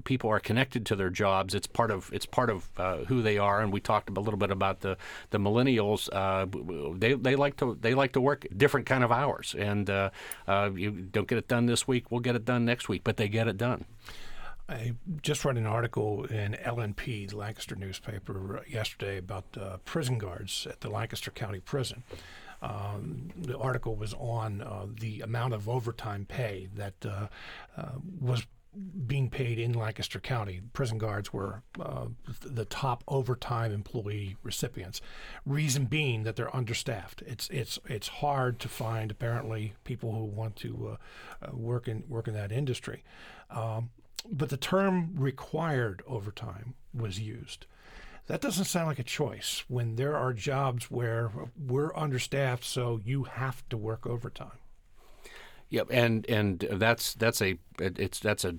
people 0.05 0.13
people 0.23 0.29
are 0.29 0.39
connected 0.39 0.85
to 0.85 0.95
their 0.95 1.09
jobs. 1.09 1.53
It's 1.53 1.67
part 1.67 1.91
of 1.91 2.09
it's 2.13 2.25
part 2.25 2.49
of 2.49 2.69
uh, 2.77 2.97
who 3.09 3.21
they 3.21 3.37
are. 3.37 3.61
And 3.61 3.73
we 3.73 3.81
talked 3.81 4.09
a 4.09 4.21
little 4.21 4.37
bit 4.37 4.51
about 4.51 4.79
the 4.79 4.95
the 5.31 5.37
millennials. 5.37 6.07
Uh, 6.13 6.45
they 6.97 7.13
they 7.13 7.35
like 7.35 7.57
to 7.57 7.77
they 7.81 7.93
like 7.93 8.13
to 8.13 8.21
work 8.21 8.45
different 8.55 8.85
kind 8.85 9.03
of 9.03 9.11
hours. 9.11 9.55
And 9.57 9.89
uh, 9.89 10.11
uh, 10.47 10.69
you 10.73 10.91
don't 10.91 11.27
get 11.27 11.37
it 11.39 11.47
done 11.47 11.65
this 11.65 11.87
week, 11.87 12.09
we'll 12.09 12.21
get 12.21 12.35
it 12.35 12.45
done 12.45 12.63
next 12.63 12.87
week. 12.87 13.03
But 13.03 13.17
they 13.17 13.27
get 13.27 13.47
it 13.47 13.57
done. 13.57 13.85
I 14.69 14.93
just 15.21 15.43
read 15.43 15.57
an 15.57 15.65
article 15.65 16.23
in 16.25 16.53
LNP, 16.53 17.29
the 17.29 17.37
Lancaster 17.37 17.75
newspaper, 17.75 18.63
yesterday 18.67 19.17
about 19.17 19.45
uh, 19.59 19.77
prison 19.83 20.17
guards 20.17 20.65
at 20.69 20.81
the 20.81 20.89
Lancaster 20.89 21.31
County 21.31 21.59
Prison. 21.59 22.03
Um, 22.61 23.29
the 23.35 23.57
article 23.57 23.95
was 23.95 24.13
on 24.13 24.61
uh, 24.61 24.85
the 24.99 25.19
amount 25.19 25.53
of 25.53 25.67
overtime 25.67 26.25
pay 26.25 26.69
that 26.75 26.93
uh, 27.05 27.27
uh, 27.75 27.89
was 28.21 28.45
being 29.05 29.29
paid 29.29 29.59
in 29.59 29.73
Lancaster 29.73 30.19
County. 30.19 30.61
Prison 30.71 30.97
guards 30.97 31.31
were 31.31 31.61
uh, 31.79 32.07
the 32.41 32.65
top 32.65 33.03
overtime 33.07 33.71
employee 33.71 34.37
recipients. 34.43 35.01
Reason 35.45 35.85
being 35.85 36.23
that 36.23 36.35
they're 36.35 36.55
understaffed. 36.55 37.21
It's 37.27 37.49
it's 37.49 37.77
it's 37.85 38.07
hard 38.07 38.59
to 38.59 38.67
find 38.67 39.11
apparently 39.11 39.73
people 39.83 40.13
who 40.13 40.23
want 40.23 40.55
to 40.57 40.97
uh, 41.43 41.45
uh, 41.45 41.55
work 41.55 41.87
in 41.87 42.03
work 42.07 42.27
in 42.27 42.33
that 42.33 42.51
industry. 42.51 43.03
Um, 43.51 43.89
but 44.29 44.49
the 44.49 44.57
term 44.57 45.13
required 45.15 46.03
overtime 46.07 46.75
was 46.93 47.19
used. 47.19 47.65
That 48.27 48.41
doesn't 48.41 48.65
sound 48.65 48.87
like 48.87 48.99
a 48.99 49.03
choice 49.03 49.63
when 49.67 49.97
there 49.97 50.15
are 50.15 50.31
jobs 50.31 50.89
where 50.89 51.29
we're 51.57 51.93
understaffed, 51.95 52.63
so 52.63 53.01
you 53.03 53.23
have 53.23 53.67
to 53.69 53.77
work 53.77 54.07
overtime. 54.07 54.59
Yep, 55.69 55.87
and 55.91 56.29
and 56.29 56.59
that's 56.59 57.15
that's 57.15 57.41
a 57.41 57.57
it's 57.79 58.19
that's 58.19 58.45
a, 58.45 58.55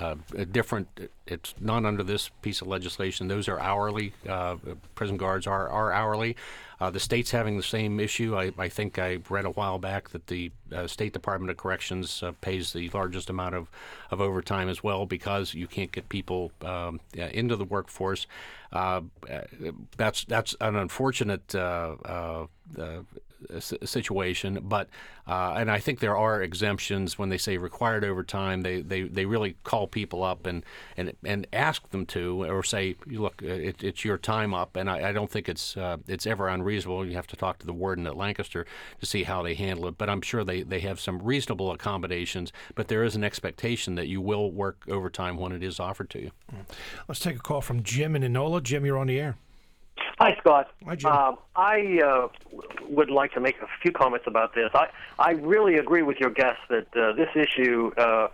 uh, 0.00 0.16
a 0.34 0.44
different. 0.46 1.10
It's 1.26 1.54
not 1.60 1.84
under 1.84 2.02
this 2.02 2.30
piece 2.42 2.60
of 2.60 2.66
legislation. 2.66 3.28
Those 3.28 3.48
are 3.48 3.60
hourly. 3.60 4.14
Uh, 4.28 4.56
prison 4.94 5.16
guards 5.16 5.46
are 5.46 5.68
are 5.68 5.92
hourly. 5.92 6.34
Uh, 6.80 6.90
the 6.90 7.00
state's 7.00 7.30
having 7.30 7.56
the 7.56 7.62
same 7.62 7.98
issue. 7.98 8.36
I, 8.36 8.52
I, 8.58 8.68
think 8.68 8.98
I 8.98 9.18
read 9.30 9.46
a 9.46 9.50
while 9.50 9.78
back 9.78 10.10
that 10.10 10.26
the 10.26 10.50
uh, 10.74 10.86
State 10.86 11.12
Department 11.12 11.50
of 11.50 11.56
Corrections 11.56 12.22
uh, 12.22 12.32
pays 12.40 12.72
the 12.72 12.90
largest 12.90 13.30
amount 13.30 13.54
of, 13.54 13.70
of 14.10 14.20
overtime 14.20 14.68
as 14.68 14.82
well 14.82 15.06
because 15.06 15.54
you 15.54 15.66
can't 15.66 15.90
get 15.90 16.08
people 16.08 16.52
um, 16.62 17.00
into 17.14 17.56
the 17.56 17.64
workforce. 17.64 18.26
Uh, 18.72 19.00
that's 19.96 20.24
that's 20.24 20.54
an 20.60 20.76
unfortunate 20.76 21.54
situation. 23.58 24.60
But 24.62 24.88
uh, 25.26 25.54
and 25.56 25.70
I 25.70 25.80
think 25.80 26.00
there 26.00 26.16
are 26.16 26.42
exemptions 26.42 27.18
when 27.18 27.28
they 27.28 27.38
say 27.38 27.58
required 27.58 28.04
overtime. 28.04 28.62
They, 28.62 28.80
they, 28.80 29.02
they 29.02 29.26
really 29.26 29.56
call 29.64 29.88
people 29.88 30.22
up 30.22 30.46
and, 30.46 30.64
and 30.96 31.12
and 31.24 31.46
ask 31.52 31.88
them 31.90 32.06
to, 32.06 32.44
or 32.44 32.62
say, 32.62 32.96
look, 33.06 33.42
it, 33.42 33.82
it's 33.82 34.04
your 34.04 34.18
time 34.18 34.54
up. 34.54 34.76
And 34.76 34.88
I, 34.88 35.08
I 35.08 35.12
don't 35.12 35.30
think 35.30 35.48
it's 35.48 35.76
uh, 35.76 35.96
it's 36.06 36.26
ever 36.26 36.48
unreasonable. 36.48 37.04
You 37.06 37.16
have 37.16 37.26
to 37.28 37.36
talk 37.36 37.58
to 37.58 37.66
the 37.66 37.72
warden 37.72 38.06
at 38.06 38.16
Lancaster 38.16 38.66
to 39.00 39.06
see 39.06 39.24
how 39.24 39.42
they 39.42 39.54
handle 39.54 39.88
it. 39.88 39.98
But 39.98 40.08
I'm 40.08 40.22
sure 40.22 40.44
they, 40.44 40.62
they 40.62 40.80
have 40.80 41.00
some 41.00 41.20
reasonable 41.20 41.72
accommodations. 41.72 42.52
But 42.74 42.88
there 42.88 43.02
is 43.02 43.16
an 43.16 43.24
expectation 43.24 43.96
that 43.96 44.06
you 44.08 44.20
will 44.20 44.50
work 44.50 44.84
overtime 44.88 45.36
when 45.36 45.52
it 45.52 45.62
is 45.62 45.80
offered 45.80 46.10
to 46.10 46.20
you. 46.20 46.30
Let's 47.08 47.20
take 47.20 47.36
a 47.36 47.40
call 47.40 47.60
from 47.60 47.82
Jim 47.82 48.14
in 48.14 48.22
Enola. 48.22 48.62
Jim, 48.62 48.86
you're 48.86 48.98
on 48.98 49.08
the 49.08 49.18
air. 49.18 49.36
Hi, 50.18 50.36
Scott. 50.40 50.70
Hi, 50.86 50.94
Jim. 50.96 51.12
Uh, 51.12 51.32
I 51.54 52.00
uh, 52.04 52.28
would 52.88 53.10
like 53.10 53.32
to 53.32 53.40
make 53.40 53.56
a 53.60 53.66
few 53.82 53.92
comments 53.92 54.26
about 54.26 54.54
this. 54.54 54.70
I, 54.74 54.88
I 55.18 55.32
really 55.32 55.76
agree 55.76 56.02
with 56.02 56.18
your 56.18 56.30
guest 56.30 56.58
that 56.70 56.86
uh, 56.96 57.12
this 57.12 57.28
issue, 57.34 57.90
uh, 57.98 58.28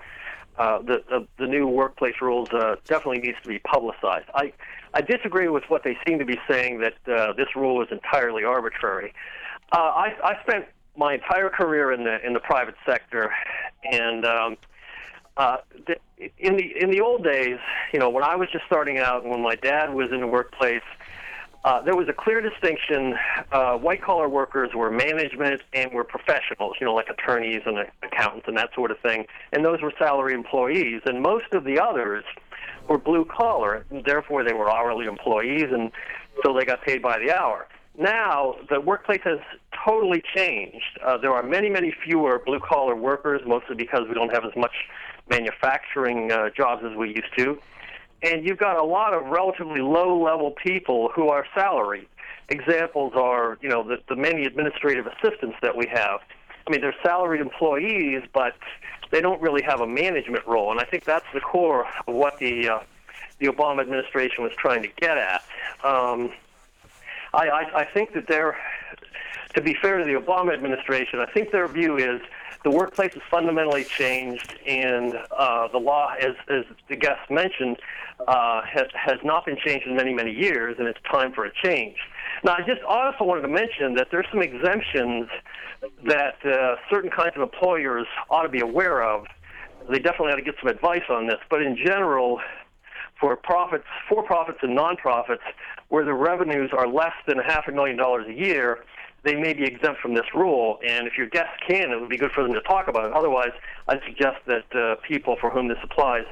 uh, 0.59 0.79
the, 0.83 1.03
the, 1.09 1.27
the 1.39 1.47
new 1.47 1.67
workplace 1.67 2.15
rules, 2.21 2.49
uh, 2.53 2.77
definitely 2.85 3.19
needs 3.19 3.39
to 3.43 3.49
be 3.49 3.59
publicized. 3.59 4.27
I, 4.35 4.53
I 4.95 5.01
disagree 5.01 5.49
with 5.49 5.65
what 5.69 5.83
they 5.83 5.97
seem 6.07 6.19
to 6.19 6.25
be 6.25 6.39
saying 6.49 6.81
that 6.81 6.95
uh, 7.13 7.33
this 7.33 7.49
rule 7.57 7.83
is 7.83 7.89
entirely 7.91 8.45
arbitrary. 8.45 9.13
Uh, 9.73 9.79
I, 9.79 10.15
I 10.23 10.43
spent 10.43 10.67
my 10.97 11.15
entire 11.15 11.49
career 11.49 11.93
in 11.93 12.05
the 12.05 12.25
in 12.25 12.35
the 12.35 12.41
private 12.41 12.75
sector, 12.85 13.33
and 13.91 14.27
um, 14.27 14.57
uh, 15.39 15.57
in 16.39 16.57
the 16.57 16.83
in 16.83 16.91
the 16.91 17.01
old 17.01 17.25
days, 17.25 17.59
you 17.93 17.99
know, 17.99 18.11
when 18.11 18.23
I 18.23 18.37
was 18.37 18.51
just 18.53 18.67
starting 18.67 18.99
out, 18.99 19.23
and 19.23 19.31
when 19.31 19.43
my 19.43 19.57
dad 19.57 19.95
was 19.95 20.13
in 20.13 20.21
the 20.21 20.27
workplace 20.27 20.83
uh, 21.65 21.81
there 21.83 21.95
was 21.95 22.09
a 22.09 22.13
clear 22.13 22.41
distinction. 22.41 23.15
Uh, 23.53 23.77
white 23.77 24.03
collar 24.03 24.29
workers 24.29 24.71
were 24.75 24.91
management 24.91 25.63
and 25.73 25.93
were 25.93 26.03
professionals, 26.03 26.75
you 26.81 26.87
know, 26.87 26.95
like 26.95 27.09
attorneys 27.09 27.63
and 27.67 27.79
accountants 28.03 28.49
and 28.49 28.57
that 28.57 28.71
sort 28.75 28.91
of 28.91 28.99
thing. 28.99 29.27
And 29.53 29.65
those 29.65 29.81
were 29.81 29.93
salary 29.97 30.35
employees. 30.35 31.03
And 31.05 31.23
most 31.23 31.53
of 31.53 31.63
the 31.63 31.79
others 31.79 32.25
were 32.89 32.99
blue 32.99 33.25
collar, 33.25 33.85
and 33.91 34.05
therefore 34.05 34.43
they 34.43 34.53
were 34.53 34.69
hourly 34.69 35.07
employees, 35.07 35.67
and 35.71 35.93
so 36.45 36.53
they 36.53 36.65
got 36.65 36.83
paid 36.83 37.01
by 37.01 37.19
the 37.21 37.31
hour. 37.31 37.69
Now, 37.97 38.57
the 38.69 38.81
workplace 38.81 39.21
has 39.25 39.39
totally 39.87 40.23
changed. 40.35 40.99
Uh, 41.05 41.19
there 41.19 41.33
are 41.33 41.45
many, 41.45 41.69
many 41.69 41.95
fewer 42.05 42.43
blue 42.45 42.59
collar 42.59 42.97
workers, 42.97 43.43
mostly 43.47 43.77
because 43.77 44.09
we 44.09 44.15
don't 44.15 44.33
have 44.33 44.45
as 44.45 44.57
much 44.57 44.73
manufacturing 45.31 46.33
uh, 46.33 46.49
jobs 46.57 46.83
as 46.85 46.97
we 46.97 47.11
used 47.11 47.37
to 47.37 47.61
and 48.23 48.45
you've 48.45 48.59
got 48.59 48.77
a 48.77 48.85
lot 48.85 49.15
of 49.15 49.27
relatively 49.27 49.81
low-level 49.81 50.53
people 50.53 51.11
who 51.15 51.29
are 51.29 51.47
salaried. 51.55 52.07
Examples 52.49 53.13
are, 53.15 53.59
you 53.63 53.69
know, 53.69 53.83
the, 53.83 53.99
the 54.09 54.17
many 54.17 54.45
administrative 54.45 55.07
assistants 55.07 55.57
that 55.63 55.77
we 55.77 55.87
have. 55.87 56.21
I 56.67 56.71
mean, 56.71 56.81
they're 56.81 56.95
salaried 57.03 57.41
employees, 57.41 58.23
but 58.33 58.55
they 59.11 59.21
don't 59.21 59.41
really 59.41 59.63
have 59.63 59.81
a 59.81 59.87
management 59.87 60.47
role, 60.47 60.71
and 60.71 60.81
I 60.81 60.85
think 60.85 61.05
that's 61.05 61.27
the 61.35 61.41
core 61.41 61.87
of 62.07 62.15
what 62.15 62.39
the 62.39 62.69
uh, 62.69 62.81
the 63.39 63.49
Obama 63.49 63.81
administration 63.81 64.45
was 64.45 64.53
trying 64.57 64.83
to 64.83 64.89
get 64.89 65.19
at. 65.19 65.43
Um, 65.83 66.33
I, 67.35 67.49
I, 67.49 67.81
I 67.81 67.85
think 67.85 68.13
that 68.13 68.29
they're, 68.29 68.57
to 69.55 69.61
be 69.61 69.75
fair 69.75 69.99
to 69.99 70.05
the 70.05 70.15
Obama 70.15 70.55
administration, 70.55 71.19
I 71.19 71.27
think 71.27 71.51
their 71.51 71.67
view 71.67 71.97
is 71.97 72.21
the 72.65 72.71
workplace 72.71 73.13
has 73.15 73.23
fundamentally 73.31 73.85
changed, 73.85 74.55
and 74.67 75.15
uh, 75.37 75.69
the 75.69 75.79
law, 75.79 76.15
as, 76.21 76.35
as 76.49 76.65
the 76.89 76.97
guest 76.97 77.31
mentioned, 77.31 77.79
uh, 78.29 78.63
has, 78.63 78.87
has 78.95 79.19
not 79.25 79.45
been 79.47 79.57
changed 79.65 79.87
in 79.87 79.97
many, 79.97 80.15
many 80.15 80.33
years, 80.33 80.77
and 80.79 80.87
it's 80.87 81.01
time 81.11 81.33
for 81.33 81.45
a 81.45 81.51
change. 81.65 81.97
Now, 82.45 82.55
I 82.55 82.63
just 82.63 82.83
also 82.83 83.25
wanted 83.25 83.43
to 83.43 83.49
mention 83.49 83.95
that 83.95 84.09
there's 84.11 84.27
some 84.31 84.43
exemptions 84.43 85.29
that 86.07 86.37
uh, 86.45 86.77
certain 86.91 87.11
kinds 87.11 87.33
of 87.37 87.43
employers 87.43 88.07
ought 88.31 88.43
to 88.43 88.49
be 88.49 88.61
aware 88.61 89.03
of. 89.03 89.27
They 89.91 89.99
definitely 89.99 90.33
ought 90.33 90.37
to 90.37 90.43
get 90.43 90.55
some 90.63 90.71
advice 90.71 91.03
on 91.11 91.27
this, 91.27 91.39
but 91.51 91.63
in 91.63 91.77
general, 91.77 92.41
for 93.21 93.37
profits, 93.37 93.85
for 94.09 94.23
profits 94.23 94.59
and 94.63 94.75
non-profits, 94.75 95.43
where 95.89 96.05
the 96.05 96.15
revenues 96.15 96.71
are 96.73 96.87
less 96.87 97.15
than 97.27 97.39
half 97.39 97.67
a 97.69 97.73
million 97.73 97.97
dollars 97.97 98.27
a 98.29 98.33
year, 98.33 98.85
they 99.25 99.35
may 99.35 99.53
be 99.53 99.65
exempt 99.65 100.01
from 100.01 100.15
this 100.15 100.27
rule. 100.35 100.79
And 100.87 101.07
if 101.07 101.17
your 101.17 101.29
guests 101.29 101.55
can, 101.67 101.93
it 101.93 102.01
would 102.01 102.09
be 102.09 102.17
good 102.17 102.33
for 102.33 102.43
them 102.43 102.53
to 102.55 102.61
talk 102.63 102.89
about 102.89 103.05
it. 103.07 103.13
Otherwise, 103.13 103.53
I'd 103.89 104.01
suggest 104.07 104.39
that 104.47 104.75
uh, 104.75 104.97
people 105.07 105.37
for 105.41 105.51
whom 105.51 105.69
this 105.69 105.79
applies 105.83 106.25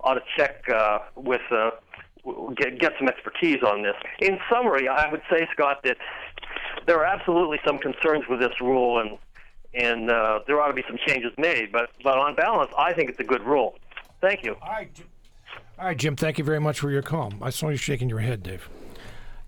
ought 0.00 0.14
to 0.14 0.22
check 0.36 0.62
uh, 0.68 1.00
with 1.16 1.42
uh, 1.50 1.70
get 2.56 2.78
get 2.78 2.92
some 2.98 3.08
expertise 3.08 3.62
on 3.62 3.82
this. 3.82 3.94
In 4.20 4.38
summary, 4.50 4.88
I 4.88 5.10
would 5.10 5.22
say, 5.30 5.46
Scott, 5.52 5.80
that 5.84 5.96
there 6.86 6.98
are 6.98 7.04
absolutely 7.04 7.58
some 7.66 7.78
concerns 7.78 8.24
with 8.28 8.40
this 8.40 8.60
rule, 8.60 9.00
and 9.00 9.18
and 9.74 10.10
uh, 10.10 10.40
there 10.46 10.60
ought 10.60 10.68
to 10.68 10.74
be 10.74 10.84
some 10.88 10.98
changes 11.06 11.32
made. 11.36 11.72
But 11.72 11.90
but 12.02 12.18
on 12.18 12.34
balance, 12.34 12.70
I 12.78 12.92
think 12.92 13.10
it's 13.10 13.20
a 13.20 13.24
good 13.24 13.42
rule. 13.42 13.76
Thank 14.20 14.44
you. 14.44 14.56
All 14.62 14.70
right, 14.70 14.90
All 15.78 15.86
right, 15.86 15.96
Jim. 15.96 16.16
Thank 16.16 16.38
you 16.38 16.44
very 16.44 16.60
much 16.60 16.80
for 16.80 16.90
your 16.90 17.02
call. 17.02 17.32
I 17.40 17.50
saw 17.50 17.68
you 17.68 17.76
shaking 17.76 18.08
your 18.08 18.18
head, 18.20 18.42
Dave. 18.42 18.68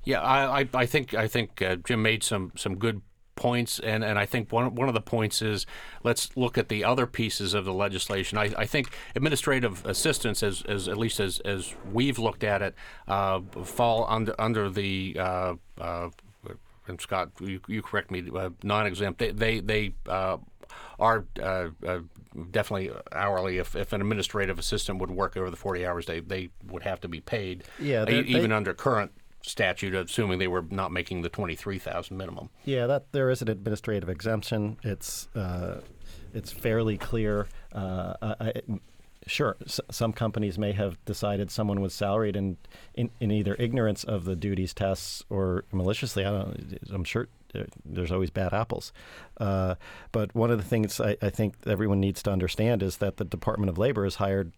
Yeah, 0.05 0.21
I, 0.21 0.61
I, 0.63 0.69
I 0.75 0.87
think 0.87 1.15
I 1.15 1.29
think 1.29 1.61
uh, 1.63 1.77
Jim 1.77 2.03
made 2.03 2.23
some 2.23 2.53
some 2.57 2.77
good 2.77 3.03
points, 3.37 3.79
and, 3.81 4.05
and 4.05 4.19
I 4.19 4.27
think 4.27 4.53
one 4.53 4.75
one 4.75 4.89
of 4.89 4.95
the 4.95 5.01
points 5.01 5.41
is 5.43 5.67
let's 6.03 6.37
look 6.37 6.59
at 6.59 6.69
the 6.69 6.85
other 6.85 7.07
pieces 7.07 7.55
of 7.55 7.65
the 7.65 7.73
legislation. 7.73 8.37
I, 8.39 8.51
I 8.57 8.67
think 8.67 8.91
administrative 9.15 9.85
assistants, 9.87 10.43
as, 10.43 10.63
as 10.63 10.89
at 10.89 10.97
least 10.99 11.21
as, 11.21 11.41
as 11.41 11.75
we've 11.93 12.19
looked 12.19 12.45
at 12.45 12.61
it, 12.63 12.75
uh, 13.09 13.41
fall 13.65 14.07
under 14.09 14.35
under 14.39 14.69
the 14.71 15.17
uh, 15.19 15.55
uh, 15.81 16.09
and 16.87 17.01
Scott, 17.01 17.31
you, 17.41 17.61
you 17.69 17.83
correct 17.83 18.11
me, 18.11 18.29
uh, 18.35 18.51
non-exempt. 18.63 19.19
They 19.19 19.31
they, 19.33 19.61
they 19.61 19.95
uh, 20.09 20.39
are 20.99 21.25
uh, 21.41 21.69
uh, 21.87 22.01
definitely 22.51 22.91
hourly. 23.13 23.59
If, 23.59 23.77
if 23.77 23.93
an 23.93 24.01
administrative 24.01 24.59
assistant 24.59 24.99
would 24.99 25.11
work 25.11 25.37
over 25.37 25.51
the 25.51 25.57
40 25.57 25.87
hours, 25.87 26.07
they, 26.07 26.21
they 26.21 26.51
would 26.67 26.83
have 26.83 27.01
to 27.03 27.09
be 27.09 27.21
paid. 27.21 27.65
Yeah, 27.79 28.05
they- 28.05 28.21
even 28.21 28.51
they- 28.51 28.57
under 28.57 28.75
current 28.75 29.13
statute, 29.43 29.95
assuming 29.95 30.39
they 30.39 30.49
were 30.49 30.65
not 30.71 30.93
making 30.93 31.23
the 31.23 31.29
23,000 31.29 32.17
minimum. 32.17 32.51
Yeah, 32.65 32.87
that 32.87 33.13
there 33.13 33.31
is 33.31 33.43
an 33.43 33.49
administrative 33.49 34.09
exemption. 34.09 34.77
It's 34.83 35.29
uh, 35.35 35.81
it's 36.35 36.53
fairly 36.53 36.97
clear. 36.99 37.49
Uh, 37.73 38.15
I, 38.23 38.53
sure, 39.27 39.57
s- 39.65 39.81
some 39.91 40.13
companies 40.13 40.59
may 40.59 40.73
have 40.73 41.03
decided 41.05 41.51
someone 41.51 41.81
was 41.81 41.95
salaried 41.95 42.37
in, 42.37 42.57
in 42.95 43.11
in 43.21 43.31
either 43.31 43.57
ignorance 43.59 44.05
of 44.05 44.25
the 44.25 44.37
duties 44.37 44.75
tests 44.75 45.25
or 45.31 45.65
maliciously. 45.73 46.25
I 46.25 46.31
don't. 46.31 46.79
I'm 46.93 47.05
sure. 47.05 47.29
There's 47.85 48.13
always 48.13 48.31
bad 48.31 48.55
apples, 48.55 48.93
uh, 49.39 49.75
but 50.13 50.33
one 50.37 50.53
of 50.53 50.59
the 50.59 50.65
things 50.65 51.01
I, 51.01 51.17
I 51.21 51.31
think 51.31 51.57
everyone 51.67 51.99
needs 51.99 52.23
to 52.23 52.31
understand 52.31 52.81
is 52.81 52.99
that 52.99 53.17
the 53.17 53.25
Department 53.25 53.71
of 53.71 53.77
Labor 53.77 54.05
has 54.05 54.15
hired 54.15 54.53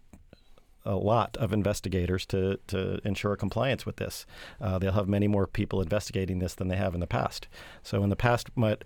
a 0.85 0.95
lot 0.95 1.37
of 1.37 1.53
investigators 1.53 2.25
to, 2.27 2.59
to 2.67 2.99
ensure 3.05 3.35
compliance 3.35 3.85
with 3.85 3.97
this. 3.97 4.25
Uh, 4.59 4.77
they'll 4.79 4.91
have 4.91 5.07
many 5.07 5.27
more 5.27 5.47
people 5.47 5.81
investigating 5.81 6.39
this 6.39 6.55
than 6.55 6.67
they 6.67 6.75
have 6.75 6.93
in 6.93 6.99
the 6.99 7.07
past. 7.07 7.47
So 7.83 8.03
in 8.03 8.09
the 8.09 8.15
past, 8.15 8.49
might, 8.55 8.83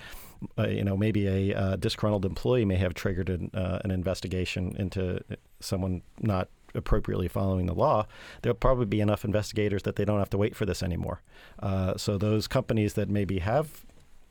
uh, 0.58 0.68
you 0.68 0.84
know, 0.84 0.95
maybe 0.95 1.28
a 1.28 1.58
uh, 1.58 1.76
disgruntled 1.76 2.26
employee 2.26 2.66
may 2.66 2.76
have 2.76 2.93
triggered 2.93 3.30
an, 3.30 3.52
uh, 3.54 3.80
an 3.84 3.91
investigation 3.91 4.76
into 4.78 5.24
someone 5.60 6.04
not 6.20 6.50
appropriately 6.76 7.28
following 7.28 7.66
the 7.66 7.74
law. 7.74 8.06
There'll 8.41 8.56
probably 8.56 8.86
be 8.86 9.02
enough 9.02 9.26
investigators 9.26 9.84
that 9.84 9.95
they 9.95 10.06
don't 10.06 10.20
have 10.20 10.30
to 10.32 10.38
wait 10.38 10.56
for 10.56 10.66
this 10.66 10.84
anymore. 10.84 11.22
Uh, 11.60 11.98
so 11.98 12.18
those 12.18 12.48
companies 12.48 12.93
that 12.93 13.10
maybe 13.10 13.39
have 13.39 13.86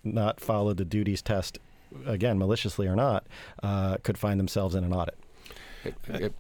not 0.05 0.41
followed 0.41 0.77
the 0.77 0.85
duties 0.85 1.23
test, 1.23 1.59
again, 2.07 2.39
maliciously 2.39 2.87
or 2.87 2.95
not, 2.95 3.27
uh, 3.62 3.97
could 4.03 4.17
find 4.17 4.39
themselves 4.39 4.75
in 4.75 4.85
an 4.85 4.93
audit. 4.93 5.19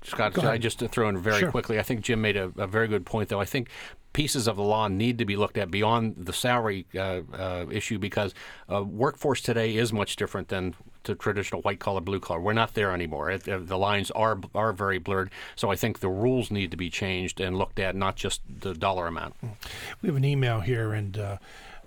Scott, 0.02 0.38
I 0.44 0.58
just 0.58 0.78
to 0.80 0.88
throw 0.88 1.08
in 1.08 1.18
very 1.18 1.40
Sure. 1.40 1.50
quickly. 1.50 1.78
I 1.78 1.82
think 1.82 2.00
Jim 2.00 2.20
made 2.20 2.36
a, 2.36 2.52
a 2.56 2.66
very 2.66 2.88
good 2.88 3.04
point, 3.06 3.28
though. 3.28 3.40
I 3.40 3.44
think 3.44 3.68
pieces 4.12 4.48
of 4.48 4.56
the 4.56 4.62
law 4.62 4.88
need 4.88 5.18
to 5.18 5.26
be 5.26 5.36
looked 5.36 5.58
at 5.58 5.70
beyond 5.70 6.14
the 6.16 6.32
salary 6.32 6.86
uh, 6.94 7.20
uh, 7.34 7.66
issue 7.70 7.98
because 7.98 8.32
uh, 8.72 8.82
workforce 8.82 9.42
today 9.42 9.76
is 9.76 9.92
much 9.92 10.16
different 10.16 10.48
than 10.48 10.74
the 11.02 11.14
traditional 11.14 11.60
white 11.60 11.80
collar, 11.80 12.00
blue 12.00 12.18
collar. 12.18 12.40
We're 12.40 12.54
not 12.54 12.72
there 12.74 12.92
anymore. 12.92 13.30
It, 13.30 13.44
the 13.44 13.78
lines 13.78 14.10
are 14.12 14.38
are 14.54 14.72
very 14.72 14.98
blurred. 14.98 15.30
So 15.54 15.70
I 15.70 15.76
think 15.76 16.00
the 16.00 16.08
rules 16.08 16.50
need 16.50 16.70
to 16.70 16.76
be 16.76 16.88
changed 16.90 17.40
and 17.40 17.58
looked 17.58 17.78
at, 17.78 17.94
not 17.94 18.16
just 18.16 18.40
the 18.48 18.72
dollar 18.74 19.06
amount. 19.06 19.34
We 20.02 20.08
have 20.08 20.16
an 20.16 20.24
email 20.24 20.60
here, 20.60 20.92
and 20.94 21.16
uh, 21.18 21.36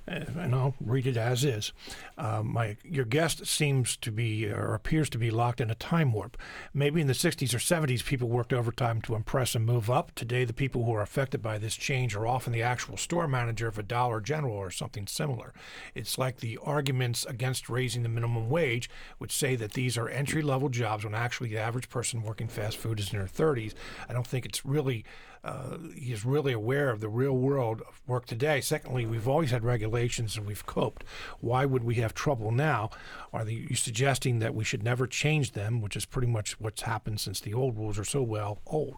and 0.09 0.55
I'll 0.55 0.75
read 0.79 1.07
it 1.07 1.17
as 1.17 1.43
is. 1.43 1.71
Uh, 2.17 2.41
my 2.43 2.77
your 2.83 3.05
guest 3.05 3.45
seems 3.45 3.95
to 3.97 4.11
be 4.11 4.49
or 4.49 4.73
appears 4.73 5.09
to 5.11 5.17
be 5.17 5.29
locked 5.31 5.61
in 5.61 5.69
a 5.69 5.75
time 5.75 6.11
warp. 6.11 6.37
Maybe 6.73 7.01
in 7.01 7.07
the 7.07 7.13
60s 7.13 7.53
or 7.53 7.57
70s, 7.57 8.03
people 8.03 8.27
worked 8.27 8.53
overtime 8.53 9.01
to 9.03 9.15
impress 9.15 9.55
and 9.55 9.65
move 9.65 9.89
up. 9.89 10.13
Today, 10.15 10.45
the 10.45 10.53
people 10.53 10.85
who 10.85 10.93
are 10.93 11.01
affected 11.01 11.41
by 11.41 11.57
this 11.57 11.75
change 11.75 12.15
are 12.15 12.27
often 12.27 12.53
the 12.53 12.63
actual 12.63 12.97
store 12.97 13.27
manager 13.27 13.67
of 13.67 13.77
a 13.77 13.83
Dollar 13.83 14.21
General 14.21 14.55
or 14.55 14.71
something 14.71 15.07
similar. 15.07 15.53
It's 15.93 16.17
like 16.17 16.37
the 16.37 16.57
arguments 16.63 17.25
against 17.25 17.69
raising 17.69 18.03
the 18.03 18.09
minimum 18.09 18.49
wage, 18.49 18.89
which 19.17 19.35
say 19.35 19.55
that 19.55 19.73
these 19.73 19.97
are 19.97 20.09
entry 20.09 20.41
level 20.41 20.69
jobs 20.69 21.03
when 21.03 21.15
actually 21.15 21.49
the 21.49 21.59
average 21.59 21.89
person 21.89 22.23
working 22.23 22.47
fast 22.47 22.77
food 22.77 22.99
is 22.99 23.13
in 23.13 23.19
their 23.19 23.27
30s. 23.27 23.73
I 24.07 24.13
don't 24.13 24.27
think 24.27 24.45
it's 24.45 24.65
really 24.65 25.05
uh, 25.43 25.77
he's 25.95 26.25
really 26.25 26.51
aware 26.53 26.89
of 26.89 26.99
the 26.99 27.09
real 27.09 27.33
world 27.33 27.81
of 27.87 28.01
work 28.07 28.25
today. 28.25 28.59
Secondly, 28.61 29.05
we've 29.05 29.27
always 29.27 29.51
had 29.51 29.63
regulations 29.63 30.35
and 30.37 30.45
we've 30.45 30.65
coped. 30.65 31.03
Why 31.39 31.65
would 31.65 31.83
we 31.83 31.95
have 31.95 32.13
trouble 32.13 32.51
now? 32.51 32.89
Are 33.31 33.47
you 33.47 33.75
suggesting 33.75 34.39
that 34.39 34.53
we 34.53 34.63
should 34.63 34.83
never 34.83 35.07
change 35.07 35.53
them, 35.53 35.81
which 35.81 35.95
is 35.95 36.05
pretty 36.05 36.27
much 36.27 36.59
what's 36.59 36.81
happened 36.81 37.19
since 37.19 37.39
the 37.39 37.53
old 37.53 37.77
rules 37.77 37.97
are 37.97 38.03
so 38.03 38.21
well 38.21 38.59
old? 38.67 38.97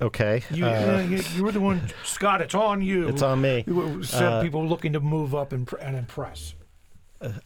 Okay. 0.00 0.42
You, 0.50 0.66
uh, 0.66 1.06
you, 1.08 1.42
were 1.42 1.52
the 1.52 1.60
one, 1.60 1.80
Scott. 2.04 2.42
It's 2.42 2.54
on 2.54 2.82
you. 2.82 3.08
It's 3.08 3.22
on 3.22 3.40
me. 3.40 3.64
Some 4.02 4.24
Uh, 4.24 4.42
people 4.42 4.66
looking 4.66 4.92
to 4.92 5.00
move 5.00 5.34
up 5.34 5.52
and, 5.52 5.68
and 5.80 5.96
impress. 5.96 6.54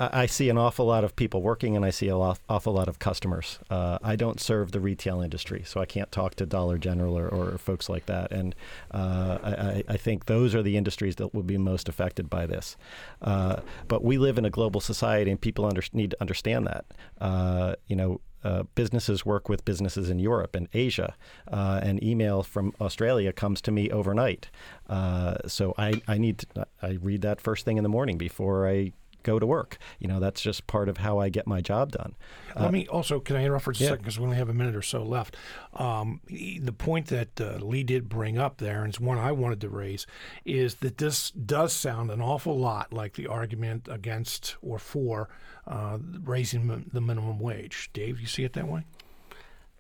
I 0.01 0.27
see 0.27 0.49
an 0.49 0.59
awful 0.59 0.87
lot 0.87 1.05
of 1.05 1.15
people 1.17 1.43
working, 1.43 1.77
and 1.77 1.85
I 1.85 1.91
see 1.91 2.09
an 2.09 2.35
awful 2.49 2.73
lot 2.73 2.89
of 2.89 2.99
customers. 2.99 3.59
Uh, 3.69 3.99
I 4.03 4.17
don't 4.17 4.41
serve 4.41 4.73
the 4.73 4.81
retail 4.81 5.21
industry, 5.21 5.63
so 5.67 5.81
I 5.81 5.87
can't 5.87 6.11
talk 6.11 6.35
to 6.37 6.47
Dollar 6.47 6.79
General 6.79 7.17
or, 7.19 7.29
or 7.29 7.59
folks 7.59 7.89
like 7.89 8.07
that. 8.07 8.33
And 8.33 8.55
uh, 8.93 9.39
I, 9.43 9.51
I- 9.51 9.83
I 9.89 9.97
think 9.97 10.27
those 10.27 10.55
are 10.55 10.63
the 10.63 10.77
industries 10.77 11.17
that 11.17 11.35
will 11.35 11.43
be 11.43 11.59
most 11.59 11.89
affected 11.89 12.29
by 12.31 12.47
this. 12.47 12.77
Uh, 13.23 13.61
but 13.89 14.03
we 14.03 14.19
live 14.19 14.39
in 14.39 14.45
a 14.45 14.51
global 14.51 14.81
society, 14.81 15.31
and 15.31 15.41
people 15.41 15.65
under, 15.65 15.83
need 15.93 16.11
to 16.13 16.17
understand 16.21 16.67
that. 16.67 16.85
Uh, 17.21 17.75
you 17.87 17.97
know. 17.97 18.21
Uh, 18.45 18.63
businesses 18.77 19.27
work 19.27 19.49
with 19.49 19.65
businesses 19.65 20.09
in 20.09 20.21
Europe 20.21 20.55
and 20.55 20.69
Asia. 20.73 21.17
Uh, 21.51 21.81
an 21.83 21.99
email 22.05 22.45
from 22.45 22.73
Australia 22.81 23.33
comes 23.33 23.61
to 23.61 23.73
me 23.73 23.91
overnight. 23.91 24.51
Uh, 24.89 25.35
so 25.49 25.75
I, 25.77 26.01
I 26.07 26.17
need 26.17 26.39
to, 26.39 26.67
I 26.81 26.91
read 27.03 27.23
that 27.23 27.41
first 27.41 27.65
thing 27.65 27.77
in 27.77 27.83
the 27.83 27.89
morning 27.89 28.17
before 28.19 28.69
I 28.69 28.93
go 29.27 29.39
to 29.39 29.47
work. 29.47 29.79
You 29.99 30.09
know, 30.09 30.21
that's 30.21 30.41
just 30.41 30.67
part 30.67 30.89
of 30.89 30.99
how 30.99 31.19
I 31.19 31.29
get 31.29 31.47
my 31.47 31.61
job 31.61 31.93
done. 31.93 32.15
Let 32.59 32.73
me 32.73 32.87
also, 32.87 33.21
can 33.21 33.37
I 33.37 33.45
interrupt 33.45 33.65
for 33.65 33.73
just 33.73 33.83
a 33.83 33.85
yeah. 33.85 33.91
second 33.91 34.03
because 34.05 34.19
we 34.19 34.25
only 34.25 34.37
have 34.39 34.49
a 34.49 34.55
minute 34.55 34.75
or 34.75 34.83
so 34.83 35.03
left. 35.03 35.37
Um, 35.75 36.21
the 36.29 36.73
point 36.73 37.09
that 37.09 37.39
uh, 37.41 37.59
Lee 37.61 37.83
did 37.83 38.09
bring 38.09 38.39
up 38.39 38.59
there, 38.59 38.81
and 38.83 38.89
it's 38.89 39.01
one 39.01 39.19
I 39.19 39.33
wanted 39.33 39.61
to 39.63 39.69
raise, 39.69 40.07
is 40.45 40.77
that 40.77 40.99
this 40.99 41.31
does 41.33 41.73
sound 41.73 42.11
an 42.11 42.23
awful 42.23 42.59
lot 42.59 42.93
like 42.93 43.15
the 43.15 43.27
argument 43.27 43.89
against 43.91 44.57
or 44.63 44.79
for 44.79 45.29
uh, 45.67 45.99
raising 46.23 46.67
mi- 46.67 46.85
the 46.91 47.01
minimum 47.01 47.39
wage. 47.39 47.91
Dave, 47.93 48.21
you 48.21 48.27
see 48.27 48.45
it 48.45 48.55
that 48.55 48.69
way? 48.69 48.85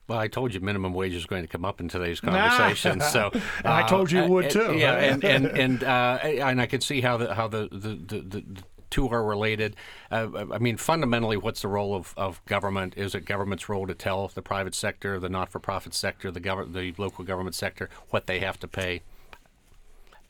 Well, 0.08 0.18
I 0.18 0.28
told 0.28 0.54
you 0.54 0.60
minimum 0.60 0.92
wage 0.94 1.14
is 1.14 1.26
going 1.26 1.42
to 1.42 1.48
come 1.48 1.64
up 1.64 1.80
in 1.80 1.88
today's 1.88 2.20
conversation. 2.20 3.00
so, 3.00 3.30
And 3.32 3.42
I 3.64 3.86
told 3.88 4.12
you 4.12 4.20
it 4.20 4.30
would, 4.30 4.46
uh, 4.46 4.50
too. 4.50 4.76
Yeah, 4.76 4.92
and 4.92 5.24
and 5.24 5.46
and 5.58 5.84
uh, 5.84 6.18
and 6.22 6.60
I 6.60 6.66
could 6.66 6.82
see 6.82 7.00
how 7.00 7.16
the 7.16 7.34
how 7.34 7.48
the 7.48 7.68
the, 7.72 7.88
the, 7.94 8.20
the 8.20 8.40
the 8.40 8.62
two 8.96 9.08
are 9.10 9.22
related. 9.22 9.76
Uh, 10.10 10.46
I 10.52 10.58
mean, 10.58 10.76
fundamentally, 10.78 11.36
what's 11.36 11.62
the 11.62 11.68
role 11.68 11.94
of, 11.94 12.14
of 12.16 12.44
government? 12.46 12.94
Is 12.96 13.14
it 13.14 13.26
government's 13.26 13.68
role 13.68 13.86
to 13.86 13.94
tell 13.94 14.28
the 14.28 14.42
private 14.42 14.74
sector, 14.74 15.18
the 15.20 15.28
not-for-profit 15.28 15.92
sector, 15.94 16.30
the 16.30 16.40
government, 16.40 16.74
the 16.74 16.94
local 16.96 17.24
government 17.24 17.54
sector, 17.54 17.90
what 18.10 18.26
they 18.26 18.40
have 18.40 18.58
to 18.60 18.68
pay? 18.68 19.02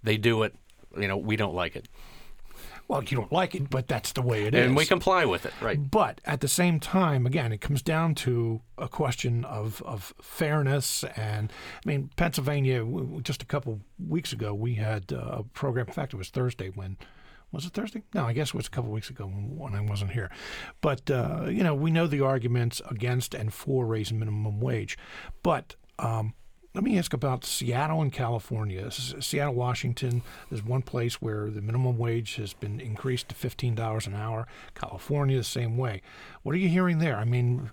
They 0.03 0.17
do 0.17 0.43
it. 0.43 0.55
You 0.99 1.09
know, 1.09 1.17
we 1.17 1.37
don't 1.37 1.55
like 1.55 1.77
it, 1.77 1.89
Well, 2.89 3.03
you 3.05 3.17
don't 3.17 3.33
like 3.33 3.55
it, 3.55 3.69
but 3.69 3.87
that's 3.87 4.12
the 4.12 4.23
way 4.23 4.45
it 4.47 4.55
is. 4.55 4.67
and 4.67 4.77
we 4.77 4.87
comply 4.87 5.25
with 5.25 5.45
it, 5.45 5.53
right? 5.61 5.79
But 5.91 6.21
at 6.25 6.41
the 6.41 6.49
same 6.49 6.81
time, 6.81 7.27
again, 7.27 7.53
it 7.53 7.61
comes 7.61 7.83
down 7.83 8.14
to 8.17 8.62
a 8.79 8.89
question 8.89 9.45
of, 9.45 9.83
of 9.83 10.14
fairness. 10.23 11.05
And 11.17 11.53
I 11.85 11.89
mean, 11.89 12.11
Pennsylvania, 12.17 12.85
just 13.23 13.43
a 13.43 13.47
couple 13.47 13.81
weeks 13.99 14.33
ago, 14.33 14.55
we 14.55 14.75
had 14.75 15.12
uh, 15.12 15.41
a 15.41 15.43
program. 15.43 15.87
In 15.89 15.93
fact, 15.93 16.14
it 16.14 16.17
was 16.17 16.31
Thursday 16.31 16.71
when. 16.71 16.97
Was 17.53 17.64
it 17.64 17.72
Thursday? 17.72 18.03
No, 18.12 18.24
I 18.24 18.32
guess 18.32 18.49
it 18.49 18.55
was 18.55 18.66
a 18.66 18.70
couple 18.70 18.90
weeks 18.90 19.09
ago 19.09 19.26
when 19.26 19.74
I 19.74 19.80
wasn't 19.80 20.11
here. 20.12 20.30
But, 20.80 21.11
uh, 21.11 21.47
you 21.49 21.62
know, 21.62 21.74
we 21.74 21.90
know 21.90 22.07
the 22.07 22.20
arguments 22.20 22.82
against 22.90 23.34
and 23.34 23.53
for 23.53 23.86
raising 23.86 24.18
minimum 24.18 24.61
wage. 24.61 24.99
But 25.42 25.76
um, 25.99 26.34
let 26.76 26.84
me 26.84 26.99
ask 26.99 27.14
about 27.14 27.42
Seattle 27.42 28.03
and 28.03 28.12
California. 28.12 28.90
Seattle, 28.90 29.55
Washington, 29.55 30.20
there's 30.51 30.62
one 30.62 30.82
place 30.82 31.22
where 31.22 31.49
the 31.49 31.62
minimum 31.62 31.97
wage 31.97 32.36
has 32.36 32.53
been 32.53 32.80
increased 32.80 33.30
to 33.30 33.34
$15 33.34 34.07
an 34.07 34.14
hour. 34.14 34.47
California, 34.74 35.38
the 35.38 35.44
same 35.44 35.78
way. 35.78 36.03
What 36.42 36.55
are 36.55 36.59
you 36.59 36.68
hearing 36.68 36.99
there? 36.99 37.16
I 37.16 37.24
mean, 37.24 37.70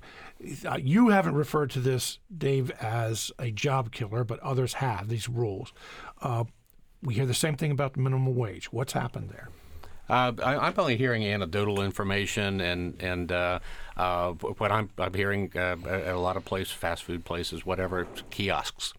uh, 0.65 0.77
you 0.81 1.09
haven't 1.09 1.35
referred 1.35 1.71
to 1.71 1.81
this, 1.81 2.19
Dave, 2.35 2.71
as 2.79 3.29
a 3.37 3.51
job 3.51 3.91
killer, 3.91 4.23
but 4.23 4.39
others 4.39 4.75
have 4.75 5.09
these 5.09 5.27
rules. 5.27 5.73
Uh, 6.21 6.45
we 7.01 7.15
hear 7.15 7.25
the 7.25 7.33
same 7.33 7.57
thing 7.57 7.71
about 7.71 7.95
the 7.95 7.99
minimum 7.99 8.33
wage. 8.35 8.71
What's 8.71 8.93
happened 8.93 9.31
there? 9.31 9.49
Uh, 10.13 10.31
I, 10.43 10.67
I'm 10.67 10.73
only 10.77 10.95
hearing 10.95 11.25
anecdotal 11.25 11.81
information, 11.81 12.61
and 12.61 13.01
and 13.01 13.31
uh, 13.31 13.59
uh, 13.97 14.33
what 14.33 14.71
I'm 14.71 14.91
I'm 14.99 15.13
hearing 15.15 15.51
uh, 15.55 15.75
at 15.87 16.13
a 16.13 16.19
lot 16.19 16.37
of 16.37 16.45
places, 16.45 16.71
fast 16.71 17.03
food 17.03 17.25
places, 17.25 17.65
whatever, 17.65 18.05
kiosks. 18.29 18.93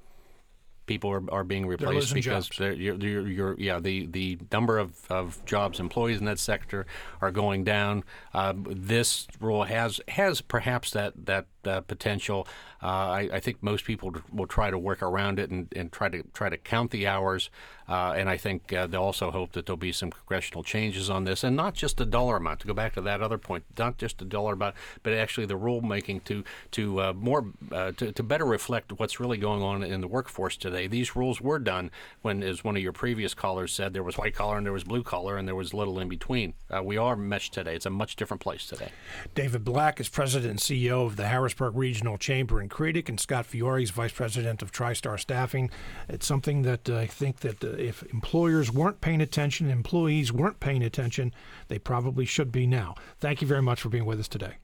People 0.86 1.10
are, 1.10 1.22
are 1.30 1.44
being 1.44 1.66
replaced 1.66 2.12
because 2.12 2.50
you're, 2.58 2.74
you're, 2.74 3.26
you're, 3.26 3.54
yeah, 3.58 3.80
the, 3.80 4.04
the 4.04 4.38
number 4.52 4.76
of, 4.76 5.10
of 5.10 5.42
jobs, 5.46 5.80
employees 5.80 6.18
in 6.18 6.26
that 6.26 6.38
sector 6.38 6.84
are 7.22 7.30
going 7.30 7.64
down. 7.64 8.04
Uh, 8.34 8.52
this 8.56 9.26
rule 9.40 9.64
has 9.64 10.00
has 10.08 10.40
perhaps 10.42 10.90
that 10.90 11.26
that 11.26 11.46
uh, 11.66 11.80
potential. 11.82 12.46
Uh, 12.82 12.86
I, 12.86 13.28
I, 13.32 13.40
think 13.40 13.62
most 13.62 13.84
people 13.84 14.14
will 14.30 14.46
try 14.46 14.70
to 14.70 14.76
work 14.76 15.02
around 15.02 15.38
it 15.38 15.50
and, 15.50 15.72
and 15.74 15.90
try 15.90 16.10
to 16.10 16.22
try 16.34 16.50
to 16.50 16.58
count 16.58 16.90
the 16.90 17.06
hours. 17.06 17.48
Uh, 17.88 18.14
and 18.16 18.30
I 18.30 18.36
think 18.36 18.72
uh, 18.72 18.86
they 18.86 18.96
also 18.96 19.30
hope 19.30 19.52
that 19.52 19.66
there'll 19.66 19.76
be 19.76 19.92
some 19.92 20.10
congressional 20.10 20.62
changes 20.62 21.10
on 21.10 21.24
this, 21.24 21.44
and 21.44 21.54
not 21.54 21.74
just 21.74 22.00
a 22.00 22.06
dollar 22.06 22.36
amount. 22.36 22.60
To 22.60 22.66
go 22.66 22.74
back 22.74 22.94
to 22.94 23.00
that 23.02 23.20
other 23.20 23.36
point, 23.36 23.64
not 23.78 23.98
just 23.98 24.22
a 24.22 24.24
dollar 24.24 24.54
amount, 24.54 24.74
but 25.02 25.12
actually 25.12 25.46
the 25.46 25.58
rulemaking 25.58 26.24
to 26.24 26.44
to 26.72 27.00
uh, 27.00 27.12
more 27.14 27.46
uh, 27.72 27.92
to, 27.92 28.12
to 28.12 28.22
better 28.22 28.46
reflect 28.46 28.92
what's 28.98 29.20
really 29.20 29.36
going 29.36 29.62
on 29.62 29.82
in 29.82 30.00
the 30.00 30.08
workforce 30.08 30.56
today. 30.56 30.86
These 30.86 31.14
rules 31.14 31.40
were 31.40 31.58
done 31.58 31.90
when, 32.22 32.42
as 32.42 32.64
one 32.64 32.76
of 32.76 32.82
your 32.82 32.92
previous 32.92 33.34
callers 33.34 33.72
said, 33.72 33.92
there 33.92 34.02
was 34.02 34.16
white 34.16 34.34
collar 34.34 34.56
and 34.56 34.64
there 34.64 34.72
was 34.72 34.84
blue 34.84 35.02
collar, 35.02 35.36
and 35.36 35.46
there 35.46 35.54
was 35.54 35.74
little 35.74 35.98
in 35.98 36.08
between. 36.08 36.54
We 36.82 36.96
are 36.96 37.16
meshed 37.16 37.54
today. 37.54 37.76
It's 37.76 37.86
a 37.86 37.90
much 37.90 38.16
different 38.16 38.40
place 38.40 38.66
today. 38.66 38.90
David 39.34 39.64
Black 39.64 40.00
is 40.00 40.08
president 40.08 40.50
and 40.50 40.58
CEO 40.58 41.06
of 41.06 41.16
the 41.16 41.26
Harrisburg 41.54 41.76
Regional 41.76 42.18
Chamber 42.18 42.60
in 42.60 42.68
CREDC, 42.68 43.08
and 43.08 43.20
Scott 43.20 43.46
Fiore 43.46 43.84
is 43.84 43.90
vice 43.90 44.12
president 44.12 44.60
of 44.60 44.72
Tristarr 44.72 45.20
Staffing. 45.20 45.70
It's 46.08 46.26
something 46.26 46.62
that 46.62 46.90
uh, 46.90 46.96
I 46.96 47.06
think 47.06 47.40
that 47.40 47.62
if 47.62 48.02
employers 48.12 48.72
weren't 48.72 49.00
paying 49.00 49.20
attention, 49.20 49.70
employees 49.70 50.32
weren't 50.32 50.58
paying 50.58 50.82
attention, 50.82 51.32
they 51.68 51.78
probably 51.78 52.24
should 52.24 52.50
be 52.50 52.66
now. 52.66 52.96
Thank 53.20 53.40
you 53.40 53.46
very 53.46 53.62
much 53.62 53.80
for 53.80 53.88
being 53.88 54.04
with 54.04 54.18
us 54.18 54.26
today. 54.26 54.54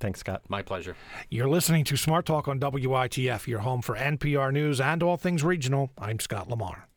Thanks, 0.00 0.18
Scott. 0.18 0.42
My 0.48 0.62
pleasure. 0.62 0.96
You're 1.30 1.48
listening 1.48 1.84
to 1.84 1.96
Smart 1.96 2.26
Talk 2.26 2.48
on 2.48 2.58
WITF, 2.58 3.46
your 3.46 3.60
home 3.60 3.80
for 3.80 3.94
NPR 3.94 4.52
News 4.52 4.80
and 4.80 5.04
all 5.04 5.16
things 5.16 5.44
regional. 5.44 5.92
I'm 5.96 6.18
Scott 6.18 6.48
Lamar. 6.48 6.88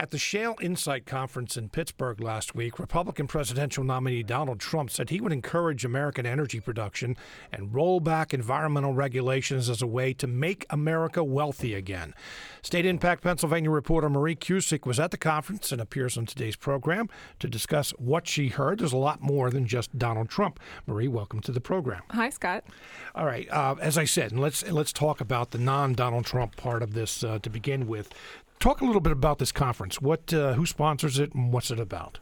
At 0.00 0.12
the 0.12 0.16
Shale 0.18 0.56
Insight 0.62 1.04
Conference 1.04 1.58
in 1.58 1.68
Pittsburgh 1.68 2.22
last 2.22 2.54
week, 2.54 2.78
Republican 2.78 3.26
presidential 3.26 3.84
nominee 3.84 4.22
Donald 4.22 4.58
Trump 4.58 4.88
said 4.88 5.10
he 5.10 5.20
would 5.20 5.30
encourage 5.30 5.84
American 5.84 6.24
energy 6.24 6.58
production 6.58 7.18
and 7.52 7.74
roll 7.74 8.00
back 8.00 8.32
environmental 8.32 8.94
regulations 8.94 9.68
as 9.68 9.82
a 9.82 9.86
way 9.86 10.14
to 10.14 10.26
make 10.26 10.64
America 10.70 11.22
wealthy 11.22 11.74
again. 11.74 12.14
State 12.62 12.86
Impact 12.86 13.22
Pennsylvania 13.22 13.68
reporter 13.68 14.08
Marie 14.08 14.34
Cusick 14.34 14.86
was 14.86 14.98
at 14.98 15.10
the 15.10 15.18
conference 15.18 15.70
and 15.70 15.82
appears 15.82 16.16
on 16.16 16.24
today's 16.24 16.56
program 16.56 17.10
to 17.38 17.46
discuss 17.46 17.90
what 17.98 18.26
she 18.26 18.48
heard. 18.48 18.78
There's 18.78 18.94
a 18.94 18.96
lot 18.96 19.20
more 19.20 19.50
than 19.50 19.66
just 19.66 19.98
Donald 19.98 20.30
Trump. 20.30 20.58
Marie, 20.86 21.08
welcome 21.08 21.40
to 21.40 21.52
the 21.52 21.60
program. 21.60 22.04
Hi, 22.08 22.30
Scott. 22.30 22.64
All 23.14 23.26
right. 23.26 23.46
Uh, 23.50 23.74
as 23.82 23.98
I 23.98 24.04
said, 24.04 24.32
and 24.32 24.40
let's 24.40 24.66
let's 24.70 24.94
talk 24.94 25.20
about 25.20 25.50
the 25.50 25.58
non-Donald 25.58 26.24
Trump 26.24 26.56
part 26.56 26.82
of 26.82 26.94
this 26.94 27.22
uh, 27.22 27.38
to 27.42 27.50
begin 27.50 27.86
with. 27.86 28.14
Talk 28.60 28.82
a 28.82 28.84
little 28.84 29.00
bit 29.00 29.12
about 29.12 29.38
this 29.38 29.52
conference. 29.52 30.02
What, 30.02 30.34
uh, 30.34 30.52
who 30.52 30.66
sponsors 30.66 31.18
it, 31.18 31.32
and 31.32 31.50
what's 31.50 31.70
it 31.70 31.80
about? 31.80 32.18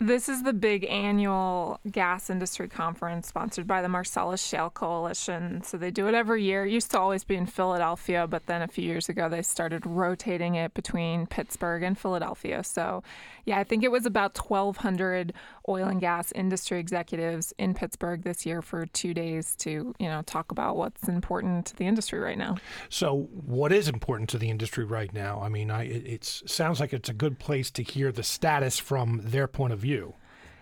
This 0.00 0.28
is 0.28 0.42
the 0.42 0.52
big 0.52 0.84
annual 0.86 1.78
gas 1.88 2.28
industry 2.28 2.68
conference 2.68 3.28
sponsored 3.28 3.68
by 3.68 3.80
the 3.80 3.88
Marcellus 3.88 4.42
Shale 4.42 4.70
Coalition. 4.70 5.62
So 5.62 5.76
they 5.76 5.92
do 5.92 6.08
it 6.08 6.14
every 6.14 6.42
year. 6.42 6.66
It 6.66 6.72
used 6.72 6.90
to 6.90 6.98
always 6.98 7.22
be 7.22 7.36
in 7.36 7.46
Philadelphia, 7.46 8.26
but 8.26 8.46
then 8.46 8.60
a 8.60 8.66
few 8.66 8.84
years 8.84 9.08
ago 9.08 9.28
they 9.28 9.42
started 9.42 9.86
rotating 9.86 10.56
it 10.56 10.74
between 10.74 11.28
Pittsburgh 11.28 11.84
and 11.84 11.96
Philadelphia. 11.96 12.64
So, 12.64 13.04
yeah, 13.44 13.60
I 13.60 13.64
think 13.64 13.84
it 13.84 13.92
was 13.92 14.04
about 14.04 14.36
1,200 14.36 15.32
oil 15.68 15.86
and 15.86 16.00
gas 16.00 16.32
industry 16.32 16.80
executives 16.80 17.54
in 17.58 17.72
Pittsburgh 17.72 18.22
this 18.24 18.44
year 18.44 18.62
for 18.62 18.86
two 18.86 19.14
days 19.14 19.54
to, 19.56 19.94
you 19.98 20.08
know, 20.08 20.22
talk 20.22 20.50
about 20.50 20.76
what's 20.76 21.08
important 21.08 21.66
to 21.66 21.76
the 21.76 21.86
industry 21.86 22.18
right 22.18 22.38
now. 22.38 22.56
So, 22.88 23.28
what 23.30 23.72
is 23.72 23.88
important 23.88 24.28
to 24.30 24.38
the 24.38 24.50
industry 24.50 24.84
right 24.84 25.12
now? 25.12 25.40
I 25.40 25.48
mean, 25.48 25.70
I, 25.70 25.84
it 25.84 26.24
sounds 26.24 26.80
like 26.80 26.92
it's 26.92 27.08
a 27.08 27.14
good 27.14 27.38
place 27.38 27.70
to 27.72 27.82
hear 27.84 28.10
the 28.10 28.24
status 28.24 28.80
from 28.80 29.20
their 29.22 29.46
point 29.46 29.72
of 29.72 29.84
view. 29.84 29.93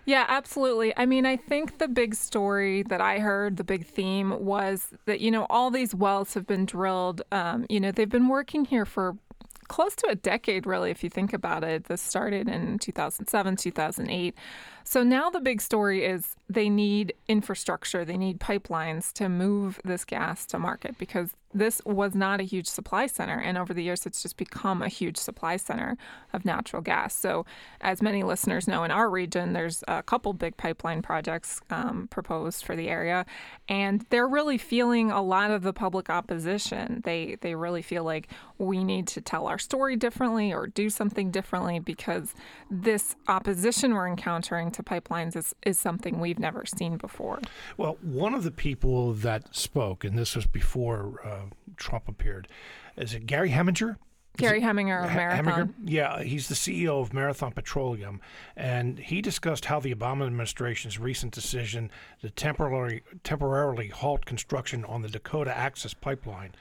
Yeah, 0.05 0.25
absolutely. 0.27 0.93
I 0.97 1.05
mean, 1.05 1.25
I 1.25 1.37
think 1.37 1.77
the 1.77 1.87
big 1.87 2.13
story 2.15 2.83
that 2.83 2.99
I 2.99 3.19
heard, 3.19 3.55
the 3.55 3.63
big 3.63 3.85
theme 3.85 4.43
was 4.43 4.89
that, 5.05 5.21
you 5.21 5.31
know, 5.31 5.47
all 5.49 5.71
these 5.71 5.95
wells 5.95 6.33
have 6.33 6.45
been 6.45 6.65
drilled. 6.65 7.21
Um, 7.31 7.65
you 7.69 7.79
know, 7.79 7.91
they've 7.91 8.09
been 8.09 8.27
working 8.27 8.65
here 8.65 8.85
for 8.85 9.15
close 9.69 9.95
to 9.95 10.07
a 10.09 10.15
decade, 10.15 10.65
really, 10.65 10.91
if 10.91 11.03
you 11.03 11.09
think 11.09 11.31
about 11.31 11.63
it. 11.63 11.85
This 11.85 12.01
started 12.01 12.49
in 12.49 12.79
2007, 12.79 13.55
2008. 13.55 14.35
So 14.83 15.03
now 15.03 15.29
the 15.29 15.39
big 15.39 15.61
story 15.61 16.03
is 16.03 16.35
they 16.49 16.69
need 16.69 17.13
infrastructure, 17.29 18.03
they 18.03 18.17
need 18.17 18.39
pipelines 18.39 19.13
to 19.13 19.29
move 19.29 19.79
this 19.85 20.03
gas 20.03 20.45
to 20.47 20.59
market 20.59 20.97
because 20.97 21.31
this 21.53 21.81
was 21.85 22.15
not 22.15 22.39
a 22.39 22.43
huge 22.43 22.67
supply 22.67 23.07
center. 23.07 23.39
And 23.39 23.57
over 23.57 23.73
the 23.73 23.83
years, 23.83 24.05
it's 24.05 24.21
just 24.21 24.37
become 24.37 24.81
a 24.81 24.87
huge 24.87 25.17
supply 25.17 25.57
center 25.57 25.97
of 26.33 26.45
natural 26.45 26.81
gas. 26.81 27.15
So, 27.15 27.45
as 27.81 28.01
many 28.01 28.23
listeners 28.23 28.67
know, 28.67 28.83
in 28.83 28.91
our 28.91 29.09
region, 29.09 29.53
there's 29.53 29.83
a 29.87 30.03
couple 30.03 30.33
big 30.33 30.57
pipeline 30.57 31.01
projects 31.01 31.61
um, 31.69 32.07
proposed 32.09 32.65
for 32.65 32.75
the 32.75 32.89
area. 32.89 33.25
And 33.67 34.05
they're 34.09 34.27
really 34.27 34.57
feeling 34.57 35.11
a 35.11 35.21
lot 35.21 35.51
of 35.51 35.63
the 35.63 35.73
public 35.73 36.09
opposition. 36.09 37.01
They, 37.05 37.37
they 37.41 37.55
really 37.55 37.81
feel 37.81 38.03
like 38.03 38.29
we 38.57 38.83
need 38.83 39.07
to 39.07 39.21
tell 39.21 39.47
our 39.47 39.59
story 39.59 39.95
differently 39.95 40.53
or 40.53 40.67
do 40.67 40.89
something 40.89 41.31
differently 41.31 41.79
because 41.79 42.33
this 42.69 43.15
opposition 43.27 43.93
we're 43.93 44.07
encountering 44.07 44.71
to 44.71 44.83
pipelines 44.83 45.35
is, 45.35 45.53
is 45.65 45.79
something 45.79 46.19
we've 46.19 46.39
never 46.39 46.65
seen 46.65 46.97
before. 46.97 47.39
Well, 47.77 47.97
one 48.01 48.33
of 48.33 48.43
the 48.43 48.51
people 48.51 49.13
that 49.13 49.55
spoke, 49.55 50.03
and 50.03 50.17
this 50.17 50.35
was 50.35 50.45
before. 50.45 51.21
Uh, 51.23 51.42
Trump 51.77 52.07
appeared. 52.07 52.47
Is 52.95 53.13
it 53.13 53.25
Gary 53.25 53.49
Heminger? 53.49 53.97
Gary 54.37 54.61
Heminger 54.61 55.05
of 55.05 55.13
Marathon. 55.13 55.45
Heminger? 55.45 55.73
Yeah, 55.85 56.23
he's 56.23 56.47
the 56.47 56.55
CEO 56.55 57.01
of 57.01 57.13
Marathon 57.13 57.51
Petroleum, 57.51 58.19
and 58.55 58.97
he 58.97 59.21
discussed 59.21 59.65
how 59.65 59.79
the 59.79 59.93
Obama 59.93 60.25
administration's 60.25 60.97
recent 60.97 61.33
decision 61.33 61.91
to 62.21 62.31
temporarily 62.31 63.03
temporarily 63.23 63.89
halt 63.89 64.25
construction 64.25 64.85
on 64.85 65.03
the 65.03 65.09
Dakota 65.09 65.55
Access 65.55 65.93
Pipeline 65.93 66.55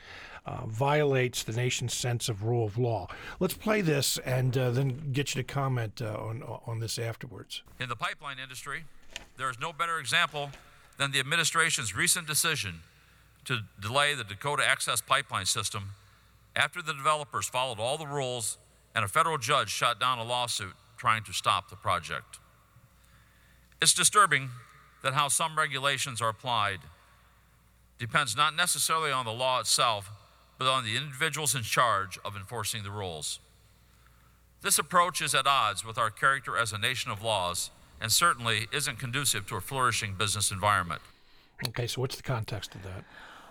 uh, 0.45 0.67
violates 0.67 1.43
the 1.45 1.53
nation's 1.53 1.95
sense 1.95 2.29
of 2.29 2.43
rule 2.45 2.67
of 2.67 2.77
law. 2.77 3.07
Let's 3.41 3.55
play 3.55 3.81
this 3.81 4.19
and 4.19 4.57
uh, 4.59 4.71
then 4.71 5.13
get 5.13 5.35
you 5.35 5.43
to 5.43 5.45
comment 5.45 6.03
uh, 6.03 6.15
on 6.15 6.43
on 6.43 6.81
this 6.81 6.99
afterwards. 6.99 7.63
In 7.81 7.89
the 7.89 7.97
pipeline 7.97 8.39
industry, 8.39 8.85
there 9.39 9.49
is 9.49 9.59
no 9.59 9.73
better 9.73 9.99
example 9.99 10.51
than 10.99 11.11
the 11.11 11.21
administration's 11.21 11.97
recent 11.97 12.27
decision 12.27 12.81
to 13.45 13.61
delay 13.81 14.15
the 14.15 14.25
Dakota 14.25 14.65
Access 14.67 15.01
Pipeline 15.01 15.47
System 15.47 15.91
after 16.55 16.83
the 16.83 16.93
developers 16.93 17.49
followed 17.49 17.81
all 17.81 17.99
the 17.99 18.07
rules 18.07 18.59
and 18.95 19.05
a 19.05 19.09
federal 19.09 19.39
judge 19.39 19.71
shot 19.71 19.99
down 19.99 20.19
a 20.19 20.25
lawsuit 20.25 20.75
trying 20.97 21.25
to 21.25 21.33
stop 21.33 21.71
the 21.71 21.77
project. 21.77 22.39
It's 23.81 23.95
disturbing 23.95 24.51
that 25.03 25.15
how 25.15 25.29
some 25.29 25.59
regulations 25.59 26.21
are 26.21 26.29
applied 26.29 26.79
depends 27.99 28.37
not 28.37 28.55
necessarily 28.55 29.11
on 29.11 29.25
the 29.25 29.33
law 29.33 29.61
itself, 29.61 30.11
but 30.59 30.69
on 30.69 30.85
the 30.85 30.97
individuals 30.97 31.55
in 31.55 31.63
charge 31.63 32.19
of 32.25 32.37
enforcing 32.37 32.85
the 32.85 32.91
rules. 32.91 33.41
This 34.61 34.79
approach 34.79 35.21
is 35.21 35.35
at 35.35 35.47
odds 35.47 35.85
with 35.85 35.99
our 35.99 36.11
character 36.11 36.57
as 36.57 36.73
a 36.73 36.79
nation 36.79 37.11
of 37.11 37.23
laws 37.23 37.71
and 38.01 38.13
certainly 38.13 38.69
isn't 38.73 38.99
conducive 38.99 39.47
to 39.49 39.57
a 39.57 39.61
flourishing 39.61 40.15
business 40.15 40.51
environment. 40.53 41.01
Okay, 41.69 41.87
so 41.87 42.01
what's 42.01 42.17
the 42.17 42.23
context 42.23 42.75
of 42.75 42.83
that? 42.83 43.05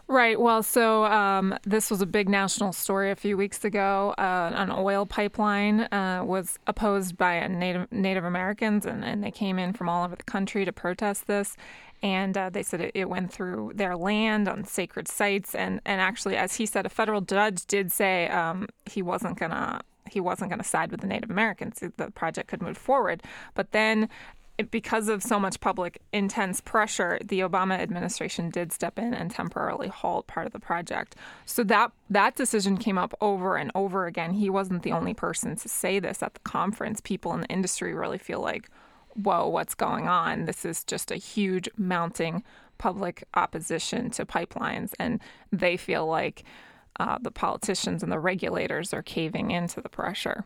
Right. 0.08 0.40
Well, 0.40 0.62
so 0.62 1.06
um, 1.06 1.58
this 1.64 1.90
was 1.90 2.02
a 2.02 2.06
big 2.06 2.28
national 2.28 2.74
story 2.74 3.12
a 3.12 3.16
few 3.16 3.38
weeks 3.38 3.64
ago. 3.64 4.14
Uh, 4.18 4.52
an 4.54 4.70
oil 4.72 5.06
pipeline 5.06 5.82
uh, 5.82 6.24
was 6.26 6.60
opposed 6.68 7.18
by 7.18 7.48
Native 7.48 7.90
Native 7.92 8.26
Americans, 8.26 8.86
and, 8.86 9.06
and 9.06 9.24
they 9.24 9.32
came 9.32 9.58
in 9.58 9.74
from 9.74 9.88
all 9.88 10.04
over 10.04 10.16
the 10.16 10.24
country 10.24 10.66
to 10.66 10.72
protest 10.74 11.28
this. 11.28 11.56
And 12.04 12.36
uh, 12.36 12.50
they 12.50 12.64
said 12.64 12.82
it, 12.82 12.92
it, 12.96 13.10
went 13.10 13.32
through 13.32 13.74
their 13.76 13.96
land 13.96 14.48
on 14.48 14.66
sacred 14.66 15.08
sites, 15.08 15.54
and, 15.54 15.80
and 15.86 16.02
actually, 16.02 16.36
as 16.36 16.56
he 16.56 16.66
said, 16.66 16.88
a 16.88 16.90
federal 16.90 17.22
judge 17.22 17.66
did 17.68 17.92
say 17.92 18.28
um, 18.30 18.68
he 18.88 19.04
wasn't 19.04 19.38
gonna 19.38 19.82
he 20.12 20.20
wasn't 20.20 20.50
going 20.50 20.62
to 20.62 20.68
side 20.68 20.92
with 20.92 21.02
the 21.02 21.08
Native 21.08 21.30
Americans. 21.30 21.82
The 21.96 22.12
project 22.12 22.50
could 22.50 22.62
move 22.62 22.78
forward. 22.78 23.24
But 23.54 23.72
then 23.72 24.10
because 24.70 25.08
of 25.08 25.24
so 25.24 25.40
much 25.40 25.60
public 25.60 26.02
intense 26.12 26.62
pressure, 26.62 27.18
the 27.24 27.40
Obama 27.40 27.80
administration 27.80 28.50
did 28.50 28.72
step 28.72 29.00
in 29.00 29.14
and 29.14 29.32
temporarily 29.32 29.88
halt 29.88 30.28
part 30.28 30.46
of 30.46 30.54
the 30.54 30.60
project. 30.60 31.16
So 31.46 31.64
that 31.66 31.92
that 32.10 32.36
decision 32.36 32.78
came 32.78 32.98
up 32.98 33.14
over 33.22 33.56
and 33.56 33.72
over 33.74 34.06
again. 34.06 34.34
He 34.34 34.50
wasn't 34.50 34.84
the 34.84 34.92
only 34.92 35.14
person 35.14 35.56
to 35.56 35.70
say 35.70 36.00
this 36.00 36.22
at 36.22 36.34
the 36.34 36.40
conference. 36.42 37.02
People 37.02 37.34
in 37.34 37.42
the 37.42 37.48
industry 37.48 37.94
really 37.94 38.18
feel 38.18 38.42
like, 38.42 38.70
"Whoa, 39.16 39.48
what's 39.48 39.74
going 39.74 40.08
on? 40.08 40.46
This 40.46 40.66
is 40.66 40.84
just 40.84 41.12
a 41.12 41.16
huge 41.16 41.70
mounting 41.78 42.44
public 42.78 43.24
opposition 43.34 44.12
to 44.12 44.26
pipelines," 44.26 44.94
and 45.00 45.20
they 45.52 45.78
feel 45.78 46.06
like 46.06 46.44
uh, 47.00 47.18
the 47.22 47.32
politicians 47.32 48.04
and 48.04 48.12
the 48.12 48.20
regulators 48.20 48.94
are 48.94 49.02
caving 49.02 49.52
into 49.52 49.82
the 49.82 49.90
pressure. 49.90 50.44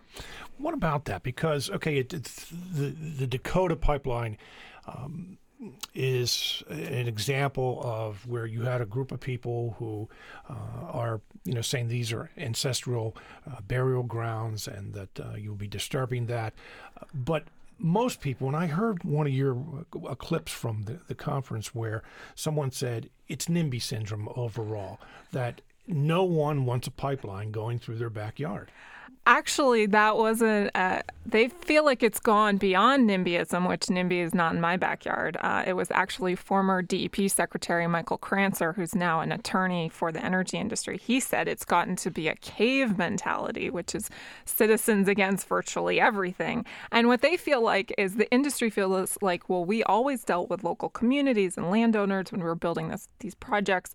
What 0.57 0.73
about 0.73 1.05
that? 1.05 1.23
Because 1.23 1.69
okay, 1.69 1.97
it, 1.97 2.09
the 2.09 2.89
the 2.89 3.27
Dakota 3.27 3.75
pipeline. 3.75 4.37
Um, 4.87 5.37
is 5.93 6.63
an 6.69 7.07
example 7.07 7.81
of 7.83 8.25
where 8.27 8.45
you 8.45 8.63
had 8.63 8.81
a 8.81 8.85
group 8.85 9.11
of 9.11 9.19
people 9.19 9.75
who 9.79 10.07
uh, 10.49 10.91
are, 10.91 11.21
you 11.43 11.53
know, 11.53 11.61
saying 11.61 11.87
these 11.87 12.11
are 12.11 12.29
ancestral 12.37 13.15
uh, 13.49 13.61
burial 13.61 14.03
grounds 14.03 14.67
and 14.67 14.93
that 14.93 15.19
uh, 15.19 15.35
you'll 15.35 15.55
be 15.55 15.67
disturbing 15.67 16.25
that. 16.27 16.53
But 17.13 17.45
most 17.77 18.21
people, 18.21 18.47
and 18.47 18.55
I 18.55 18.67
heard 18.67 19.03
one 19.03 19.27
of 19.27 19.33
your 19.33 19.85
uh, 20.07 20.15
clips 20.15 20.51
from 20.51 20.83
the, 20.83 20.99
the 21.07 21.15
conference 21.15 21.73
where 21.73 22.03
someone 22.35 22.71
said 22.71 23.09
it's 23.27 23.45
NIMBY 23.47 23.81
syndrome 23.81 24.29
overall, 24.35 24.99
that 25.31 25.61
no 25.87 26.23
one 26.23 26.65
wants 26.65 26.87
a 26.87 26.91
pipeline 26.91 27.51
going 27.51 27.79
through 27.79 27.97
their 27.97 28.09
backyard 28.09 28.71
actually 29.25 29.85
that 29.87 30.17
wasn't 30.17 30.69
uh, 30.75 31.01
they 31.25 31.47
feel 31.47 31.83
like 31.83 32.03
it's 32.03 32.19
gone 32.19 32.57
beyond 32.57 33.09
nimbyism 33.09 33.67
which 33.67 33.87
nimby 33.87 34.23
is 34.23 34.35
not 34.35 34.53
in 34.53 34.61
my 34.61 34.77
backyard. 34.77 35.37
Uh, 35.41 35.63
it 35.65 35.73
was 35.73 35.89
actually 35.91 36.35
former 36.35 36.81
dep 36.81 37.15
secretary 37.29 37.87
michael 37.87 38.17
krancer 38.17 38.73
who's 38.73 38.93
now 38.93 39.21
an 39.21 39.31
attorney 39.31 39.89
for 39.89 40.11
the 40.11 40.23
energy 40.23 40.57
industry. 40.57 40.97
He 40.97 41.19
said 41.19 41.47
it's 41.47 41.65
gotten 41.65 41.95
to 41.97 42.11
be 42.11 42.27
a 42.27 42.35
cave 42.35 42.97
mentality 42.97 43.69
which 43.69 43.95
is 43.95 44.09
citizens 44.45 45.07
against 45.07 45.47
virtually 45.47 45.99
everything. 45.99 46.65
And 46.91 47.07
what 47.07 47.21
they 47.21 47.37
feel 47.37 47.61
like 47.61 47.93
is 47.97 48.15
the 48.15 48.31
industry 48.31 48.69
feels 48.69 49.17
like 49.21 49.49
well 49.49 49.65
we 49.65 49.83
always 49.83 50.23
dealt 50.23 50.49
with 50.49 50.63
local 50.63 50.89
communities 50.89 51.57
and 51.57 51.71
landowners 51.71 52.31
when 52.31 52.41
we 52.41 52.45
were 52.45 52.55
building 52.55 52.89
this, 52.89 53.07
these 53.19 53.35
projects 53.35 53.93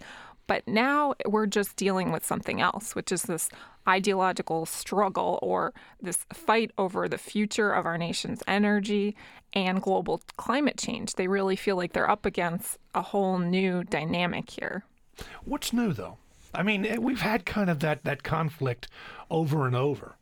but 0.51 0.66
now 0.66 1.14
we're 1.26 1.46
just 1.46 1.76
dealing 1.76 2.11
with 2.11 2.26
something 2.26 2.61
else, 2.61 2.96
which 2.96 3.12
is 3.12 3.22
this 3.22 3.51
ideological 3.88 4.66
struggle 4.66 5.38
or 5.42 5.72
this 6.03 6.26
fight 6.32 6.72
over 6.76 7.09
the 7.09 7.18
future 7.18 7.70
of 7.70 7.86
our 7.86 7.96
nation's 7.96 8.42
energy 8.48 9.14
and 9.53 9.80
global 9.80 10.20
climate 10.36 10.76
change. 10.76 11.14
They 11.14 11.28
really 11.28 11.55
feel 11.55 11.76
like 11.76 11.92
they're 11.92 12.11
up 12.11 12.26
against 12.26 12.78
a 12.96 13.01
whole 13.01 13.38
new 13.38 13.84
dynamic 13.84 14.51
here. 14.51 14.82
What's 15.44 15.72
new, 15.72 15.92
though? 15.92 16.18
I 16.53 16.64
mean, 16.64 16.84
eh, 16.84 16.96
we've 16.96 17.20
had 17.20 17.46
kind 17.46 17.70
of 17.70 17.78
that, 17.78 18.03
that 18.03 18.24
conflict 18.24 18.88
over 19.30 19.68
and 19.68 19.76
over. 19.76 20.16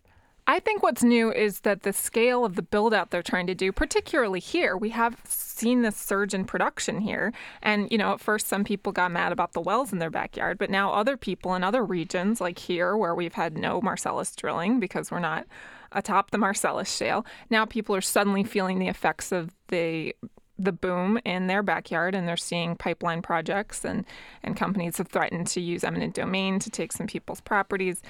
I 0.50 0.60
think 0.60 0.82
what's 0.82 1.04
new 1.04 1.30
is 1.30 1.60
that 1.60 1.82
the 1.82 1.92
scale 1.92 2.42
of 2.42 2.56
the 2.56 2.62
build 2.62 2.94
out 2.94 3.10
they're 3.10 3.22
trying 3.22 3.46
to 3.48 3.54
do, 3.54 3.70
particularly 3.70 4.40
here, 4.40 4.78
we 4.78 4.88
have 4.90 5.20
seen 5.26 5.82
this 5.82 5.98
surge 5.98 6.32
in 6.32 6.46
production 6.46 7.02
here. 7.02 7.34
And, 7.62 7.86
you 7.92 7.98
know, 7.98 8.14
at 8.14 8.20
first 8.20 8.46
some 8.46 8.64
people 8.64 8.90
got 8.90 9.12
mad 9.12 9.30
about 9.30 9.52
the 9.52 9.60
wells 9.60 9.92
in 9.92 9.98
their 9.98 10.08
backyard, 10.08 10.56
but 10.56 10.70
now 10.70 10.94
other 10.94 11.18
people 11.18 11.54
in 11.54 11.62
other 11.62 11.84
regions, 11.84 12.40
like 12.40 12.58
here, 12.58 12.96
where 12.96 13.14
we've 13.14 13.34
had 13.34 13.58
no 13.58 13.82
Marcellus 13.82 14.34
drilling 14.34 14.80
because 14.80 15.10
we're 15.10 15.18
not 15.18 15.46
atop 15.92 16.30
the 16.30 16.38
Marcellus 16.38 16.90
shale, 16.90 17.26
now 17.50 17.66
people 17.66 17.94
are 17.94 18.00
suddenly 18.00 18.42
feeling 18.42 18.78
the 18.78 18.88
effects 18.88 19.32
of 19.32 19.54
the 19.68 20.16
the 20.60 20.72
boom 20.72 21.20
in 21.24 21.46
their 21.46 21.62
backyard 21.62 22.16
and 22.16 22.26
they're 22.26 22.36
seeing 22.36 22.74
pipeline 22.74 23.22
projects 23.22 23.84
and, 23.84 24.04
and 24.42 24.56
companies 24.56 24.98
have 24.98 25.06
threatened 25.06 25.46
to 25.46 25.60
use 25.60 25.84
eminent 25.84 26.14
domain 26.14 26.58
to 26.58 26.68
take 26.68 26.90
some 26.90 27.06
people's 27.06 27.40
properties. 27.40 28.02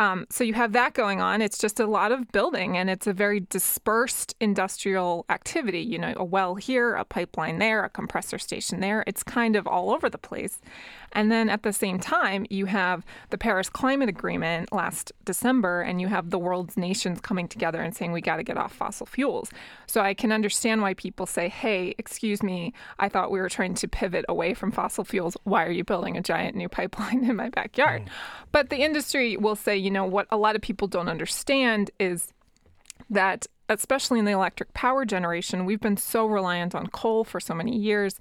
Um, 0.00 0.26
so 0.30 0.44
you 0.44 0.54
have 0.54 0.72
that 0.72 0.94
going 0.94 1.20
on. 1.20 1.42
It's 1.42 1.58
just 1.58 1.78
a 1.78 1.86
lot 1.86 2.10
of 2.10 2.32
building, 2.32 2.78
and 2.78 2.88
it's 2.88 3.06
a 3.06 3.12
very 3.12 3.40
dispersed 3.40 4.34
industrial 4.40 5.26
activity. 5.28 5.80
You 5.80 5.98
know, 5.98 6.14
a 6.16 6.24
well 6.24 6.54
here, 6.54 6.94
a 6.94 7.04
pipeline 7.04 7.58
there, 7.58 7.84
a 7.84 7.90
compressor 7.90 8.38
station 8.38 8.80
there. 8.80 9.04
It's 9.06 9.22
kind 9.22 9.56
of 9.56 9.66
all 9.66 9.90
over 9.90 10.08
the 10.08 10.16
place. 10.16 10.58
And 11.12 11.30
then 11.30 11.50
at 11.50 11.64
the 11.64 11.72
same 11.72 11.98
time, 11.98 12.46
you 12.50 12.66
have 12.66 13.04
the 13.30 13.36
Paris 13.36 13.68
Climate 13.68 14.08
Agreement 14.08 14.72
last 14.72 15.12
December, 15.24 15.82
and 15.82 16.00
you 16.00 16.06
have 16.06 16.30
the 16.30 16.38
world's 16.38 16.76
nations 16.78 17.20
coming 17.20 17.46
together 17.46 17.82
and 17.82 17.94
saying 17.94 18.12
we 18.12 18.20
got 18.20 18.36
to 18.36 18.42
get 18.42 18.56
off 18.56 18.72
fossil 18.72 19.06
fuels. 19.06 19.50
So 19.86 20.00
I 20.00 20.14
can 20.14 20.32
understand 20.32 20.80
why 20.80 20.94
people 20.94 21.26
say, 21.26 21.48
hey, 21.48 21.94
excuse 21.98 22.42
me, 22.42 22.72
I 22.98 23.08
thought 23.08 23.30
we 23.30 23.40
were 23.40 23.48
trying 23.48 23.74
to 23.74 23.88
pivot 23.88 24.24
away 24.28 24.54
from 24.54 24.70
fossil 24.70 25.04
fuels. 25.04 25.36
Why 25.44 25.66
are 25.66 25.72
you 25.72 25.84
building 25.84 26.16
a 26.16 26.22
giant 26.22 26.56
new 26.56 26.68
pipeline 26.68 27.28
in 27.28 27.36
my 27.36 27.50
backyard? 27.50 28.04
Mm. 28.04 28.08
But 28.52 28.70
the 28.70 28.78
industry 28.78 29.36
will 29.36 29.56
say, 29.56 29.76
you 29.76 29.89
know, 29.90 30.04
what 30.04 30.26
a 30.30 30.36
lot 30.36 30.56
of 30.56 30.62
people 30.62 30.88
don't 30.88 31.08
understand 31.08 31.90
is 31.98 32.32
that 33.08 33.46
especially 33.68 34.18
in 34.18 34.24
the 34.24 34.32
electric 34.32 34.72
power 34.74 35.04
generation, 35.04 35.64
we've 35.64 35.80
been 35.80 35.96
so 35.96 36.26
reliant 36.26 36.74
on 36.74 36.86
coal 36.88 37.24
for 37.24 37.38
so 37.40 37.54
many 37.54 37.76
years 37.76 38.18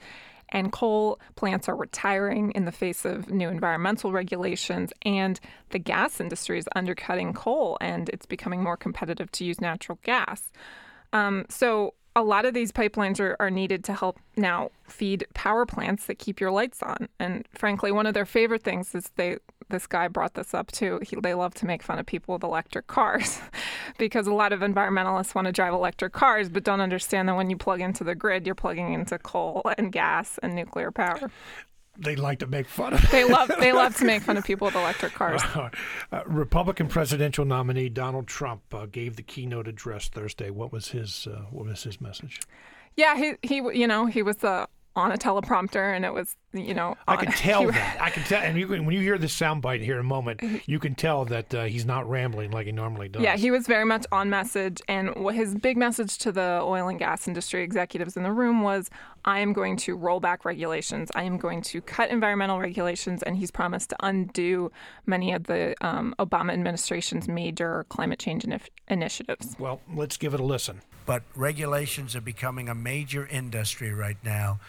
and 0.51 0.71
coal 0.71 1.19
plants 1.35 1.69
are 1.69 1.75
retiring 1.75 2.51
in 2.51 2.65
the 2.65 2.71
face 2.71 3.05
of 3.05 3.29
new 3.29 3.49
environmental 3.49 4.11
regulations, 4.11 4.91
and 5.03 5.39
the 5.69 5.79
gas 5.79 6.19
industry 6.19 6.57
is 6.57 6.67
undercutting 6.75 7.33
coal, 7.33 7.77
and 7.81 8.09
it's 8.09 8.25
becoming 8.25 8.63
more 8.63 8.77
competitive 8.77 9.31
to 9.31 9.45
use 9.45 9.61
natural 9.61 9.99
gas. 10.03 10.51
Um, 11.13 11.45
so 11.49 11.93
a 12.15 12.23
lot 12.23 12.45
of 12.45 12.53
these 12.53 12.71
pipelines 12.71 13.19
are, 13.19 13.35
are 13.39 13.51
needed 13.51 13.83
to 13.85 13.93
help 13.93 14.19
now 14.35 14.71
feed 14.87 15.25
power 15.33 15.65
plants 15.65 16.05
that 16.07 16.19
keep 16.19 16.39
your 16.39 16.51
lights 16.51 16.81
on. 16.81 17.07
And 17.19 17.47
frankly, 17.53 17.91
one 17.91 18.05
of 18.05 18.13
their 18.13 18.25
favorite 18.25 18.63
things 18.63 18.93
is 18.95 19.11
they 19.15 19.37
this 19.69 19.85
guy 19.85 20.07
brought 20.07 20.33
this 20.33 20.55
up 20.55 20.71
too. 20.71 20.99
He, 21.03 21.15
they 21.15 21.35
love 21.35 21.53
to 21.55 21.65
make 21.67 21.83
fun 21.83 21.99
of 21.99 22.05
people 22.07 22.33
with 22.33 22.43
electric 22.43 22.87
cars 22.87 23.39
because 23.99 24.25
a 24.25 24.33
lot 24.33 24.51
of 24.51 24.61
environmentalists 24.61 25.35
want 25.35 25.45
to 25.45 25.51
drive 25.51 25.73
electric 25.73 26.11
cars 26.11 26.49
but 26.49 26.63
don't 26.63 26.81
understand 26.81 27.29
that 27.29 27.35
when 27.35 27.51
you 27.51 27.57
plug 27.57 27.79
into 27.79 28.03
the 28.03 28.15
grid, 28.15 28.45
you're 28.47 28.55
plugging 28.55 28.93
into 28.93 29.17
coal 29.19 29.61
and 29.77 29.91
gas 29.91 30.39
and 30.41 30.55
nuclear 30.55 30.91
power 30.91 31.29
they 31.97 32.15
like 32.15 32.39
to 32.39 32.47
make 32.47 32.67
fun 32.67 32.93
of. 32.93 33.11
They 33.11 33.23
love 33.23 33.51
they 33.59 33.73
love 33.73 33.95
to 33.97 34.05
make 34.13 34.21
fun 34.21 34.37
of 34.37 34.43
people 34.43 34.65
with 34.65 34.75
electric 34.75 35.13
cars. 35.13 35.41
Uh, 35.43 35.69
uh, 36.11 36.21
Republican 36.25 36.87
presidential 36.87 37.45
nominee 37.45 37.89
Donald 37.89 38.27
Trump 38.27 38.61
uh, 38.73 38.85
gave 38.85 39.15
the 39.15 39.23
keynote 39.23 39.67
address 39.67 40.07
Thursday. 40.07 40.49
What 40.49 40.71
was 40.71 40.89
his 40.89 41.27
uh, 41.27 41.45
What 41.51 41.65
was 41.65 41.83
his 41.83 41.99
message? 41.99 42.39
Yeah, 42.95 43.15
he 43.15 43.33
he 43.41 43.55
you 43.57 43.87
know 43.87 44.05
he 44.05 44.23
was 44.23 44.43
uh, 44.43 44.65
on 44.95 45.11
a 45.11 45.17
teleprompter 45.17 45.95
and 45.95 46.05
it 46.05 46.13
was 46.13 46.35
you 46.53 46.73
know 46.73 46.97
I 47.07 47.15
can 47.17 47.31
tell 47.31 47.65
that. 47.67 47.97
I 48.01 48.09
can 48.09 48.23
tell 48.23 48.41
and 48.41 48.57
you 48.57 48.67
can, 48.67 48.85
when 48.85 48.95
you 48.95 49.01
hear 49.01 49.17
this 49.17 49.37
soundbite 49.37 49.83
here 49.83 49.95
in 49.95 49.99
a 49.99 50.03
moment 50.03 50.41
you 50.67 50.79
can 50.79 50.95
tell 50.95 51.25
that 51.25 51.53
uh, 51.53 51.63
he's 51.65 51.85
not 51.85 52.09
rambling 52.09 52.51
like 52.51 52.65
he 52.65 52.71
normally 52.71 53.09
does. 53.09 53.21
Yeah 53.21 53.35
he 53.35 53.51
was 53.51 53.67
very 53.67 53.85
much 53.85 54.05
on 54.11 54.29
message 54.29 54.81
and 54.87 55.13
his 55.31 55.55
big 55.55 55.77
message 55.77 56.17
to 56.19 56.31
the 56.31 56.59
oil 56.63 56.87
and 56.87 56.97
gas 56.97 57.27
industry 57.27 57.63
executives 57.63 58.17
in 58.17 58.23
the 58.23 58.31
room 58.31 58.61
was 58.61 58.89
I 59.25 59.39
am 59.39 59.53
going 59.53 59.75
to 59.77 59.95
roll 59.95 60.19
back 60.19 60.45
regulations. 60.45 61.11
I 61.13 61.23
am 61.23 61.37
going 61.37 61.61
to 61.63 61.81
cut 61.81 62.09
environmental 62.09 62.59
regulations 62.59 63.21
and 63.21 63.37
he's 63.37 63.51
promised 63.51 63.89
to 63.91 63.97
undo 64.01 64.71
many 65.05 65.33
of 65.33 65.43
the 65.43 65.75
um, 65.81 66.15
Obama 66.19 66.53
administration's 66.53 67.27
major 67.27 67.85
climate 67.89 68.19
change 68.19 68.43
inif- 68.43 68.69
initiatives. 68.87 69.55
Well 69.59 69.81
let's 69.93 70.17
give 70.17 70.33
it 70.33 70.39
a 70.39 70.45
listen. 70.45 70.81
But 71.05 71.23
regulations 71.35 72.15
are 72.15 72.21
becoming 72.21 72.69
a 72.69 72.75
major 72.75 73.25
industry 73.27 73.93
right 73.93 74.17
now 74.23 74.59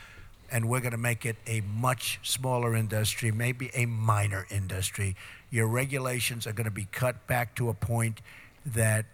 and 0.51 0.69
we're 0.69 0.81
going 0.81 0.93
to 0.93 0.99
make 0.99 1.25
it 1.25 1.37
a 1.47 1.61
much 1.61 2.19
smaller 2.23 2.75
industry, 2.75 3.31
maybe 3.31 3.71
a 3.75 3.87
minor 3.87 4.47
industry. 4.51 5.17
Your 5.51 5.67
regulations 5.67 6.47
are 6.47 6.53
going 6.53 6.65
to 6.65 6.71
be 6.71 6.89
cut 6.91 7.27
back 7.27 7.55
to 7.57 7.69
a 7.69 7.75
point 7.75 8.21
that 8.67 9.07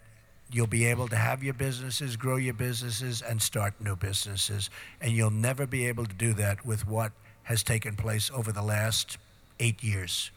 you'll 0.50 0.66
be 0.66 0.84
able 0.86 1.08
to 1.08 1.16
have 1.16 1.42
your 1.42 1.54
businesses, 1.54 2.16
grow 2.16 2.36
your 2.36 2.54
businesses, 2.54 3.22
and 3.22 3.40
start 3.42 3.74
new 3.80 3.96
businesses. 3.96 4.70
And 5.00 5.12
you'll 5.12 5.30
never 5.30 5.66
be 5.66 5.86
able 5.86 6.06
to 6.06 6.14
do 6.14 6.32
that 6.34 6.64
with 6.64 6.86
what 6.86 7.12
has 7.44 7.62
taken 7.62 7.96
place 7.96 8.30
over 8.32 8.52
the 8.52 8.62
last 8.62 9.18
eight 9.60 9.82
years. 9.82 10.30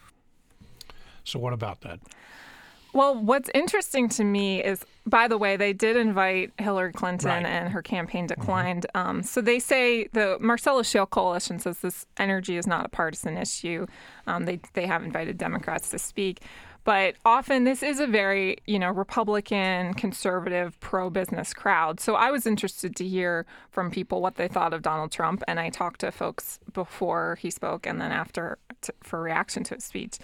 So, 1.24 1.38
what 1.38 1.52
about 1.52 1.82
that? 1.82 2.00
Well, 2.92 3.14
what's 3.14 3.48
interesting 3.54 4.08
to 4.10 4.24
me 4.24 4.62
is, 4.62 4.84
by 5.06 5.28
the 5.28 5.38
way, 5.38 5.56
they 5.56 5.72
did 5.72 5.96
invite 5.96 6.52
Hillary 6.58 6.92
Clinton 6.92 7.28
right. 7.28 7.46
and 7.46 7.72
her 7.72 7.82
campaign 7.82 8.26
mm-hmm. 8.26 8.40
declined. 8.40 8.86
Mm-hmm. 8.94 9.08
Um, 9.08 9.22
so 9.22 9.40
they 9.40 9.58
say 9.58 10.08
the 10.12 10.38
Marcellus 10.40 10.88
Shale 10.88 11.06
Coalition 11.06 11.58
says 11.58 11.78
this 11.78 12.06
energy 12.18 12.56
is 12.56 12.66
not 12.66 12.84
a 12.84 12.88
partisan 12.88 13.36
issue. 13.36 13.86
Um, 14.26 14.44
they, 14.44 14.60
they 14.74 14.86
have 14.86 15.04
invited 15.04 15.38
Democrats 15.38 15.90
to 15.90 15.98
speak. 15.98 16.42
But 16.82 17.16
often 17.24 17.64
this 17.64 17.82
is 17.82 18.00
a 18.00 18.06
very, 18.06 18.56
you 18.66 18.78
know, 18.78 18.90
Republican, 18.90 19.94
conservative, 19.94 20.80
pro-business 20.80 21.52
crowd. 21.52 22.00
So 22.00 22.14
I 22.14 22.30
was 22.30 22.46
interested 22.46 22.96
to 22.96 23.06
hear 23.06 23.44
from 23.70 23.90
people 23.90 24.22
what 24.22 24.36
they 24.36 24.48
thought 24.48 24.72
of 24.72 24.82
Donald 24.82 25.12
Trump, 25.12 25.42
and 25.46 25.60
I 25.60 25.68
talked 25.68 26.00
to 26.00 26.10
folks 26.10 26.58
before 26.72 27.38
he 27.40 27.50
spoke 27.50 27.86
and 27.86 28.00
then 28.00 28.12
after 28.12 28.58
to, 28.82 28.94
for 29.02 29.20
reaction 29.20 29.62
to 29.64 29.74
his 29.74 29.84
speech. 29.84 30.18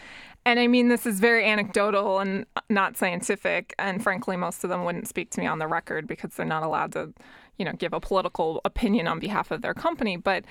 And 0.46 0.60
I 0.60 0.68
mean, 0.68 0.88
this 0.88 1.06
is 1.06 1.18
very 1.18 1.44
anecdotal 1.44 2.20
and 2.20 2.46
not 2.70 2.96
scientific. 2.96 3.74
And 3.80 4.00
frankly, 4.00 4.36
most 4.36 4.62
of 4.62 4.70
them 4.70 4.84
wouldn't 4.84 5.08
speak 5.08 5.30
to 5.30 5.40
me 5.40 5.46
on 5.46 5.58
the 5.58 5.66
record 5.66 6.06
because 6.06 6.34
they're 6.34 6.46
not 6.46 6.62
allowed 6.62 6.92
to, 6.92 7.12
you 7.58 7.64
know, 7.64 7.72
give 7.72 7.92
a 7.92 7.98
political 7.98 8.60
opinion 8.64 9.08
on 9.08 9.18
behalf 9.18 9.50
of 9.50 9.60
their 9.60 9.74
company. 9.74 10.16
But 10.16 10.44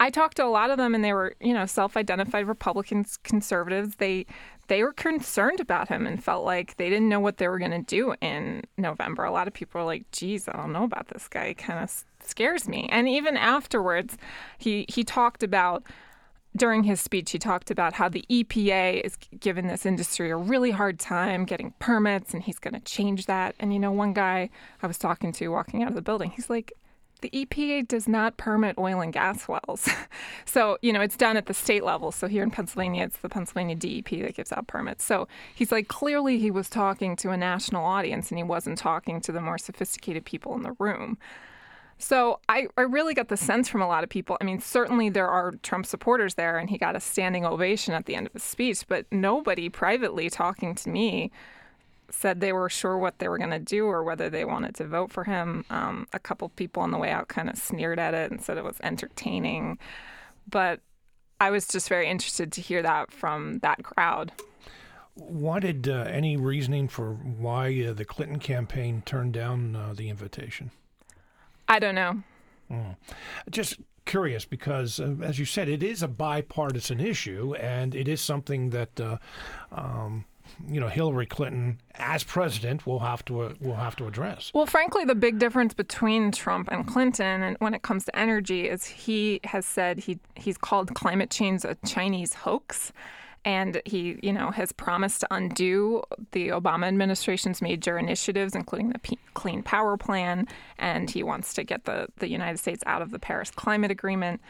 I 0.00 0.10
talked 0.10 0.38
to 0.38 0.44
a 0.44 0.46
lot 0.46 0.70
of 0.70 0.76
them, 0.76 0.92
and 0.92 1.04
they 1.04 1.12
were, 1.12 1.36
you 1.40 1.54
know, 1.54 1.66
self-identified 1.66 2.48
Republicans, 2.48 3.16
conservatives. 3.22 3.96
They 3.96 4.26
they 4.66 4.82
were 4.82 4.92
concerned 4.92 5.60
about 5.60 5.88
him 5.88 6.04
and 6.06 6.22
felt 6.22 6.44
like 6.44 6.76
they 6.76 6.90
didn't 6.90 7.08
know 7.08 7.20
what 7.20 7.38
they 7.38 7.48
were 7.48 7.58
going 7.58 7.70
to 7.70 7.78
do 7.78 8.14
in 8.20 8.62
November. 8.76 9.24
A 9.24 9.30
lot 9.30 9.46
of 9.46 9.54
people 9.54 9.80
were 9.80 9.86
like, 9.86 10.10
"Geez, 10.10 10.48
I 10.48 10.56
don't 10.56 10.72
know 10.72 10.84
about 10.84 11.08
this 11.08 11.28
guy. 11.28 11.54
Kind 11.54 11.78
of 11.78 12.04
scares 12.24 12.68
me." 12.68 12.88
And 12.90 13.08
even 13.08 13.36
afterwards, 13.36 14.18
he 14.58 14.84
he 14.88 15.04
talked 15.04 15.44
about 15.44 15.84
during 16.56 16.84
his 16.84 17.00
speech, 17.00 17.30
he 17.30 17.38
talked 17.38 17.70
about 17.70 17.94
how 17.94 18.08
the 18.08 18.24
EPA 18.30 19.02
is 19.02 19.16
giving 19.38 19.66
this 19.66 19.86
industry 19.86 20.30
a 20.30 20.36
really 20.36 20.70
hard 20.70 20.98
time 20.98 21.44
getting 21.44 21.72
permits 21.78 22.34
and 22.34 22.42
he's 22.42 22.58
going 22.58 22.74
to 22.74 22.80
change 22.80 23.26
that. 23.26 23.54
And, 23.60 23.72
you 23.72 23.78
know, 23.78 23.92
one 23.92 24.12
guy 24.12 24.50
I 24.82 24.86
was 24.86 24.98
talking 24.98 25.32
to 25.32 25.48
walking 25.48 25.82
out 25.82 25.90
of 25.90 25.94
the 25.94 26.02
building, 26.02 26.30
he's 26.30 26.50
like, 26.50 26.72
the 27.20 27.30
EPA 27.30 27.88
does 27.88 28.06
not 28.06 28.36
permit 28.36 28.78
oil 28.78 29.00
and 29.00 29.12
gas 29.12 29.48
wells. 29.48 29.88
so, 30.44 30.78
you 30.82 30.92
know, 30.92 31.00
it's 31.00 31.16
done 31.16 31.36
at 31.36 31.46
the 31.46 31.54
state 31.54 31.84
level. 31.84 32.12
So 32.12 32.28
here 32.28 32.42
in 32.42 32.50
Pennsylvania, 32.50 33.04
it's 33.04 33.18
the 33.18 33.28
Pennsylvania 33.28 33.74
DEP 33.74 34.10
that 34.22 34.36
gives 34.36 34.52
out 34.52 34.68
permits. 34.68 35.04
So 35.04 35.26
he's 35.54 35.72
like, 35.72 35.88
clearly 35.88 36.38
he 36.38 36.50
was 36.50 36.70
talking 36.70 37.16
to 37.16 37.30
a 37.30 37.36
national 37.36 37.84
audience 37.84 38.30
and 38.30 38.38
he 38.38 38.44
wasn't 38.44 38.78
talking 38.78 39.20
to 39.22 39.32
the 39.32 39.40
more 39.40 39.58
sophisticated 39.58 40.24
people 40.24 40.54
in 40.54 40.62
the 40.62 40.76
room. 40.78 41.18
So 41.98 42.38
I, 42.48 42.68
I 42.76 42.82
really 42.82 43.12
got 43.12 43.28
the 43.28 43.36
sense 43.36 43.68
from 43.68 43.82
a 43.82 43.88
lot 43.88 44.04
of 44.04 44.10
people. 44.10 44.38
I 44.40 44.44
mean, 44.44 44.60
certainly 44.60 45.10
there 45.10 45.28
are 45.28 45.52
Trump 45.62 45.84
supporters 45.84 46.34
there, 46.34 46.56
and 46.56 46.70
he 46.70 46.78
got 46.78 46.94
a 46.94 47.00
standing 47.00 47.44
ovation 47.44 47.92
at 47.92 48.06
the 48.06 48.14
end 48.14 48.26
of 48.26 48.32
his 48.32 48.44
speech, 48.44 48.84
but 48.86 49.06
nobody 49.10 49.68
privately 49.68 50.30
talking 50.30 50.74
to 50.76 50.88
me 50.88 51.32
said 52.10 52.40
they 52.40 52.52
were 52.52 52.70
sure 52.70 52.96
what 52.96 53.18
they 53.18 53.28
were 53.28 53.36
going 53.36 53.50
to 53.50 53.58
do 53.58 53.86
or 53.86 54.02
whether 54.02 54.30
they 54.30 54.44
wanted 54.44 54.74
to 54.76 54.86
vote 54.86 55.12
for 55.12 55.24
him. 55.24 55.64
Um, 55.70 56.06
a 56.12 56.18
couple 56.18 56.48
people 56.50 56.82
on 56.82 56.90
the 56.90 56.98
way 56.98 57.10
out 57.10 57.28
kind 57.28 57.50
of 57.50 57.58
sneered 57.58 57.98
at 57.98 58.14
it 58.14 58.30
and 58.30 58.40
said 58.40 58.56
it 58.56 58.64
was 58.64 58.78
entertaining. 58.82 59.78
But 60.48 60.80
I 61.40 61.50
was 61.50 61.66
just 61.66 61.88
very 61.88 62.08
interested 62.08 62.52
to 62.52 62.60
hear 62.60 62.82
that 62.82 63.12
from 63.12 63.58
that 63.58 63.82
crowd. 63.82 64.32
Wanted 65.16 65.88
uh, 65.88 66.04
any 66.08 66.36
reasoning 66.36 66.88
for 66.88 67.14
why 67.14 67.86
uh, 67.88 67.92
the 67.92 68.04
Clinton 68.04 68.38
campaign 68.38 69.02
turned 69.04 69.32
down 69.34 69.76
uh, 69.76 69.92
the 69.94 70.08
invitation? 70.08 70.70
I 71.68 71.78
don't 71.78 71.94
know. 71.94 72.22
Mm. 72.70 72.96
Just 73.50 73.78
curious 74.04 74.44
because, 74.44 75.00
uh, 75.00 75.14
as 75.22 75.38
you 75.38 75.44
said, 75.44 75.68
it 75.68 75.82
is 75.82 76.02
a 76.02 76.08
bipartisan 76.08 77.00
issue, 77.00 77.54
and 77.54 77.94
it 77.94 78.08
is 78.08 78.20
something 78.20 78.70
that 78.70 79.00
uh, 79.00 79.18
um, 79.72 80.24
you 80.66 80.80
know 80.80 80.88
Hillary 80.88 81.26
Clinton 81.26 81.80
as 81.96 82.24
president 82.24 82.86
will 82.86 83.00
have 83.00 83.24
to 83.26 83.42
uh, 83.42 83.54
will 83.60 83.76
have 83.76 83.96
to 83.96 84.06
address. 84.06 84.50
Well, 84.54 84.66
frankly, 84.66 85.04
the 85.04 85.14
big 85.14 85.38
difference 85.38 85.74
between 85.74 86.32
Trump 86.32 86.68
and 86.72 86.86
Clinton, 86.86 87.42
and 87.42 87.56
when 87.60 87.74
it 87.74 87.82
comes 87.82 88.04
to 88.06 88.18
energy, 88.18 88.68
is 88.68 88.84
he 88.84 89.40
has 89.44 89.66
said 89.66 89.98
he 89.98 90.18
he's 90.34 90.58
called 90.58 90.94
climate 90.94 91.30
change 91.30 91.64
a 91.64 91.76
Chinese 91.86 92.34
hoax. 92.34 92.92
And 93.44 93.80
he, 93.84 94.18
you 94.22 94.32
know, 94.32 94.50
has 94.50 94.72
promised 94.72 95.20
to 95.20 95.28
undo 95.30 96.02
the 96.32 96.48
Obama 96.48 96.86
administration's 96.86 97.62
major 97.62 97.98
initiatives, 97.98 98.54
including 98.54 98.90
the 98.90 98.98
P- 98.98 99.18
Clean 99.34 99.62
Power 99.62 99.96
Plan, 99.96 100.46
and 100.78 101.08
he 101.08 101.22
wants 101.22 101.54
to 101.54 101.64
get 101.64 101.84
the, 101.84 102.08
the 102.18 102.28
United 102.28 102.58
States 102.58 102.82
out 102.86 103.00
of 103.00 103.10
the 103.10 103.18
Paris 103.18 103.50
Climate 103.50 103.90
Agreement. 103.90 104.40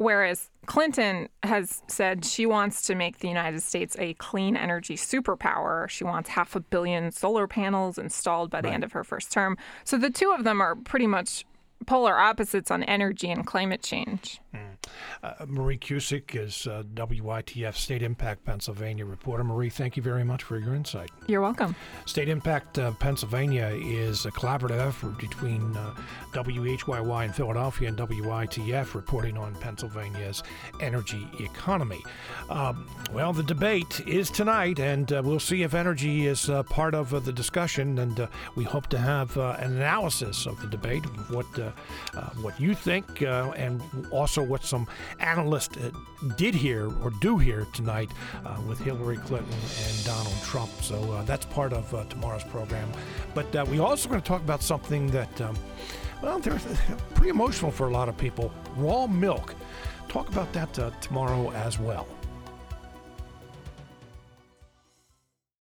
Whereas 0.00 0.48
Clinton 0.64 1.28
has 1.42 1.82
said 1.86 2.24
she 2.24 2.46
wants 2.46 2.86
to 2.86 2.94
make 2.94 3.18
the 3.18 3.28
United 3.28 3.62
States 3.62 3.94
a 3.98 4.14
clean 4.14 4.56
energy 4.56 4.96
superpower. 4.96 5.90
She 5.90 6.04
wants 6.04 6.30
half 6.30 6.56
a 6.56 6.60
billion 6.60 7.10
solar 7.10 7.46
panels 7.46 7.98
installed 7.98 8.48
by 8.48 8.62
the 8.62 8.68
right. 8.68 8.74
end 8.74 8.84
of 8.84 8.92
her 8.92 9.04
first 9.04 9.30
term. 9.30 9.58
So 9.84 9.98
the 9.98 10.08
two 10.08 10.32
of 10.32 10.44
them 10.44 10.62
are 10.62 10.74
pretty 10.74 11.06
much 11.06 11.44
polar 11.86 12.18
opposites 12.18 12.70
on 12.70 12.82
energy 12.84 13.30
and 13.30 13.46
climate 13.46 13.82
change. 13.82 14.40
Mm. 14.54 14.70
Uh, 15.22 15.34
Marie 15.46 15.76
Cusick 15.78 16.34
is 16.34 16.66
uh, 16.66 16.82
WITF 16.94 17.74
State 17.74 18.02
Impact 18.02 18.44
Pennsylvania 18.44 19.04
reporter. 19.04 19.44
Marie, 19.44 19.68
thank 19.68 19.96
you 19.96 20.02
very 20.02 20.24
much 20.24 20.42
for 20.42 20.58
your 20.58 20.74
insight. 20.74 21.10
You're 21.26 21.40
welcome. 21.40 21.76
State 22.06 22.28
Impact 22.28 22.78
uh, 22.78 22.92
Pennsylvania 22.92 23.68
is 23.74 24.24
a 24.24 24.30
collaborative 24.30 24.78
effort 24.78 25.18
between 25.18 25.76
uh, 25.76 25.94
WHYY 26.32 27.24
in 27.24 27.32
Philadelphia 27.32 27.88
and 27.88 27.98
WITF 27.98 28.94
reporting 28.94 29.36
on 29.36 29.54
Pennsylvania's 29.56 30.42
energy 30.80 31.28
economy. 31.38 32.02
Um, 32.48 32.88
well, 33.12 33.32
the 33.32 33.42
debate 33.42 34.00
is 34.06 34.30
tonight, 34.30 34.80
and 34.80 35.12
uh, 35.12 35.22
we'll 35.24 35.40
see 35.40 35.62
if 35.62 35.74
energy 35.74 36.26
is 36.26 36.48
uh, 36.48 36.62
part 36.64 36.94
of 36.94 37.10
the 37.24 37.32
discussion. 37.32 37.98
And 37.98 38.28
we 38.54 38.64
hope 38.64 38.86
to 38.88 38.98
have 38.98 39.36
an 39.36 39.72
analysis 39.72 40.46
of 40.46 40.60
the 40.60 40.66
debate, 40.66 41.04
of 41.04 41.30
what 41.30 41.69
what 42.42 42.58
you 42.60 42.74
think, 42.74 43.22
and 43.22 43.82
also 44.10 44.42
what 44.42 44.64
some 44.64 44.86
analysts 45.18 45.76
uh, 45.76 45.90
did 46.36 46.54
hear 46.54 46.86
or 47.02 47.10
do 47.20 47.38
hear 47.38 47.66
tonight 47.72 48.10
uh, 48.44 48.60
with 48.66 48.78
Hillary 48.80 49.16
Clinton 49.18 49.52
and 49.86 50.04
Donald 50.04 50.36
Trump. 50.42 50.70
So 50.82 50.96
uh, 51.12 51.22
that's 51.24 51.46
part 51.46 51.72
of 51.72 51.92
uh, 51.94 52.04
tomorrow's 52.04 52.44
program. 52.44 52.90
But 53.34 53.54
uh, 53.54 53.64
we 53.68 53.78
also 53.78 54.08
going 54.08 54.20
to 54.20 54.26
talk 54.26 54.42
about 54.42 54.62
something 54.62 55.06
that, 55.08 55.40
um, 55.40 55.56
well, 56.22 56.38
they're 56.38 56.60
pretty 57.14 57.30
emotional 57.30 57.70
for 57.70 57.88
a 57.88 57.92
lot 57.92 58.08
of 58.08 58.16
people 58.16 58.52
raw 58.76 59.06
milk. 59.06 59.54
Talk 60.08 60.28
about 60.28 60.52
that 60.54 60.72
tomorrow 61.00 61.50
as 61.52 61.78
well. 61.78 62.06